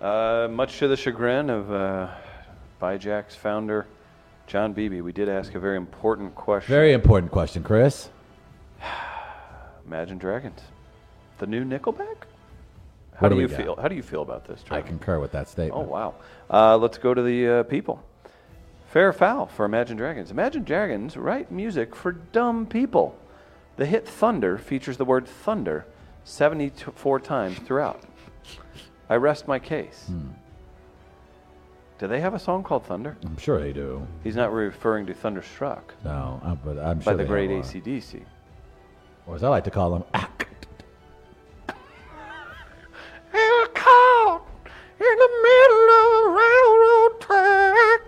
Uh, 0.00 0.48
much 0.50 0.78
to 0.78 0.88
the 0.88 0.96
chagrin 0.96 1.48
of 1.48 1.70
uh, 1.72 2.08
Bijack's 2.82 3.34
founder, 3.36 3.86
John 4.46 4.72
Beebe, 4.72 5.00
we 5.00 5.12
did 5.12 5.28
ask 5.28 5.54
a 5.54 5.60
very 5.60 5.76
important 5.76 6.34
question. 6.34 6.70
Very 6.70 6.92
important 6.92 7.32
question, 7.32 7.62
Chris. 7.62 8.10
Imagine 9.86 10.18
Dragons, 10.18 10.60
the 11.38 11.46
new 11.46 11.64
Nickelback. 11.64 12.16
How 13.16 13.28
do 13.28 13.36
do 13.36 13.40
you 13.40 13.48
feel? 13.48 13.76
How 13.76 13.88
do 13.88 13.94
you 13.94 14.02
feel 14.02 14.22
about 14.22 14.44
this? 14.46 14.64
I 14.70 14.82
concur 14.82 15.20
with 15.20 15.32
that 15.32 15.48
statement. 15.48 15.86
Oh 15.86 15.90
wow. 15.90 16.14
Uh, 16.50 16.76
let's 16.76 16.98
go 16.98 17.14
to 17.14 17.22
the 17.22 17.48
uh, 17.48 17.62
people. 17.64 18.02
Fair 18.90 19.12
foul 19.12 19.46
for 19.46 19.64
Imagine 19.64 19.96
Dragons. 19.96 20.30
Imagine 20.30 20.64
Dragons 20.64 21.16
write 21.16 21.50
music 21.50 21.94
for 21.94 22.12
dumb 22.12 22.66
people. 22.66 23.18
The 23.76 23.86
hit 23.86 24.06
Thunder 24.06 24.58
features 24.58 24.96
the 24.96 25.04
word 25.04 25.26
thunder 25.26 25.84
74 26.24 27.20
times 27.20 27.58
throughout. 27.58 28.02
I 29.08 29.16
rest 29.16 29.48
my 29.48 29.58
case. 29.58 30.04
Hmm. 30.06 30.28
Do 32.04 32.08
they 32.08 32.20
have 32.20 32.34
a 32.34 32.38
song 32.38 32.62
called 32.62 32.84
Thunder? 32.84 33.16
I'm 33.24 33.38
sure 33.38 33.58
they 33.58 33.72
do. 33.72 34.06
He's 34.22 34.36
not 34.36 34.52
referring 34.52 35.06
to 35.06 35.14
Thunderstruck 35.14 35.94
No, 36.04 36.38
uh, 36.44 36.54
but 36.54 36.78
I'm 36.78 37.00
sure 37.00 37.14
by 37.14 37.16
the 37.16 37.22
they 37.22 37.28
great 37.28 37.48
have 37.48 37.60
one. 37.64 37.82
ACDC. 37.82 38.22
Or 39.26 39.36
as 39.36 39.42
I 39.42 39.48
like 39.48 39.64
to 39.64 39.70
call 39.70 39.90
them, 39.90 40.04
act. 40.12 40.44
caught 43.72 44.42
in 45.00 45.18
the 45.18 45.30
middle 45.46 45.88
of 45.96 46.12
a 46.20 46.28
railroad 46.36 47.20
track. 47.22 48.00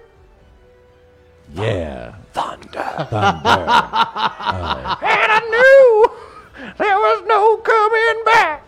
Yeah. 1.54 2.14
Thunder. 2.34 3.06
Thunder. 3.08 3.66
And 5.08 5.32
I 5.32 5.40
knew 5.48 6.74
there 6.76 6.96
was 6.98 7.22
no 7.26 7.56
coming 7.56 8.24
back. 8.26 8.62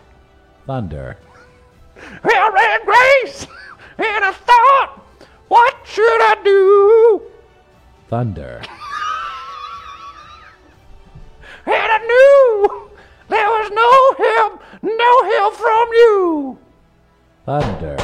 Thunder. 0.65 1.17
I 2.23 2.49
ran 2.51 2.83
grace, 2.83 3.45
Thunder. 8.09 8.61
And 11.65 11.75
I 11.75 11.97
knew 11.99 12.89
there 13.27 13.47
was 13.47 13.69
no 13.71 14.25
help, 14.25 14.63
no 14.81 15.23
help 15.29 15.53
from 15.53 15.87
you. 15.93 16.57
Thunder. 17.45 17.97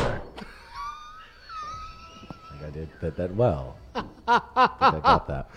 I 2.30 2.52
think 2.52 2.64
I 2.64 2.70
did 2.70 2.90
that, 3.02 3.16
that 3.16 3.34
well. 3.34 3.78
I 3.96 4.02
think 4.02 4.18
I 4.28 5.00
got 5.02 5.28
that. 5.28 5.48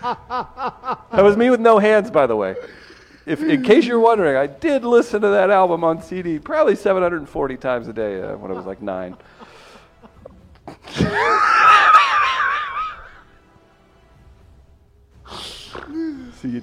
That 1.11 1.23
was 1.23 1.37
me 1.37 1.51
with 1.51 1.59
no 1.59 1.77
hands, 1.77 2.09
by 2.09 2.25
the 2.25 2.35
way. 2.35 2.55
If, 3.27 3.43
in 3.43 3.61
case 3.63 3.85
you're 3.85 3.99
wondering, 3.99 4.37
I 4.37 4.47
did 4.47 4.83
listen 4.83 5.21
to 5.21 5.27
that 5.27 5.51
album 5.51 5.83
on 5.83 6.01
CD 6.01 6.39
probably 6.39 6.75
740 6.75 7.57
times 7.57 7.87
a 7.87 7.93
day 7.93 8.23
uh, 8.23 8.37
when 8.37 8.49
I 8.49 8.55
was 8.55 8.65
like 8.65 8.81
nine. 8.81 9.15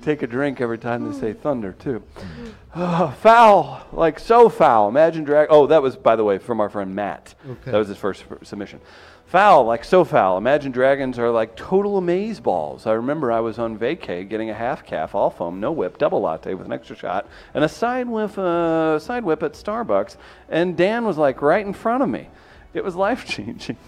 Take 0.07 0.23
a 0.23 0.27
drink 0.27 0.61
every 0.61 0.79
time 0.79 1.11
they 1.11 1.19
say 1.19 1.33
thunder, 1.33 1.73
too. 1.73 2.01
Ah, 2.75 3.15
foul, 3.21 3.85
like 3.93 4.21
so 4.21 4.49
foul. 4.49 4.89
Imagine 4.89 5.25
drag. 5.25 5.49
Oh, 5.51 5.67
that 5.67 5.83
was, 5.83 5.97
by 5.97 6.15
the 6.15 6.23
way, 6.23 6.39
from 6.39 6.61
our 6.61 6.71
friend 6.71 6.95
Matt. 6.95 7.35
Okay. 7.45 7.73
That 7.73 7.79
was 7.79 7.89
his 7.89 7.99
first 7.99 8.25
submission. 8.43 8.81
Foul, 9.27 9.65
like 9.65 9.83
so 9.83 10.05
foul. 10.05 10.39
Imagine 10.39 10.71
Dragons 10.71 11.19
are 11.19 11.33
like 11.33 11.57
total 11.57 11.99
amaze 11.99 12.39
balls. 12.39 12.87
I 12.87 12.93
remember 12.93 13.33
I 13.33 13.41
was 13.41 13.59
on 13.59 13.77
vacay 13.77 14.29
getting 14.29 14.51
a 14.51 14.55
half 14.55 14.87
calf, 14.87 15.17
all 15.17 15.31
foam, 15.31 15.59
no 15.59 15.73
whip, 15.73 15.99
double 15.99 16.21
latte 16.21 16.55
with 16.55 16.67
an 16.67 16.73
extra 16.73 16.95
shot, 16.95 17.27
and 17.53 17.65
a 17.65 17.69
side 17.69 18.09
whip, 18.09 18.39
uh, 18.39 19.01
side 19.01 19.25
whip 19.25 19.43
at 19.43 19.55
Starbucks, 19.55 20.17
and 20.49 20.77
Dan 20.77 21.05
was 21.05 21.19
like 21.19 21.43
right 21.43 21.67
in 21.67 21.73
front 21.73 22.05
of 22.05 22.09
me. 22.09 22.29
It 22.73 22.85
was 22.85 22.95
life 22.95 23.25
changing. 23.27 23.79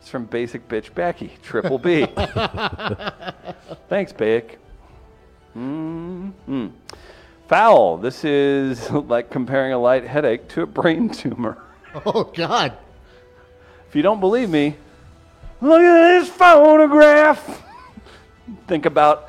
It's 0.00 0.08
from 0.08 0.24
Basic 0.24 0.66
Bitch 0.66 0.94
Becky, 0.94 1.36
Triple 1.42 1.78
B. 1.78 2.06
Thanks, 3.88 4.12
Bake. 4.14 4.58
Mm-hmm. 5.56 6.66
Foul. 7.48 7.98
This 7.98 8.24
is 8.24 8.90
like 8.90 9.30
comparing 9.30 9.72
a 9.72 9.78
light 9.78 10.04
headache 10.06 10.48
to 10.48 10.62
a 10.62 10.66
brain 10.66 11.08
tumor. 11.08 11.58
Oh 12.06 12.24
God. 12.24 12.76
If 13.88 13.94
you 13.94 14.02
don't 14.02 14.18
believe 14.18 14.50
me, 14.50 14.74
look 15.60 15.80
at 15.80 16.18
this 16.18 16.28
photograph. 16.28 17.62
Think 18.66 18.84
about 18.84 19.28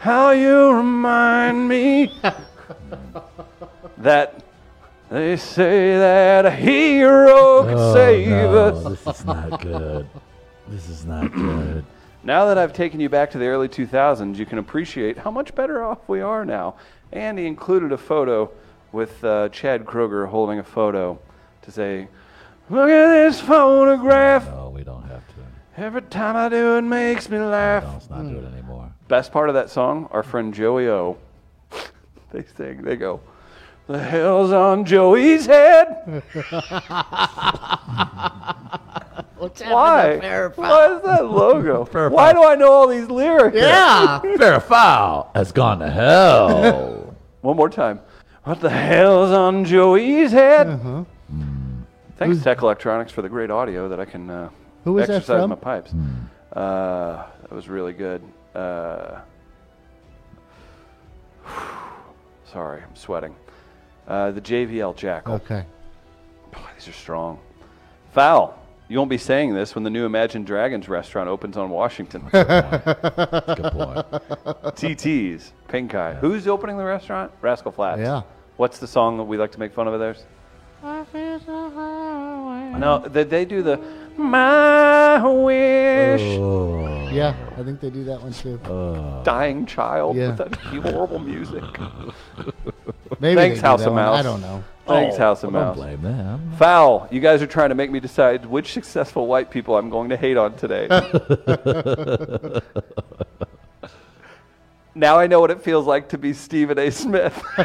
how 0.00 0.32
you 0.32 0.72
remind 0.72 1.68
me 1.68 2.12
that 3.98 4.42
they 5.08 5.36
say 5.36 5.96
that 5.98 6.46
a 6.46 6.50
hero 6.50 7.62
could 7.62 7.74
Oh, 7.76 7.94
save 7.94 8.28
no, 8.28 8.58
us. 8.58 9.04
this 9.04 9.20
is 9.20 9.24
not 9.24 9.60
good. 9.60 10.08
This 10.66 10.88
is 10.88 11.04
not 11.04 11.32
good. 11.32 11.84
Now 12.22 12.44
that 12.46 12.58
I've 12.58 12.74
taken 12.74 13.00
you 13.00 13.08
back 13.08 13.30
to 13.30 13.38
the 13.38 13.46
early 13.46 13.68
2000s, 13.68 14.36
you 14.36 14.44
can 14.44 14.58
appreciate 14.58 15.16
how 15.18 15.30
much 15.30 15.54
better 15.54 15.82
off 15.82 16.06
we 16.06 16.20
are 16.20 16.44
now. 16.44 16.74
And 17.12 17.38
he 17.38 17.46
included 17.46 17.92
a 17.92 17.98
photo 17.98 18.50
with 18.92 19.24
uh, 19.24 19.48
Chad 19.48 19.86
Kroeger 19.86 20.28
holding 20.28 20.58
a 20.58 20.64
photo 20.64 21.18
to 21.62 21.70
say, 21.70 22.08
Look 22.68 22.90
at 22.90 23.08
this 23.08 23.40
photograph. 23.40 24.46
No, 24.46 24.68
we 24.68 24.84
don't 24.84 25.02
have 25.04 25.26
to. 25.28 25.34
Every 25.76 26.02
time 26.02 26.36
I 26.36 26.48
do, 26.50 26.76
it 26.76 26.82
makes 26.82 27.30
me 27.30 27.38
laugh. 27.38 27.84
No, 27.84 27.92
let's 27.92 28.10
not 28.10 28.28
do 28.28 28.38
it 28.38 28.52
anymore. 28.52 28.92
Best 29.08 29.32
part 29.32 29.48
of 29.48 29.54
that 29.54 29.70
song, 29.70 30.08
our 30.12 30.22
friend 30.22 30.52
Joey 30.52 30.88
O. 30.88 31.16
they 32.32 32.44
sing, 32.56 32.82
they 32.82 32.96
go, 32.96 33.20
The 33.86 33.98
hell's 33.98 34.52
on 34.52 34.84
Joey's 34.84 35.46
head? 35.46 36.22
What's 39.40 39.62
Why? 39.62 40.18
Why 40.54 40.94
is 40.94 41.02
that 41.02 41.24
logo? 41.24 41.84
Why 42.10 42.34
do 42.34 42.44
I 42.44 42.56
know 42.56 42.70
all 42.70 42.86
these 42.86 43.08
lyrics? 43.08 43.56
Yeah. 43.56 44.20
Fair 44.36 44.60
foul 44.60 45.30
has 45.34 45.50
gone 45.50 45.78
to 45.78 45.88
hell. 45.90 47.16
One 47.40 47.56
more 47.56 47.70
time. 47.70 48.00
What 48.44 48.60
the 48.60 48.68
hell's 48.68 49.30
on 49.30 49.64
Joey's 49.64 50.32
head? 50.32 50.66
Uh-huh. 50.66 51.04
Thanks, 52.18 52.42
Tech 52.42 52.60
Electronics, 52.60 53.12
for 53.12 53.22
the 53.22 53.30
great 53.30 53.50
audio 53.50 53.88
that 53.88 53.98
I 53.98 54.04
can 54.04 54.28
uh, 54.28 54.50
Who 54.84 54.92
was 54.92 55.06
that 55.06 55.14
exercise 55.16 55.40
from? 55.40 55.50
my 55.50 55.56
pipes. 55.56 55.94
Uh, 56.52 57.24
that 57.40 57.50
was 57.50 57.66
really 57.70 57.94
good. 57.94 58.22
Uh, 58.54 59.20
sorry, 62.52 62.82
I'm 62.82 62.94
sweating. 62.94 63.34
Uh, 64.06 64.32
the 64.32 64.40
JVL 64.42 64.94
Jackal. 64.96 65.36
Okay. 65.36 65.64
Boy, 66.52 66.60
these 66.76 66.88
are 66.88 66.92
strong. 66.92 67.38
Foul. 68.12 68.59
You 68.90 68.98
won't 68.98 69.08
be 69.08 69.18
saying 69.18 69.54
this 69.54 69.76
when 69.76 69.84
the 69.84 69.90
new 69.90 70.04
Imagine 70.04 70.42
Dragons 70.42 70.88
restaurant 70.88 71.28
opens 71.28 71.56
on 71.56 71.70
Washington. 71.70 72.22
Good 72.32 72.44
point. 73.72 74.04
TT's, 74.74 75.52
Pink 75.68 75.94
Eye. 75.94 76.14
Who's 76.14 76.48
opening 76.48 76.76
the 76.76 76.82
restaurant? 76.82 77.30
Rascal 77.40 77.70
Flatts. 77.70 78.00
Yeah. 78.00 78.22
What's 78.56 78.78
the 78.78 78.88
song 78.88 79.16
that 79.18 79.22
we 79.22 79.36
like 79.36 79.52
to 79.52 79.60
make 79.60 79.72
fun 79.72 79.86
of 79.86 79.94
of 79.94 80.00
theirs? 80.00 80.24
No, 82.80 82.98
they, 83.06 83.22
they 83.22 83.44
do 83.44 83.62
the 83.62 83.76
My 84.16 85.24
Wish 85.24 86.20
Oh, 86.22 87.08
Yeah, 87.12 87.36
I 87.56 87.62
think 87.62 87.78
they 87.78 87.90
do 87.90 88.02
that 88.04 88.20
one 88.20 88.32
too. 88.32 88.58
Dying 89.24 89.66
Child 89.66 90.16
Yeah. 90.16 90.30
with 90.30 90.38
that 90.38 90.56
horrible 90.56 91.20
music. 91.20 91.62
Maybe 93.20 93.36
Thanks, 93.36 93.60
they 93.60 93.66
House 93.66 93.80
that 93.80 93.88
of 93.88 93.92
one. 93.92 94.02
Mouse. 94.02 94.18
I 94.18 94.22
don't 94.22 94.40
know. 94.40 94.64
Thanks, 94.86 95.16
House 95.18 95.44
of 95.44 95.52
well, 95.52 95.66
Mouse. 95.66 95.76
don't 95.76 95.84
blame 95.84 96.02
them. 96.02 96.52
Foul. 96.58 97.06
You 97.10 97.20
guys 97.20 97.42
are 97.42 97.46
trying 97.46 97.68
to 97.68 97.74
make 97.74 97.90
me 97.90 98.00
decide 98.00 98.46
which 98.46 98.72
successful 98.72 99.26
white 99.26 99.50
people 99.50 99.76
I'm 99.76 99.90
going 99.90 100.08
to 100.08 100.16
hate 100.16 100.38
on 100.38 100.56
today. 100.56 100.88
now 104.94 105.18
I 105.18 105.26
know 105.26 105.38
what 105.40 105.50
it 105.50 105.62
feels 105.62 105.86
like 105.86 106.08
to 106.08 106.18
be 106.18 106.32
Stephen 106.32 106.78
A. 106.78 106.90
Smith. 106.90 107.40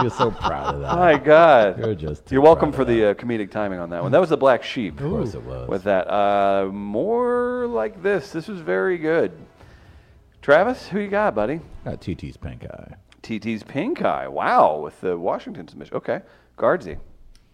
You're 0.00 0.10
so 0.10 0.30
proud 0.30 0.76
of 0.76 0.80
that. 0.82 0.96
My 0.96 1.18
God. 1.18 1.78
You're 1.80 1.94
just. 1.96 2.26
too 2.26 2.36
You're 2.36 2.42
welcome 2.42 2.70
proud 2.70 2.76
for 2.76 2.82
of 2.82 2.88
the 2.96 3.10
uh, 3.10 3.14
comedic 3.14 3.50
timing 3.50 3.80
on 3.80 3.90
that 3.90 4.00
one. 4.02 4.12
That 4.12 4.20
was 4.20 4.30
the 4.30 4.36
Black 4.36 4.62
Sheep. 4.62 5.00
Of 5.00 5.10
course 5.10 5.34
it 5.34 5.42
was. 5.42 5.68
With 5.68 5.82
that, 5.82 6.08
uh, 6.08 6.70
more 6.72 7.66
like 7.66 8.00
this. 8.02 8.30
This 8.30 8.46
was 8.48 8.60
very 8.60 8.96
good. 8.96 9.32
Travis, 10.44 10.88
who 10.88 11.00
you 11.00 11.08
got, 11.08 11.34
buddy? 11.34 11.58
Got 11.86 12.02
TT's 12.02 12.36
pink 12.36 12.66
eye. 12.66 12.96
TT's 13.22 13.62
Pink 13.62 14.02
Eye. 14.02 14.28
Wow, 14.28 14.78
with 14.80 15.00
the 15.00 15.16
Washington 15.16 15.66
submission. 15.66 15.96
Okay, 15.96 16.20
Guardsy. 16.58 16.98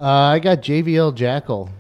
Uh, 0.01 0.07
I 0.07 0.41
got 0.41 0.61
JVL 0.61 1.15
Jackal. 1.15 1.71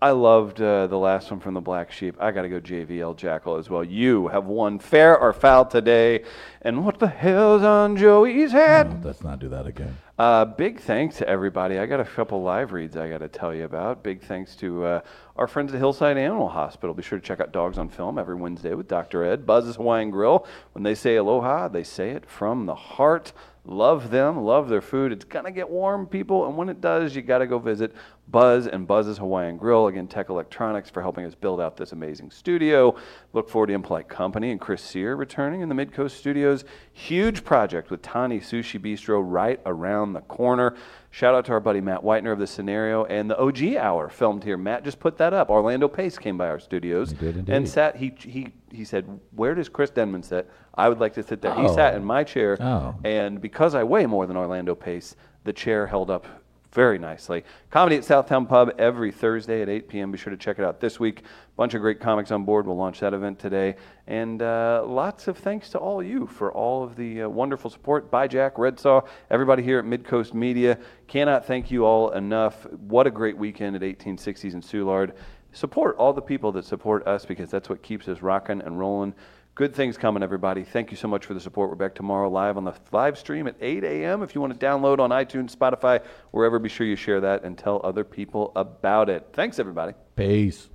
I 0.00 0.12
loved 0.12 0.62
uh, 0.62 0.86
the 0.86 0.96
last 0.96 1.30
one 1.30 1.40
from 1.40 1.52
the 1.52 1.60
Black 1.60 1.92
Sheep. 1.92 2.16
I 2.18 2.30
got 2.30 2.40
to 2.40 2.48
go 2.48 2.58
JVL 2.58 3.18
Jackal 3.18 3.56
as 3.56 3.68
well. 3.68 3.84
You 3.84 4.28
have 4.28 4.46
won 4.46 4.78
fair 4.78 5.18
or 5.18 5.34
foul 5.34 5.66
today. 5.66 6.24
And 6.62 6.86
what 6.86 6.98
the 6.98 7.08
hell's 7.08 7.62
on 7.62 7.98
Joey's 7.98 8.52
head? 8.52 9.02
No, 9.02 9.08
let's 9.08 9.22
not 9.22 9.40
do 9.40 9.50
that 9.50 9.66
again. 9.66 9.98
Uh, 10.18 10.44
big 10.44 10.78
thanks 10.78 11.16
to 11.16 11.26
everybody. 11.26 11.78
I 11.78 11.86
got 11.86 11.98
a 11.98 12.04
couple 12.04 12.42
live 12.42 12.72
reads 12.72 12.98
I 12.98 13.08
got 13.08 13.18
to 13.18 13.28
tell 13.28 13.54
you 13.54 13.64
about. 13.64 14.02
Big 14.02 14.20
thanks 14.20 14.54
to 14.56 14.84
uh, 14.84 15.00
our 15.36 15.46
friends 15.46 15.72
at 15.72 15.78
Hillside 15.78 16.18
Animal 16.18 16.50
Hospital. 16.50 16.94
Be 16.94 17.02
sure 17.02 17.18
to 17.18 17.24
check 17.24 17.40
out 17.40 17.50
Dogs 17.50 17.78
on 17.78 17.88
Film 17.88 18.18
every 18.18 18.34
Wednesday 18.34 18.74
with 18.74 18.88
Dr. 18.88 19.24
Ed. 19.24 19.46
Buzz's 19.46 19.76
Hawaiian 19.76 20.10
Grill. 20.10 20.46
When 20.74 20.82
they 20.82 20.94
say 20.94 21.16
aloha, 21.16 21.68
they 21.68 21.82
say 21.82 22.10
it 22.10 22.28
from 22.28 22.66
the 22.66 22.74
heart. 22.74 23.32
Love 23.64 24.10
them, 24.10 24.42
love 24.42 24.68
their 24.68 24.80
food. 24.80 25.12
It's 25.12 25.24
going 25.24 25.44
to 25.44 25.52
get 25.52 25.70
warm, 25.70 26.06
people, 26.06 26.48
and 26.48 26.56
when 26.56 26.68
it 26.68 26.80
does, 26.80 27.14
you 27.14 27.22
got 27.22 27.38
to 27.38 27.46
go 27.46 27.60
visit 27.60 27.94
Buzz 28.26 28.66
and 28.66 28.88
Buzz's 28.88 29.18
Hawaiian 29.18 29.56
Grill. 29.56 29.86
Again, 29.86 30.08
Tech 30.08 30.30
Electronics 30.30 30.90
for 30.90 31.00
helping 31.00 31.24
us 31.26 31.36
build 31.36 31.60
out 31.60 31.76
this 31.76 31.92
amazing 31.92 32.32
studio. 32.32 32.96
Look 33.32 33.48
forward 33.48 33.68
to 33.68 33.74
Impolite 33.74 34.08
Company 34.08 34.50
and 34.50 34.60
Chris 34.60 34.82
Sear 34.82 35.14
returning 35.14 35.60
in 35.60 35.68
the 35.68 35.76
Midcoast 35.76 36.12
Studios. 36.12 36.64
Huge 36.92 37.44
project 37.44 37.92
with 37.92 38.02
Tani 38.02 38.40
Sushi 38.40 38.80
Bistro 38.80 39.22
right 39.24 39.60
around 39.64 40.01
the 40.12 40.20
corner. 40.22 40.74
Shout 41.10 41.34
out 41.34 41.44
to 41.46 41.52
our 41.52 41.60
buddy 41.60 41.80
Matt 41.80 42.00
Whitener 42.02 42.32
of 42.32 42.38
the 42.38 42.46
Scenario 42.46 43.04
and 43.04 43.30
the 43.30 43.38
OG 43.38 43.76
Hour 43.76 44.08
filmed 44.08 44.42
here. 44.44 44.56
Matt 44.56 44.82
just 44.84 44.98
put 44.98 45.16
that 45.18 45.32
up. 45.32 45.50
Orlando 45.50 45.86
Pace 45.86 46.18
came 46.18 46.36
by 46.38 46.48
our 46.48 46.58
studios 46.58 47.14
He 47.20 47.44
and 47.48 47.68
sat. 47.68 47.96
He 47.96 48.12
he 48.18 48.48
he 48.72 48.84
said, 48.84 49.06
"Where 49.36 49.54
does 49.54 49.68
Chris 49.68 49.90
Denman 49.90 50.22
sit? 50.22 50.50
I 50.74 50.88
would 50.88 50.98
like 50.98 51.12
to 51.14 51.22
sit 51.22 51.40
there." 51.42 51.54
He 51.54 51.66
Oh. 51.66 51.74
sat 51.74 51.94
in 51.94 52.04
my 52.04 52.24
chair, 52.24 52.56
Oh. 52.60 52.94
and 53.04 53.40
because 53.40 53.74
I 53.74 53.84
weigh 53.84 54.06
more 54.06 54.26
than 54.26 54.36
Orlando 54.36 54.74
Pace, 54.74 55.14
the 55.44 55.52
chair 55.52 55.86
held 55.86 56.10
up 56.10 56.26
very 56.72 56.98
nicely. 56.98 57.44
Comedy 57.70 57.96
at 57.96 58.02
Southtown 58.02 58.48
Pub 58.48 58.72
every 58.78 59.12
Thursday 59.12 59.60
at 59.60 59.68
8 59.68 59.88
p.m. 59.88 60.10
Be 60.10 60.18
sure 60.18 60.30
to 60.30 60.36
check 60.36 60.58
it 60.58 60.64
out 60.64 60.80
this 60.80 60.98
week. 60.98 61.22
Bunch 61.54 61.74
of 61.74 61.82
great 61.82 62.00
comics 62.00 62.30
on 62.30 62.44
board. 62.44 62.66
We'll 62.66 62.76
launch 62.76 63.00
that 63.00 63.12
event 63.12 63.38
today. 63.38 63.76
And 64.06 64.40
uh, 64.40 64.82
lots 64.86 65.28
of 65.28 65.36
thanks 65.36 65.68
to 65.70 65.78
all 65.78 66.02
you 66.02 66.26
for 66.26 66.50
all 66.50 66.82
of 66.82 66.96
the 66.96 67.22
uh, 67.22 67.28
wonderful 67.28 67.70
support. 67.70 68.10
Bye, 68.10 68.26
Jack, 68.26 68.58
Red 68.58 68.80
Saw, 68.80 69.02
everybody 69.30 69.62
here 69.62 69.78
at 69.78 69.84
Midcoast 69.84 70.32
Media. 70.32 70.78
Cannot 71.08 71.46
thank 71.46 71.70
you 71.70 71.84
all 71.84 72.10
enough. 72.12 72.66
What 72.70 73.06
a 73.06 73.10
great 73.10 73.36
weekend 73.36 73.76
at 73.76 73.82
1860s 73.82 74.54
in 74.54 74.62
Soulard. 74.62 75.12
Support 75.52 75.96
all 75.96 76.14
the 76.14 76.22
people 76.22 76.52
that 76.52 76.64
support 76.64 77.06
us 77.06 77.26
because 77.26 77.50
that's 77.50 77.68
what 77.68 77.82
keeps 77.82 78.08
us 78.08 78.22
rocking 78.22 78.62
and 78.62 78.78
rolling. 78.78 79.14
Good 79.54 79.74
things 79.74 79.98
coming, 79.98 80.22
everybody. 80.22 80.64
Thank 80.64 80.90
you 80.90 80.96
so 80.96 81.08
much 81.08 81.26
for 81.26 81.34
the 81.34 81.40
support. 81.40 81.68
We're 81.68 81.76
back 81.76 81.94
tomorrow 81.94 82.30
live 82.30 82.56
on 82.56 82.64
the 82.64 82.72
live 82.90 83.18
stream 83.18 83.46
at 83.46 83.54
8 83.60 83.84
a.m. 83.84 84.22
If 84.22 84.34
you 84.34 84.40
want 84.40 84.58
to 84.58 84.66
download 84.66 84.98
on 84.98 85.10
iTunes, 85.10 85.54
Spotify, 85.54 86.02
wherever, 86.30 86.58
be 86.58 86.70
sure 86.70 86.86
you 86.86 86.96
share 86.96 87.20
that 87.20 87.44
and 87.44 87.58
tell 87.58 87.78
other 87.84 88.02
people 88.02 88.52
about 88.56 89.10
it. 89.10 89.28
Thanks, 89.34 89.58
everybody. 89.58 89.92
Peace. 90.16 90.70